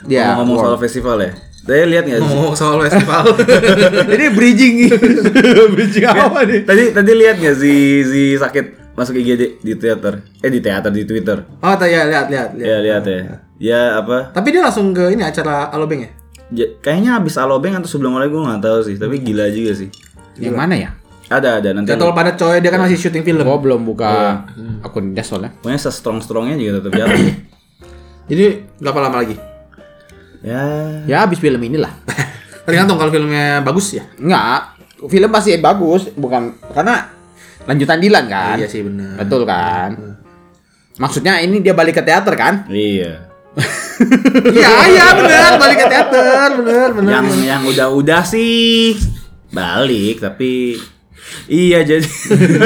Dia 0.05 0.37
ngomong 0.37 0.57
soal 0.61 0.77
festival 0.79 1.17
ya. 1.19 1.33
Saya 1.65 1.89
lihat 1.89 2.05
nggak 2.05 2.21
sih? 2.21 2.29
Ngomong 2.29 2.55
soal 2.55 2.77
festival. 2.85 3.25
Ini 4.15 4.27
bridging 4.37 4.75
bridging 5.75 6.05
apa 6.05 6.45
nih? 6.45 6.61
Tadi 6.69 6.85
tadi 6.93 7.11
lihat 7.17 7.41
nggak 7.41 7.57
si 7.57 7.73
si 8.05 8.23
sakit 8.37 8.84
masuk 8.95 9.19
IGD 9.19 9.63
di 9.63 9.73
teater? 9.75 10.23
Eh 10.41 10.51
di 10.51 10.63
teater 10.63 10.91
di 10.95 11.03
Twitter. 11.03 11.43
oh, 11.43 11.75
tak 11.75 11.91
ya 11.91 12.07
lihat 12.07 12.27
lihat 12.31 12.49
lihat. 12.55 12.67
Ya 12.67 12.77
lihat 12.83 13.05
ya. 13.07 13.21
Ya 13.59 13.81
apa? 13.99 14.31
Tapi 14.35 14.55
dia 14.55 14.63
langsung 14.63 14.91
ke 14.95 15.15
ini 15.15 15.23
acara 15.23 15.71
Alobeng 15.71 16.07
ya? 16.07 16.11
Ya, 16.55 16.67
kayaknya 16.79 17.19
habis 17.19 17.35
Alobeng 17.35 17.75
atau 17.75 17.91
sebelum 17.91 18.15
oleh 18.19 18.31
gue 18.31 18.39
nggak 18.39 18.63
tahu 18.63 18.79
sih. 18.87 18.97
Tapi 18.99 19.23
gila 19.23 19.51
juga 19.51 19.73
sih. 19.75 19.91
Yang 20.39 20.55
mana 20.55 20.75
ya? 20.75 20.91
Ada 21.31 21.59
ada 21.63 21.69
nanti. 21.73 21.89
Jadwal 21.91 22.13
pada 22.13 22.37
coy 22.37 22.61
dia 22.61 22.71
kan 22.71 22.81
masih 22.85 22.99
syuting 23.01 23.25
film. 23.25 23.43
Gua 23.47 23.59
belum 23.59 23.81
buka 23.83 24.45
akun 24.85 25.17
dia 25.17 25.25
soalnya. 25.25 25.57
Pokoknya 25.59 25.81
se-strong 25.81 26.21
strongnya 26.21 26.55
juga 26.61 26.83
tetap 26.83 26.93
jalan. 26.95 27.17
sih. 27.17 27.37
Jadi 28.31 28.45
berapa 28.81 28.99
lama 29.01 29.17
lagi? 29.25 29.37
ya. 30.45 30.63
Ya 31.09 31.17
habis 31.25 31.41
film 31.41 31.59
inilah. 31.65 31.91
Tergantung 32.69 33.01
kalau 33.01 33.09
filmnya 33.13 33.65
bagus 33.65 33.97
ya. 33.97 34.05
Enggak, 34.21 34.77
film 35.09 35.29
pasti 35.33 35.57
bagus, 35.61 36.13
bukan 36.17 36.57
karena 36.73 37.09
lanjutan 37.65 37.99
Dilan 37.99 38.25
kan. 38.27 38.57
Iya 38.57 38.69
sih 38.69 38.81
benar. 38.81 39.17
Betul 39.19 39.43
kan? 39.45 39.91
Maksudnya 40.95 41.41
ini 41.41 41.59
dia 41.59 41.73
balik 41.73 41.97
ke 41.97 42.03
teater 42.03 42.35
kan? 42.35 42.65
Iya. 42.69 43.31
Iya 44.35 44.71
iya 44.91 45.07
benar 45.15 45.55
balik 45.57 45.79
ke 45.79 45.87
teater 45.87 46.49
benar 46.59 46.89
benar. 46.91 47.11
Yang 47.15 47.27
yang 47.47 47.63
udah-udah 47.63 48.27
sih 48.27 48.99
balik 49.49 50.19
tapi 50.19 50.75
iya 51.47 51.87
jadi. 51.87 52.03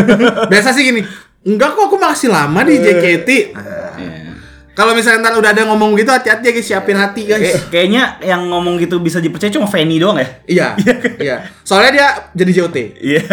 Biasa 0.51 0.73
sih 0.73 0.83
gini. 0.83 1.05
Enggak 1.45 1.77
kok 1.77 1.87
aku 1.87 1.97
masih 1.97 2.33
lama 2.33 2.65
di 2.65 2.81
JKT. 2.81 3.29
Iya. 3.29 4.33
Kalau 4.73 4.95
misalnya 4.95 5.27
ntar 5.27 5.35
udah 5.35 5.51
ada 5.51 5.67
ngomong 5.67 5.93
gitu 5.93 6.09
hati-hati 6.09 6.49
ya 6.49 6.53
guys, 6.55 6.65
siapin 6.65 6.95
hati 6.95 7.27
guys. 7.27 7.43
Kayak- 7.43 7.67
kayaknya 7.69 8.03
yang 8.23 8.47
ngomong 8.47 8.79
gitu 8.79 8.97
bisa 8.99 9.19
dipercaya 9.19 9.51
cuma 9.51 9.67
Fanny 9.67 9.99
doang 9.99 10.17
ya. 10.17 10.29
Iya, 10.47 10.69
iya. 11.29 11.37
Soalnya 11.61 11.91
dia 11.93 12.09
jadi 12.33 12.53
JOT. 12.55 12.77
Iya. 12.97 13.25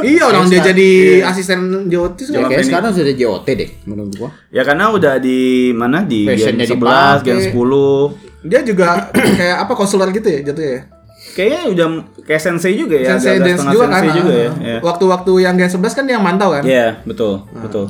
Iya, 0.00 0.22
orang 0.24 0.46
dia 0.46 0.60
jadi 0.60 0.90
asisten 1.22 1.58
JOT 1.86 2.18
Ya, 2.28 2.44
kayak 2.44 2.64
sekarang 2.64 2.90
sudah 2.90 3.12
JOT 3.12 3.46
deh 3.48 3.70
menurut 3.84 4.12
gua. 4.14 4.30
ya 4.48 4.62
karena 4.62 4.88
udah 4.88 5.16
di 5.16 5.38
mana 5.70 6.02
di 6.02 6.24
Gen 6.24 6.54
Fashionnya 6.54 6.66
11, 6.66 6.70
dipakai. 6.70 7.24
Gen 7.24 7.38
10. 7.48 8.44
Dia 8.44 8.60
juga 8.62 8.88
kayak 9.38 9.56
apa 9.60 9.72
konselor 9.72 10.08
gitu 10.10 10.26
ya 10.26 10.40
jatuhnya 10.44 10.70
ya. 10.70 10.82
Kayaknya 11.30 11.60
udah 11.68 11.86
kayak 12.22 12.40
sensei 12.40 12.74
juga 12.74 12.96
ya, 12.96 13.08
Sensei 13.12 13.36
agak-agak 13.36 13.46
dance 13.48 13.64
juga 13.68 13.84
kan. 13.84 13.92
sensei 13.96 14.10
juga 14.16 14.32
ya. 14.32 14.48
ah. 14.48 14.54
Iya. 14.60 14.78
Waktu-waktu 14.80 15.32
yang 15.38 15.54
Gen 15.54 15.70
11 15.70 15.92
kan 15.92 16.02
dia 16.04 16.14
yang 16.14 16.24
mantau 16.24 16.48
kan. 16.50 16.62
Iya, 16.62 16.86
betul, 17.02 17.32
betul. 17.52 17.84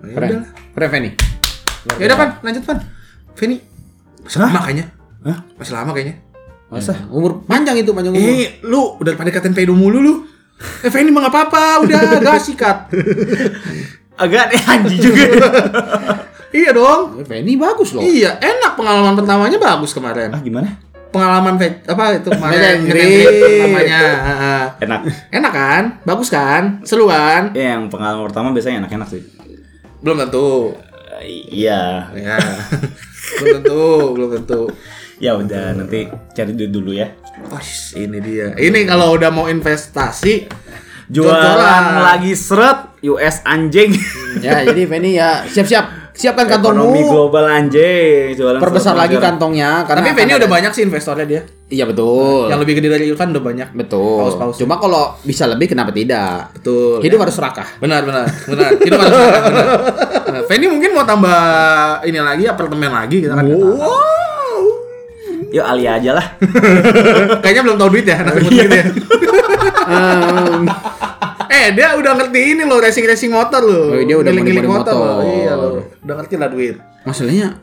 Ya 0.00 0.14
Keren. 0.14 0.28
udah. 0.30 0.40
Keren 0.72 0.88
Fanny. 0.90 1.10
Ya 1.96 2.04
udah, 2.06 2.16
Pan, 2.16 2.28
lanjut, 2.40 2.62
Pan. 2.64 2.78
Fanny. 3.32 3.56
Masih 4.20 4.38
lama 4.38 4.58
kayaknya. 4.60 4.86
Hah? 5.20 5.38
Masih 5.56 5.72
lama 5.72 5.90
kayaknya. 5.92 6.16
Masa? 6.70 6.94
Umur 7.08 7.42
panjang 7.44 7.74
itu 7.76 7.90
panjang 7.90 8.14
umur. 8.14 8.22
Eh, 8.22 8.62
lu 8.62 8.94
udah 8.96 9.12
pada 9.12 9.28
katain 9.28 9.50
pedo 9.50 9.74
mulu 9.74 9.98
lu. 9.98 10.14
Eh, 10.60 10.88
Fanny 10.88 11.08
mah 11.08 11.24
gak 11.24 11.32
apa-apa, 11.32 11.64
udah 11.84 12.00
gak 12.24 12.36
sikat. 12.38 12.92
Agak 14.14 14.48
aneh 14.48 14.60
anjing 14.60 15.00
juga. 15.00 15.24
iya 16.58 16.70
dong. 16.70 17.24
Fanny 17.24 17.56
bagus 17.56 17.92
loh. 17.92 18.04
Iya, 18.04 18.36
enak 18.36 18.76
pengalaman 18.76 19.16
pertamanya 19.16 19.56
bagus 19.56 19.92
kemarin. 19.92 20.28
ah, 20.28 20.40
gimana? 20.40 20.68
Pengalaman 21.10 21.56
ve- 21.56 21.82
apa 21.84 22.14
itu 22.14 22.28
kemarin 22.36 22.84
pertamanya. 22.84 24.00
Heeh. 24.20 24.64
Enak. 24.84 25.00
Enak 25.32 25.52
kan? 25.52 25.82
Bagus 26.04 26.28
kan? 26.28 26.84
Seru 26.84 27.08
kan? 27.08 27.50
Ya, 27.50 27.74
yang 27.74 27.88
pengalaman 27.88 28.28
pertama 28.28 28.52
biasanya 28.52 28.84
enak-enak 28.84 29.08
sih. 29.08 29.22
Belum 30.00 30.16
tentu. 30.18 30.76
Iya. 31.50 32.08
Ya. 32.14 32.36
belum 33.40 33.60
tentu, 33.60 33.84
belum 34.12 34.28
tentu. 34.36 34.60
Ya 35.20 35.36
udah, 35.36 35.76
nanti 35.76 36.04
cari 36.32 36.52
duit 36.52 36.68
dulu 36.68 36.90
ya. 36.90 37.12
Oh, 37.46 37.60
ini 37.94 38.18
dia. 38.18 38.52
Ini 38.52 38.84
kalau 38.84 39.12
udah 39.12 39.28
mau 39.28 39.46
investasi 39.46 40.48
Jualan 41.06 41.28
Jualan. 41.34 41.84
lagi 42.00 42.32
seret 42.32 42.78
US 43.02 43.44
anjing. 43.44 43.92
Ya, 44.38 44.62
jadi 44.62 44.86
Fanny 44.86 45.14
ya 45.14 45.42
siap-siap 45.44 45.84
Siapkan 46.10 46.46
Ekonomi 46.50 47.00
kantongmu. 47.00 47.04
global 47.06 47.44
anjing. 47.46 48.32
Jualan 48.32 48.56
Perbesar 48.58 48.94
lagi 48.94 49.14
masker. 49.14 49.26
kantongnya 49.26 49.82
karena 49.82 49.98
Tapi 49.98 50.08
akan 50.08 50.16
Fanny 50.16 50.30
ada- 50.30 50.38
udah 50.38 50.50
banyak 50.50 50.72
sih 50.72 50.82
investornya 50.82 51.26
dia. 51.26 51.42
Iya 51.68 51.84
betul. 51.84 52.46
Yang 52.46 52.60
lebih 52.60 52.74
gede 52.76 52.88
dari 52.88 53.04
Irfan 53.06 53.28
udah 53.30 53.42
banyak. 53.42 53.68
Betul. 53.74 54.18
Paus-paus. 54.22 54.56
Cuma 54.56 54.74
kalau 54.76 55.18
bisa 55.20 55.44
lebih 55.44 55.66
kenapa 55.66 55.90
tidak? 55.90 56.54
Betul. 56.54 57.00
Hidup 57.00 57.18
harus 57.20 57.34
serakah. 57.34 57.68
Benar, 57.76 58.00
benar, 58.02 58.24
benar. 58.46 58.70
Hidup 58.78 58.98
harus 58.98 59.14
sehat, 59.14 59.42
benar. 59.44 59.66
Fanny 60.46 60.66
mungkin 60.66 60.90
mau 60.92 61.04
tambah 61.04 61.40
ini 62.04 62.18
lagi 62.18 62.44
apartemen 62.46 62.88
lagi 62.88 63.16
kita 63.20 63.34
kan. 63.34 63.44
nggak 63.44 63.58
tahu. 63.58 63.74
Yuk 65.50 65.64
Ali 65.64 65.84
aja 65.84 66.10
lah. 66.12 66.26
Kayaknya 67.42 67.62
belum 67.64 67.76
tahu 67.76 67.88
duit 67.90 68.04
ya 68.04 68.16
anak 68.18 68.38
imut 68.38 68.50
gitu 68.50 68.70
ya. 68.70 68.84
eh 71.50 71.66
dia 71.72 71.88
udah 71.92 72.12
ngerti 72.14 72.40
ini 72.48 72.62
loh 72.62 72.78
racing 72.78 73.04
racing 73.04 73.30
motor 73.30 73.60
loh. 73.60 73.90
Oh, 73.90 73.98
dia 73.98 74.16
udah 74.16 74.30
modi-modi 74.30 74.62
loh. 74.62 74.72
motor. 74.72 74.94
Iya 75.24 75.52
loh. 75.54 75.72
Udah 76.00 76.14
ngerti 76.16 76.34
lah 76.36 76.48
duit. 76.48 76.76
Masalahnya 77.02 77.58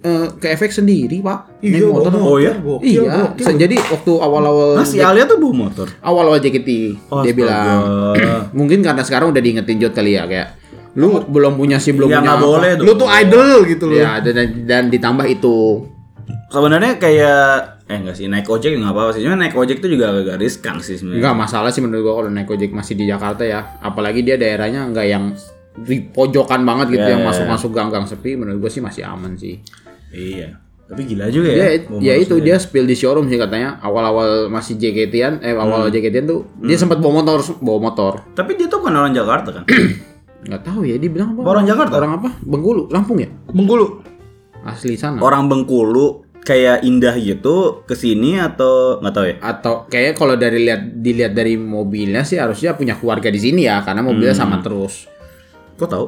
eh 0.00 0.26
ke 0.34 0.48
efek 0.50 0.72
sendiri 0.72 1.20
pak. 1.20 1.60
Iya, 1.60 1.84
Naik 1.84 1.92
motor. 1.92 2.10
Oh, 2.16 2.36
iya? 2.36 2.52
Gokil, 2.54 2.88
Iya. 3.04 3.12
gokil. 3.28 3.44
Se- 3.44 3.60
Jadi 3.60 3.76
waktu 3.78 4.12
awal-awal 4.16 4.68
Nah, 4.74 4.82
si 4.82 4.96
Alia 4.98 5.24
tuh 5.24 5.36
bawa 5.36 5.54
motor. 5.62 5.86
awal-awal 6.00 6.38
JKT 6.38 6.70
Oh, 7.06 7.20
dia 7.20 7.30
astaga. 7.30 7.36
bilang 7.36 7.78
mungkin 8.58 8.80
karena 8.80 9.02
sekarang 9.02 9.28
udah 9.28 9.38
diingetin 9.38 9.76
Jod 9.78 9.92
kali 9.92 10.16
ya 10.16 10.24
kayak 10.24 10.56
lu 10.90 11.22
belum 11.22 11.54
punya 11.54 11.78
sih 11.78 11.92
belum 11.92 12.08
Ya 12.08 12.18
punya 12.18 12.34
boleh 12.34 12.70
dong. 12.74 12.82
Lu 12.82 12.92
tuh 12.96 13.06
idol 13.08 13.62
gitu 13.64 13.84
loh. 13.86 13.94
Ya 13.94 14.18
dan, 14.18 14.34
dan- 14.34 14.54
dan 14.64 14.82
ditambah 14.88 15.26
itu 15.28 15.86
Sebenarnya 16.50 16.98
kayak 16.98 17.42
eh 17.86 17.96
enggak 17.98 18.18
sih 18.18 18.26
naik 18.26 18.46
ojek 18.46 18.74
nggak 18.74 18.90
apa-apa 18.90 19.10
sih. 19.14 19.22
Cuma 19.22 19.38
naik 19.38 19.54
ojek 19.54 19.78
tuh 19.78 19.86
juga 19.86 20.10
agak 20.10 20.42
riskan 20.42 20.82
sih 20.82 20.98
sebenarnya. 20.98 21.22
Enggak 21.22 21.36
masalah 21.38 21.70
sih 21.70 21.78
menurut 21.78 22.02
gua 22.02 22.14
kalau 22.22 22.30
naik 22.30 22.50
ojek 22.50 22.74
masih 22.74 22.98
di 22.98 23.06
Jakarta 23.06 23.46
ya. 23.46 23.78
Apalagi 23.78 24.26
dia 24.26 24.34
daerahnya 24.34 24.90
enggak 24.90 25.06
yang 25.06 25.34
di 25.78 26.02
pojokan 26.02 26.66
banget 26.66 26.98
gitu 26.98 27.06
Ya, 27.06 27.14
yang 27.14 27.22
ya, 27.22 27.28
masuk-masuk 27.30 27.70
gang-gang 27.70 28.04
sepi 28.04 28.34
menurut 28.34 28.66
gua 28.66 28.70
sih 28.70 28.82
masih 28.82 29.06
aman 29.06 29.38
sih. 29.38 29.62
Iya. 30.10 30.58
Tapi 30.90 31.06
gila 31.06 31.30
juga 31.30 31.54
ya. 31.54 31.54
Dia 31.54 31.66
ya 31.70 32.14
motor 32.18 32.18
itu 32.18 32.34
dia 32.42 32.56
spill 32.58 32.82
di 32.82 32.98
showroom 32.98 33.30
sih 33.30 33.38
katanya 33.38 33.78
awal-awal 33.78 34.50
masih 34.50 34.74
JKT-an 34.74 35.38
eh 35.46 35.54
awal 35.54 35.86
Hmm. 35.86 35.94
JKT-an 35.94 36.26
tuh 36.26 36.40
dia 36.66 36.74
sempat 36.74 36.98
bawa 36.98 37.22
motor 37.22 37.46
bawa 37.62 37.78
motor. 37.78 38.12
Tapi 38.34 38.58
dia 38.58 38.66
tuh 38.66 38.82
kan 38.82 38.90
orang 38.98 39.14
Jakarta 39.14 39.62
kan. 39.62 39.64
Nggak 40.50 40.62
tahu 40.66 40.82
ya 40.82 40.98
dia 40.98 41.06
bilang 41.06 41.38
apa? 41.38 41.46
Orang 41.46 41.62
Jakarta? 41.62 41.94
Orang 41.94 42.18
apa? 42.18 42.34
Bengkulu, 42.42 42.90
Lampung 42.90 43.22
ya? 43.22 43.30
Bengkulu. 43.54 44.02
Asli 44.60 44.98
sana. 44.98 45.22
orang 45.22 45.46
Bengkulu 45.46 46.26
kayak 46.40 46.82
indah 46.82 47.14
gitu 47.16 47.84
ke 47.84 47.92
sini 47.92 48.40
atau 48.40 48.98
nggak 48.98 49.14
tahu 49.14 49.26
ya? 49.28 49.36
Atau 49.40 49.74
kayak 49.86 50.16
kalau 50.16 50.34
dari 50.34 50.64
lihat 50.64 50.82
dilihat 50.98 51.32
dari 51.32 51.54
mobilnya 51.54 52.24
sih 52.24 52.40
harusnya 52.40 52.74
punya 52.74 52.96
keluarga 52.96 53.28
di 53.28 53.38
sini 53.38 53.68
ya 53.68 53.84
karena 53.84 54.00
mobilnya 54.00 54.32
Hmm. 54.32 54.42
sama 54.48 54.56
terus. 54.64 55.06
Kok 55.76 55.88
tahu? 55.88 56.06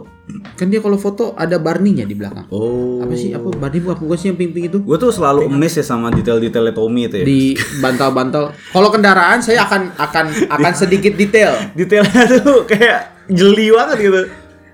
Kan 0.53 0.69
dia 0.69 0.85
kalau 0.85 1.01
foto 1.01 1.33
ada 1.33 1.57
Barney-nya 1.57 2.05
di 2.05 2.13
belakang. 2.13 2.45
Oh. 2.53 3.01
Apa 3.01 3.17
sih? 3.17 3.33
Apa 3.33 3.49
Barney 3.57 3.81
bukan 3.81 4.05
bukan 4.05 4.19
sih 4.21 4.29
yang 4.29 4.37
pink-pink 4.37 4.69
itu? 4.69 4.79
Gue 4.85 5.01
tuh 5.01 5.09
selalu 5.09 5.49
emes 5.49 5.73
ya 5.73 5.81
sama 5.81 6.13
detail-detailnya 6.13 6.77
Tommy 6.77 7.09
itu 7.09 7.17
ya. 7.21 7.25
Di 7.25 7.41
bantal-bantal. 7.81 8.53
Kalau 8.53 8.89
kendaraan 8.93 9.41
saya 9.41 9.65
akan 9.65 9.97
akan 9.97 10.25
akan 10.53 10.73
sedikit 10.77 11.17
detail. 11.17 11.57
Detailnya 11.79 12.25
tuh 12.45 12.69
kayak 12.69 13.29
jeli 13.33 13.73
banget 13.73 13.97
gitu. 14.05 14.21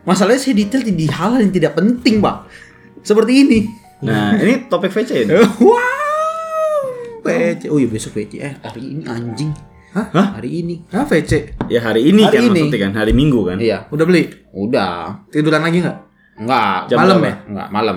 Masalahnya 0.02 0.40
saya 0.42 0.54
detail 0.58 0.82
di 0.82 1.06
hal 1.06 1.30
yang 1.38 1.52
tidak 1.54 1.78
penting, 1.78 2.18
Pak. 2.18 2.36
Seperti 3.06 3.32
ini. 3.46 3.60
Nah, 4.00 4.34
ini 4.42 4.66
topik 4.66 4.90
VC 4.90 5.26
ini. 5.26 5.34
Wow. 5.34 6.82
PC. 7.20 7.62
Oh 7.68 7.78
iya 7.78 7.88
besok 7.88 8.14
PC. 8.14 8.38
Eh, 8.38 8.54
hari 8.58 8.94
ini 8.94 9.02
anjing. 9.04 9.50
Hah? 9.88 10.38
Hari 10.38 10.62
ini. 10.62 10.74
Ah, 10.92 11.02
VC. 11.02 11.56
Ya 11.66 11.80
hari 11.80 12.06
ini 12.06 12.22
Hari 12.22 12.34
kan 12.34 12.42
ini. 12.44 12.60
maksudnya 12.62 12.78
kan, 12.86 12.92
hari 12.94 13.12
Minggu 13.12 13.40
kan. 13.44 13.58
Iya. 13.58 13.88
Udah 13.88 14.04
beli? 14.04 14.28
Udah. 14.52 15.26
Tiduran 15.28 15.60
lagi 15.60 15.82
nggak? 15.82 15.98
Enggak. 16.38 16.78
Jam 16.86 16.96
Malam 17.02 17.16
berapa? 17.18 17.26
ya? 17.26 17.34
Enggak, 17.50 17.68
malam. 17.68 17.96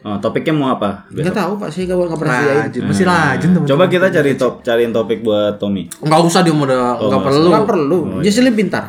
Oh, 0.00 0.16
topiknya 0.16 0.54
mau 0.54 0.72
apa? 0.72 1.04
Enggak 1.12 1.36
tahu, 1.36 1.52
Pak. 1.60 1.68
Saya 1.68 1.82
enggak 1.84 1.98
enggak 2.08 2.20
pernah. 2.24 2.40
Rajin, 2.40 2.82
masih 2.88 3.04
rajin 3.04 3.50
teman. 3.52 3.66
Coba 3.68 3.84
kita 3.84 4.06
cari 4.08 4.30
top 4.32 4.54
cariin 4.64 4.92
topik 4.94 5.20
buat 5.20 5.60
Tommy. 5.60 5.84
Enggak 6.00 6.20
usah 6.24 6.40
dia 6.40 6.54
mau 6.56 6.64
udah 6.64 6.78
Oh, 6.78 6.80
enggak 6.80 7.10
nggak 7.10 7.22
perlu. 7.22 7.48
Enggak 7.52 7.66
perlu. 7.68 7.98
Jesslyn 8.24 8.56
pintar. 8.56 8.84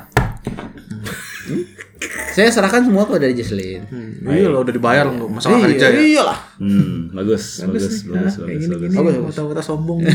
Saya 2.37 2.53
serahkan 2.53 2.85
semua 2.85 3.09
kepada 3.09 3.33
Jesslyn. 3.33 3.89
Iya 4.21 4.53
loh 4.53 4.61
udah 4.61 4.69
dibayar 4.69 5.09
loh 5.09 5.25
masalah 5.25 5.57
Iya, 5.57 5.65
kerja 5.73 5.85
ya. 5.89 5.99
Iyalah. 6.05 6.39
Hmm, 6.61 7.09
bagus, 7.09 7.65
bagus, 7.65 8.05
bagus, 8.05 8.33
bagus, 8.37 8.65
bagus. 8.69 8.89
Gini, 8.93 9.25
wata-wata 9.25 9.61
sombong. 9.65 10.05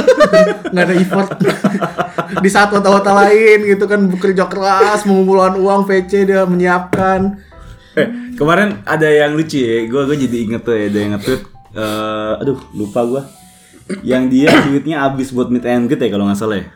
Enggak 0.70 0.84
ada 0.86 0.94
effort. 0.94 1.28
Di 2.46 2.50
saat 2.54 2.70
wata-wata 2.70 3.10
lain 3.26 3.66
gitu 3.66 3.90
kan 3.90 4.06
bekerja 4.06 4.46
keras 4.46 5.02
mengumpulkan 5.02 5.58
uang 5.58 5.82
VC 5.90 6.30
dia 6.30 6.46
menyiapkan. 6.46 7.42
Eh, 7.98 8.38
kemarin 8.38 8.78
ada 8.86 9.10
yang 9.10 9.34
lucu 9.34 9.58
ya. 9.58 9.90
Gue 9.90 10.06
gue 10.06 10.30
jadi 10.30 10.36
inget 10.46 10.62
tuh 10.62 10.78
ya, 10.78 10.86
ada 10.94 10.98
yang 11.02 11.12
nge-tweet 11.18 11.42
eh, 11.74 12.32
aduh, 12.38 12.58
lupa 12.70 13.02
gua. 13.02 13.22
Yang 14.06 14.22
dia 14.30 14.50
duitnya 14.62 15.02
habis 15.02 15.34
buat 15.34 15.50
meet 15.50 15.66
and 15.66 15.90
greet 15.90 16.06
ya 16.06 16.14
kalau 16.14 16.30
nggak 16.30 16.38
salah 16.38 16.62
ya. 16.62 16.70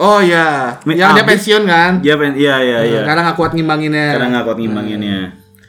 Oh 0.00 0.18
iya, 0.24 0.80
yang 0.88 1.12
dia 1.12 1.24
pensiun 1.28 1.62
kan? 1.68 2.00
Dia 2.00 2.16
pen 2.16 2.32
iya 2.32 2.56
iya 2.64 2.78
iya. 2.80 3.00
Karena 3.04 3.28
nggak 3.28 3.36
kuat 3.36 3.52
ngimbanginnya. 3.52 4.16
Karena 4.16 4.26
nggak 4.32 4.44
kuat 4.48 4.58
ngimbanginnya. 4.58 5.18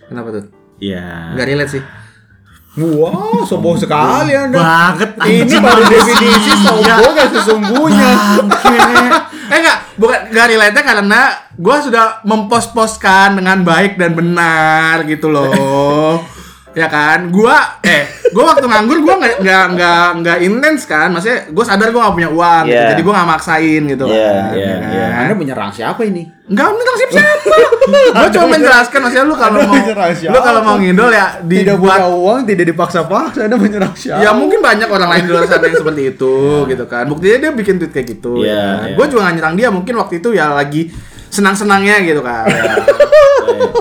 Kenapa 0.07 0.27
tuh? 0.31 0.43
Iya. 0.83 1.35
Gak 1.35 1.47
relate 1.47 1.71
sih. 1.79 1.83
Wow, 2.73 3.45
sombong 3.45 3.77
sekali 3.77 4.33
Anda. 4.33 4.57
Banget 4.57 5.09
Ini 5.21 5.57
baru 5.61 5.85
definisi 5.85 6.51
sombong 6.57 7.13
yang 7.13 7.29
sesungguhnya. 7.29 8.11
eh 9.53 9.57
enggak, 9.61 9.77
bukan 10.01 10.19
gak 10.33 10.47
relate 10.49 10.81
karena 10.81 11.21
gue 11.53 11.77
sudah 11.85 12.25
mempost-postkan 12.25 13.37
dengan 13.37 13.61
baik 13.61 14.01
dan 14.01 14.17
benar 14.17 15.05
gitu 15.05 15.29
loh. 15.29 16.17
Ya 16.73 16.87
kan, 16.89 17.29
gua 17.29 17.77
eh 17.81 18.01
gua 18.33 18.53
waktu 18.53 18.65
nganggur 18.65 18.97
gua 19.01 19.15
nggak 19.21 19.35
nggak 19.39 19.65
nggak 19.73 20.05
nggak 20.19 20.37
intens 20.41 20.83
kan, 20.83 21.13
maksudnya 21.13 21.47
gue 21.47 21.63
sadar 21.63 21.93
gua 21.93 22.09
nggak 22.09 22.15
punya 22.17 22.29
uang, 22.29 22.63
gitu. 22.65 22.73
Iya. 22.73 22.89
jadi 22.91 23.01
gua 23.01 23.13
nggak 23.13 23.29
maksain 23.29 23.81
gitu 23.85 24.05
Iya, 24.09 24.25
kan. 24.25 24.51
iya, 24.53 24.65
ya 24.65 24.75
kan? 24.75 24.89
iya. 24.91 25.05
Anda 25.21 25.33
menyerang 25.37 25.71
siapa 25.71 26.01
ini? 26.01 26.23
Enggak 26.43 26.67
menyerang 26.75 26.97
siapa 26.97 27.11
siapa. 27.13 27.55
gua 28.11 28.27
cuma 28.33 28.45
menjelaskan 28.51 28.99
maksudnya 28.99 29.25
lu 29.29 29.35
kalau 29.37 29.59
mau 29.63 29.75
lu 30.33 30.39
kalau 30.41 30.61
mau 30.61 30.75
ngidol 30.75 31.11
ya 31.11 31.27
dibuat 31.39 32.01
uang, 32.09 32.39
tidak 32.43 32.65
dipaksa-paksa, 32.73 33.39
Anda 33.45 33.55
menyerang 33.55 33.93
siapa? 33.93 34.19
Ya 34.19 34.33
mungkin 34.33 34.59
banyak 34.59 34.89
orang 34.89 35.09
lain 35.13 35.23
di 35.23 35.31
luar 35.31 35.45
sana 35.45 35.69
yang 35.69 35.77
seperti 35.77 36.01
itu 36.17 36.35
gitu 36.73 36.85
kan. 36.89 37.05
Buktinya 37.05 37.37
dia 37.37 37.51
bikin 37.53 37.77
tweet 37.77 37.93
kayak 37.93 38.07
gitu. 38.17 38.41
Iya, 38.41 38.49
ya. 38.49 38.65
iya. 38.91 38.95
Gue 38.97 39.05
juga 39.07 39.29
gak 39.29 39.35
nyerang 39.37 39.55
dia. 39.55 39.69
Mungkin 39.69 39.93
waktu 39.95 40.19
itu 40.19 40.33
ya 40.33 40.51
lagi 40.51 40.89
senang-senangnya 41.33 42.05
gitu 42.05 42.21
kan. 42.21 42.45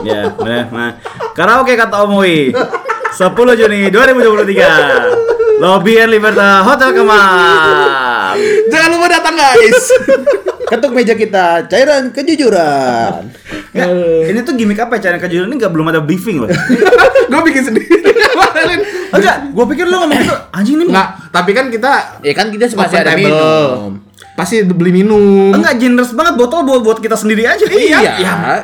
Ya, 0.02 0.26
benar. 0.34 0.66
Nah, 0.74 0.90
karaoke 1.32 1.78
kata 1.78 2.02
Omoi. 2.02 2.50
10 2.50 3.22
Juni 3.54 3.86
2023. 3.86 5.62
Lobby 5.62 5.94
and 5.94 6.10
Liberta 6.10 6.66
Hotel 6.66 6.90
Kemang. 6.90 8.34
Jangan 8.66 8.88
lupa 8.90 9.06
datang 9.06 9.38
guys. 9.38 9.94
Ketuk 10.74 10.90
meja 10.90 11.14
kita, 11.14 11.70
cairan 11.70 12.10
kejujuran. 12.10 13.30
Ya, 13.70 13.86
ini 14.26 14.42
tuh 14.42 14.58
gimmick 14.58 14.82
apa 14.82 14.98
ya? 14.98 15.08
Cara 15.08 15.16
kejujuran 15.22 15.52
ini 15.52 15.56
nggak 15.62 15.70
belum 15.70 15.86
ada 15.94 16.00
briefing 16.02 16.42
loh. 16.42 16.50
gue 17.30 17.40
bikin 17.46 17.62
sendiri 17.62 18.02
kemarin. 18.02 18.78
Enggak, 19.12 19.36
gua 19.52 19.64
pikir 19.68 19.84
lu 19.84 19.96
ngomong 20.00 20.18
itu 20.18 20.34
anjing 20.50 20.76
ini 20.80 20.88
Enggak, 20.88 21.08
tapi 21.28 21.50
kan 21.52 21.68
kita 21.68 21.92
Ya 22.24 22.32
kan 22.32 22.48
kita 22.48 22.72
masih 22.72 22.98
ada 22.98 23.12
table. 23.12 23.28
minum. 23.28 23.90
Pasti 24.32 24.64
beli 24.64 24.92
minum. 24.94 25.52
enggak 25.52 25.76
generous 25.76 26.10
banget 26.10 26.34
botol 26.34 26.64
buat 26.64 26.80
buat 26.80 26.98
kita 26.98 27.14
sendiri 27.14 27.44
aja. 27.44 27.62
Iya, 27.62 27.98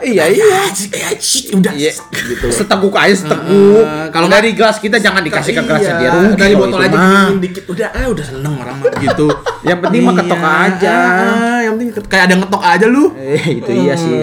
iya, 0.01 0.25
iya. 0.27 0.61
Eh, 0.65 1.17
shit, 1.19 1.53
udah. 1.53 1.71
Iya, 1.71 1.93
gitu. 1.93 2.47
Seteguk 2.49 2.91
aja 2.91 3.13
seteguk. 3.15 3.85
Heeh, 3.85 4.09
Kalau 4.09 4.27
dari 4.27 4.53
gelas 4.53 4.77
kita 4.77 4.97
jangan 4.97 5.21
dikasih 5.21 5.53
ke 5.53 5.63
gelasnya 5.63 5.95
Iya, 5.95 6.01
dia 6.01 6.11
rugi. 6.11 6.41
dari 6.41 6.55
botol 6.55 6.81
aja 6.81 6.97
dikit 7.31 7.65
udah 7.69 7.89
eh 7.93 8.07
udah 8.07 8.25
seneng 8.25 8.55
orang 8.57 8.77
mah 8.79 8.93
gitu 8.99 9.29
Yang 9.61 9.79
penting 9.83 10.01
mah 10.03 10.15
ketok 10.17 10.41
aja. 10.43 10.97
ah, 10.97 11.59
yang 11.61 11.73
penting 11.75 11.89
kayak 12.03 12.25
ada 12.25 12.35
ngetok 12.35 12.63
aja 12.65 12.87
lu 12.87 13.05
Eh, 13.15 13.45
itu 13.59 13.71
iya 13.71 13.95
sih. 13.95 14.17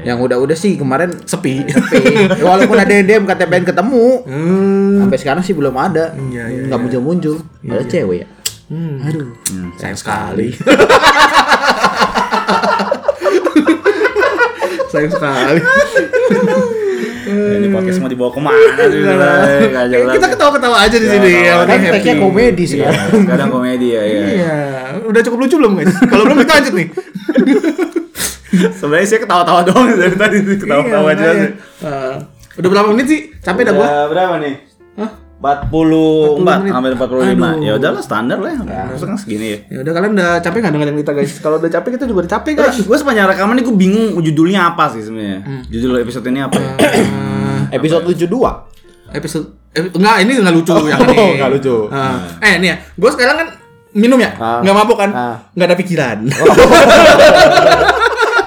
Yang 0.00 0.16
udah-udah 0.22 0.56
sih 0.56 0.78
kemarin 0.78 1.12
sepi 1.24 1.60
sepi. 1.68 2.40
Walaupun 2.40 2.78
ada 2.78 2.88
yang 2.88 3.04
DM 3.04 3.24
kata 3.26 3.44
pengen 3.44 3.68
ketemu. 3.68 4.22
hmm. 4.24 4.96
Sampai 5.02 5.18
sekarang 5.18 5.42
sih 5.42 5.52
belum 5.52 5.74
ada. 5.74 6.14
Iya, 6.14 6.44
iya, 6.46 6.60
Nggak 6.64 6.78
muncul-muncul. 6.78 7.36
Ada 7.60 7.84
cewek 7.84 8.16
ya. 8.16 8.26
Hmm. 8.70 9.02
Aduh. 9.02 9.34
sayang 9.76 9.98
sekali 9.98 10.54
sayang 14.90 15.10
sekali 15.10 15.60
Ini 17.30 17.66
podcast 17.68 17.98
mau 17.98 18.06
dibawa 18.06 18.30
ke 18.30 18.40
mana 18.40 18.58
sih? 18.84 19.02
Nggak 19.02 19.86
jelas. 19.86 20.14
kita 20.14 20.26
ketawa-ketawa 20.28 20.76
aja 20.80 20.96
di 20.96 21.04
Ya, 21.04 21.12
sini 21.12 21.30
ya 21.40 21.54
Kan 21.60 21.78
happy. 21.78 21.90
tagnya 21.92 22.14
komedi 22.16 22.62
Iya, 22.64 22.70
sekarang. 22.90 23.10
sekarang 23.20 23.48
komedi 23.48 23.86
ya, 23.88 24.02
ya. 24.02 24.22
iya 24.26 24.58
udah 25.00 25.20
cukup 25.20 25.38
lucu 25.40 25.54
belum 25.56 25.72
guys 25.76 25.94
kalau 26.04 26.22
belum 26.24 26.38
kita 26.40 26.52
lanjut 26.56 26.74
nih 26.76 26.88
Sebenarnya 28.50 29.06
saya 29.08 29.20
ketawa-tawa 29.20 29.60
doang 29.62 29.86
dari 29.92 30.10
tadi 30.12 30.36
ketawa-tawa 30.42 31.06
Iya, 31.06 31.14
aja 31.16 31.28
sih. 31.36 31.50
Eh, 31.80 32.14
udah 32.56 32.68
berapa 32.68 32.88
menit 32.88 33.06
sih 33.08 33.20
capek 33.36 33.62
dah 33.64 33.72
gua 33.72 33.88
berapa 34.06 34.34
nih? 34.38 34.54
Hah? 34.96 35.10
44 35.40 36.36
menit. 36.60 36.70
sampai 36.70 36.90
45. 36.92 37.32
Aduh. 37.32 37.52
Ya 37.58 37.72
udahlah 37.74 38.02
standar 38.04 38.36
lah. 38.36 38.52
Harusnya 38.60 39.08
kan 39.08 39.16
segini 39.16 39.46
ya. 39.46 39.58
ya 39.66 39.78
udah 39.80 39.92
kalian 39.94 40.12
udah 40.12 40.30
capek 40.38 40.58
nggak 40.60 40.74
dengerin 40.74 40.96
kita 41.00 41.12
guys 41.12 41.32
kalau 41.38 41.56
udah 41.56 41.70
capek 41.70 41.90
kita 41.96 42.04
juga 42.04 42.18
udah 42.20 42.32
capek 42.34 42.52
guys 42.54 42.76
Gue 42.78 42.94
sepanjang 42.94 43.26
rekaman 43.26 43.56
ini 43.56 43.62
gue 43.62 43.72
bingung 43.74 44.06
judulnya 44.16 44.60
apa 44.68 44.84
sih 44.90 45.00
sebenarnya. 45.00 45.40
Judul 45.66 45.96
episode 45.98 46.24
ini 46.26 46.40
apa 46.40 46.54
ya? 46.54 46.70
Eh, 47.70 47.72
Episode 47.72 48.04
lucu 48.04 48.26
dua. 48.26 48.66
Episode 49.08 49.46
eh, 49.70 49.86
enggak 49.86 50.16
ini 50.20 50.32
enggak 50.36 50.52
lucu 50.52 50.74
yang 50.84 50.98
Oh, 50.98 51.08
ini. 51.08 51.38
nggak 51.38 51.50
lucu. 51.52 51.76
Ah. 51.94 52.18
Eh 52.38 52.58
nih 52.58 52.68
ya, 52.68 52.76
gue 52.92 53.10
sekarang 53.10 53.36
kan 53.36 53.48
minum 53.90 54.18
ya, 54.18 54.34
Ah. 54.34 54.58
nggak 54.60 54.74
mabuk 54.76 54.98
kan, 54.98 55.10
Ah. 55.10 55.36
nggak 55.50 55.66
ada 55.66 55.76
pikiran. 55.76 56.18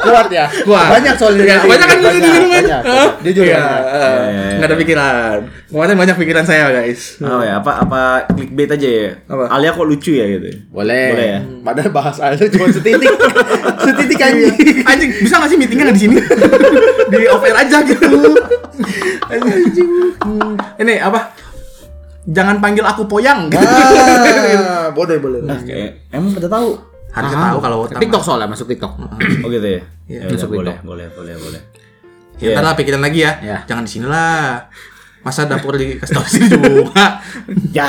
Kuat 0.04 0.28
ya. 0.30 0.46
Kuat. 0.68 0.88
Banyak 1.00 1.16
soalnya. 1.16 1.44
Ya, 1.48 1.58
banyak 1.64 1.88
kan 1.88 1.98
banyak, 1.98 2.14
di 2.14 2.20
minum 2.20 2.44
kan? 2.44 2.64
banyak. 2.64 2.82
Hah? 2.84 3.10
Jujur 3.24 3.44
eh, 3.44 3.50
Iya, 3.50 3.64
iya, 3.64 4.44
nggak 4.60 4.70
ada 4.70 4.78
pikiran. 4.78 5.38
Kemarin 5.72 5.96
banyak 5.98 6.16
pikiran 6.20 6.46
saya 6.46 6.66
guys. 6.70 7.18
Oh 7.24 7.42
ya, 7.42 7.64
apa 7.64 7.72
apa 7.82 8.02
clickbait 8.36 8.70
aja 8.70 8.88
ya? 8.88 9.10
Apa? 9.26 9.44
Alia 9.50 9.72
kok 9.72 9.88
lucu 9.88 10.12
ya 10.14 10.26
gitu. 10.28 10.48
Boleh. 10.70 11.08
Boleh 11.16 11.28
ya? 11.28 11.40
Padahal 11.64 11.92
bahas 11.96 12.18
aja 12.20 12.46
cuma 12.52 12.68
setitik. 12.70 13.10
setitik 13.88 14.20
aja. 14.20 14.46
Anjing, 14.94 15.12
bisa 15.24 15.34
nggak 15.40 15.50
sih 15.50 15.58
meetingnya 15.58 15.96
di 15.96 16.02
sini? 16.04 16.16
di 17.12 17.26
off 17.32 17.44
air 17.48 17.58
aja 17.58 17.78
gitu. 17.82 18.06
Anjing. 19.32 19.90
Ini 20.78 20.94
apa? 21.02 21.34
Jangan 22.24 22.64
panggil 22.64 22.84
aku 22.88 23.04
poyang. 23.08 23.52
gitu. 23.52 23.64
Ah, 23.64 24.92
boleh 24.92 25.18
boleh. 25.20 25.40
Kayak 25.64 26.08
emang 26.12 26.32
pada 26.36 26.48
tahu. 26.48 26.93
Harusnya 27.14 27.38
tahu 27.54 27.58
kalau. 27.62 27.78
TikTok 27.86 28.24
soalnya 28.26 28.50
masuk 28.50 28.66
TikTok. 28.66 28.94
Oh 29.46 29.48
gitu 29.48 29.68
ya. 29.70 29.82
Iya, 30.10 30.20
Ya 30.20 30.26
udah, 30.26 30.36
masuk 30.36 30.50
boleh, 30.50 30.74
TikTok. 30.74 30.88
boleh, 30.90 31.06
boleh, 31.14 31.34
boleh. 31.38 31.62
Ya, 32.42 32.58
ntar 32.58 32.64
lah 32.66 32.74
pikiran 32.74 33.02
lagi 33.06 33.20
ya. 33.22 33.32
Iya. 33.40 33.58
Jangan 33.70 33.84
di 33.86 33.92
sini 33.94 34.08
lah. 34.10 34.68
Masa 35.24 35.48
dapur 35.48 35.80
di 35.80 35.96
kasih 35.96 36.20
tau 36.20 36.26
sini 36.28 36.52
juga. 36.52 37.24
Ya. 37.78 37.88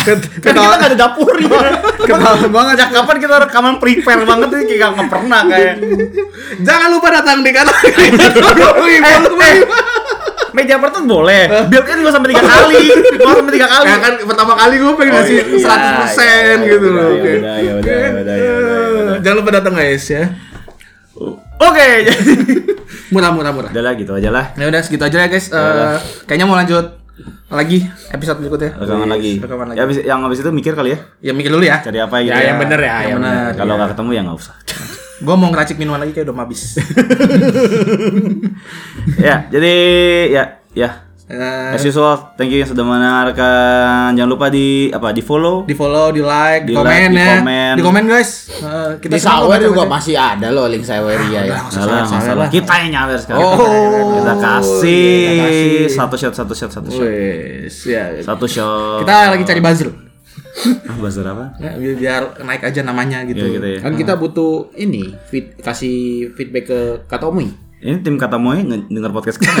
Kan 0.00 0.16
kita 0.16 0.54
nggak 0.56 0.88
ada 0.90 0.96
dapurnya. 0.96 1.60
Ketahuan 2.02 2.50
banget 2.50 2.74
ya 2.80 2.86
kapan 2.88 3.16
kita 3.20 3.34
rekaman 3.46 3.74
prepare 3.76 4.24
banget 4.24 4.48
ini 4.58 4.64
kayak 4.74 4.90
nggak 4.96 5.08
pernah 5.12 5.40
kayak. 5.44 5.74
Jangan 6.64 6.88
lupa 6.88 7.08
datang 7.20 7.44
di 7.44 7.52
kanal. 7.52 7.74
eh, 7.84 9.20
meja 10.54 10.78
pertut 10.78 11.04
boleh. 11.04 11.50
Biar 11.66 11.82
kan 11.82 11.98
gua 11.98 12.08
sampai 12.08 12.30
tiga 12.30 12.42
kali. 12.42 12.86
Gua 13.18 13.32
sampai 13.34 13.52
tiga 13.52 13.68
kali. 13.68 13.86
Ya 13.86 13.98
kan 13.98 14.12
pertama 14.22 14.52
kali 14.54 14.74
gue 14.76 14.92
pengen 14.94 15.12
Oh, 15.12 15.18
ngasih 15.18 15.34
iya, 15.34 15.44
100% 15.58 16.22
iya, 16.22 16.54
gitu 16.64 16.86
iya, 16.86 16.94
loh. 16.94 17.04
iya, 17.04 17.12
Oke. 17.12 17.32
udah, 17.34 17.56
ya 17.58 17.72
udah, 17.74 17.94
ya 17.94 18.10
udah, 18.14 18.34
ya 18.34 18.54
ya. 18.54 19.14
Jangan 19.20 19.36
lupa 19.36 19.50
datang 19.52 19.74
guys 19.74 20.04
ya. 20.06 20.22
Oke, 21.56 21.86
jadi 22.02 22.22
Murah 23.10 23.30
murah 23.30 23.50
murah. 23.50 23.70
udah 23.70 23.82
lah 23.82 23.94
gitu 23.94 24.10
aja 24.12 24.30
lah. 24.30 24.50
Ya 24.54 24.66
udah 24.66 24.80
segitu 24.80 25.02
aja 25.02 25.22
ya 25.22 25.28
guys. 25.28 25.46
Eh, 25.48 25.96
kayaknya 26.26 26.46
mau 26.46 26.54
lanjut 26.54 26.98
lagi 27.46 27.86
episode 28.10 28.42
berikutnya. 28.42 28.74
Rekaman 28.74 29.06
lagi. 29.06 29.32
Rekaman 29.38 29.66
lagi. 29.70 29.78
Ya 29.78 29.82
abis, 29.86 29.96
yang 30.02 30.20
habis 30.22 30.38
itu 30.38 30.50
mikir 30.50 30.74
kali 30.74 30.94
ya. 30.94 30.98
Ya 31.20 31.30
mikir 31.30 31.50
dulu 31.50 31.62
ya. 31.62 31.78
Cari 31.78 31.98
apa 31.98 32.18
gitu 32.20 32.30
Ya, 32.30 32.50
yang 32.50 32.58
bener 32.58 32.80
ya, 32.80 32.94
yang 33.06 33.10
yang 33.12 33.20
bener. 33.22 33.54
Kalau 33.54 33.72
nggak 33.74 33.90
ketemu 33.94 34.10
ya 34.10 34.20
nggak 34.26 34.38
usah. 34.38 34.54
Gue 35.16 35.34
mau 35.34 35.46
ngeracik 35.48 35.76
minuman 35.76 35.98
lagi 35.98 36.10
kayak 36.10 36.26
udah 36.26 36.36
habis. 36.40 36.74
ya, 39.20 39.46
jadi 39.46 39.74
ya 40.28 40.44
ya 40.72 40.90
Eh, 41.24 41.72
As 41.72 41.80
usual, 41.80 42.36
thank 42.36 42.52
you 42.52 42.60
yang 42.60 42.68
sudah 42.68 42.84
mendengarkan. 42.84 44.12
Jangan 44.12 44.28
lupa 44.28 44.52
di 44.52 44.92
apa 44.92 45.08
di 45.08 45.24
follow. 45.24 45.64
di 45.64 45.72
follow, 45.72 46.12
di 46.12 46.20
like, 46.20 46.68
di, 46.68 46.68
Di 46.68 46.76
like, 46.76 46.84
komen 46.84 47.08
di 47.08 47.16
ya. 47.16 47.28
komen. 47.40 47.72
Di 47.72 47.82
komen 47.82 48.04
guys. 48.04 48.30
Eh, 48.52 49.00
Di 49.00 49.16
semua 49.16 49.40
Sawer 49.40 49.56
komen, 49.56 49.64
juga 49.64 49.80
komen. 49.80 49.92
masih 49.96 50.14
ada 50.14 50.52
loh 50.52 50.68
link 50.68 50.84
Saweria 50.84 51.40
ya. 51.40 51.64
Nggak 51.64 51.64
usah 51.64 51.80
Salah, 51.80 52.20
salah. 52.20 52.48
Kita 52.52 52.72
yang 52.76 52.90
nyawer 52.92 53.16
sekarang. 53.16 53.40
Oh. 53.40 53.56
kita 54.20 54.34
kasih 54.36 55.08
Kita 55.16 55.32
kasih. 55.40 55.88
satu 55.88 56.14
shot, 56.20 56.34
satu 56.36 56.52
shot, 56.52 56.70
satu 56.70 56.88
shot, 56.92 57.08
Wes, 57.08 57.76
ya. 57.88 58.04
satu 58.20 58.44
shot. 58.44 59.00
Kita 59.00 59.14
lagi 59.32 59.44
cari 59.48 59.60
buzzer. 59.64 59.88
Ah, 60.84 60.96
buzzer 60.96 61.24
apa? 61.24 61.54
Ya, 61.56 61.74
biar, 61.74 61.94
biar 61.94 62.22
naik 62.40 62.62
aja 62.62 62.80
namanya 62.80 63.22
gitu. 63.24 63.42
Iya, 63.42 63.52
gitu 63.52 63.66
ya. 63.68 63.78
Kan 63.80 63.92
kita 63.94 64.14
butuh 64.14 64.70
ini 64.74 65.14
feed, 65.26 65.58
kasih 65.58 65.96
feedback 66.32 66.64
ke 66.66 66.80
Katomi. 67.04 67.50
Ini 67.78 68.00
tim 68.00 68.16
nge- 68.62 68.88
denger 68.88 69.12
podcast 69.12 69.36
kita. 69.36 69.60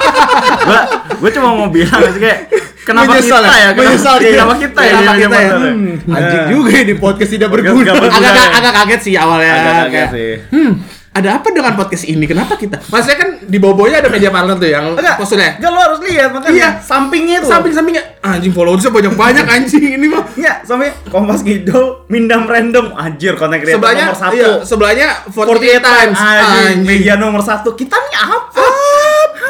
gua 0.66 0.78
gua 1.14 1.30
cuma 1.30 1.48
mau 1.52 1.68
bilang 1.68 1.92
aja 1.94 2.16
kayak 2.16 2.38
kenapa 2.80 3.12
Menyesal 3.12 3.38
kita 3.38 3.50
ya? 3.50 3.60
ya? 3.60 3.68
Kenapa, 3.70 3.84
Menyesal 3.84 4.14
dia. 4.16 4.30
kenapa 4.32 4.54
kita 4.56 4.80
ya? 4.80 4.92
Kenapa 4.94 5.14
kita 5.14 5.36
ya? 5.36 5.50
dapat- 5.50 5.68
Hmm, 5.70 6.16
Anjing 6.16 6.44
juga 6.48 6.70
ya 6.72 6.84
di 6.84 6.94
podcast 6.96 7.30
tidak 7.30 7.48
berguna. 7.50 7.90
agak 7.92 8.32
ya. 8.32 8.48
agak 8.56 8.72
kaget 8.74 9.00
sih 9.02 9.14
awalnya 9.14 9.52
Agak 9.52 9.74
kaget 9.84 10.08
sih. 10.10 10.32
hmm 10.50 10.72
ada 11.10 11.28
apa 11.34 11.50
dengan 11.50 11.74
podcast 11.74 12.06
ini 12.06 12.22
kenapa 12.22 12.54
kita 12.54 12.78
maksudnya 12.86 13.18
kan 13.18 13.28
di 13.42 13.58
bobonya 13.58 13.98
ada 13.98 14.06
media 14.06 14.30
partner 14.30 14.54
tuh 14.54 14.68
yang 14.68 14.94
Enggak, 14.94 15.18
posturnya 15.18 15.58
enggak 15.58 15.70
lu 15.70 15.80
harus 15.80 16.00
lihat 16.00 16.30
makanya. 16.30 16.54
Iya. 16.54 16.68
sampingnya 16.78 17.36
itu. 17.36 17.48
samping 17.48 17.72
sampingnya 17.72 18.04
anjing 18.20 18.52
followersnya 18.52 18.90
banyak 18.90 19.12
banyak 19.12 19.42
anjing 19.56 19.84
ini 19.90 20.06
mah 20.06 20.22
Enggak, 20.30 20.56
sampai 20.62 20.94
Kompas 21.06 21.42
Kidul 21.42 22.06
mindam 22.06 22.46
random 22.46 22.94
anjir 22.94 23.34
konten 23.34 23.58
creator 23.58 23.82
sebelahnya 23.82 24.06
nomor 24.06 24.20
satu. 24.20 24.36
iya, 24.36 24.50
sebelahnya 24.62 25.08
48 25.26 25.82
times 25.82 26.14
anjing, 26.16 26.46
anjing 26.46 26.78
media 26.80 27.14
nomor 27.16 27.42
satu. 27.42 27.74
Kita 27.74 27.96
nih 27.98 28.16
apa? 28.16 28.62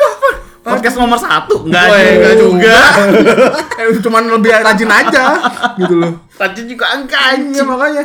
Apa? 0.00 0.28
Podcast 0.60 0.96
nomor 0.96 1.16
satu? 1.16 1.54
Enggak 1.62 1.84
Woy, 1.86 2.04
enggak 2.14 2.34
juga. 2.38 2.76
Eh, 3.80 3.96
cuman 3.98 4.28
lebih 4.30 4.52
rajin 4.54 4.84
aja 4.86 5.40
gitu 5.74 5.96
loh 5.96 6.12
Rajin 6.36 6.68
juga 6.68 6.84
Iya 6.94 7.16
anjing. 7.32 7.64
makanya 7.64 8.04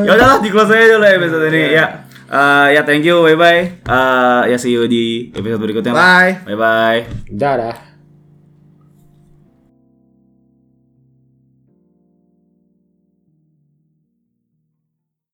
ya 0.00 0.10
udahlah 0.10 0.40
di 0.40 0.48
close 0.48 0.72
aja 0.72 0.88
dulu 0.90 1.04
episode 1.04 1.46
ini 1.48 1.62
ya 1.70 1.84
Eh, 2.32 2.66
ya 2.72 2.80
thank 2.80 3.04
you 3.04 3.20
bye 3.20 3.36
bye 3.36 3.60
Eh, 3.84 4.42
ya 4.48 4.56
see 4.56 4.72
you 4.72 4.88
di 4.88 5.28
episode 5.36 5.60
berikutnya 5.60 5.92
Bye. 5.92 6.40
bye 6.48 6.56
bye 6.56 7.00
Dadah. 7.28 7.91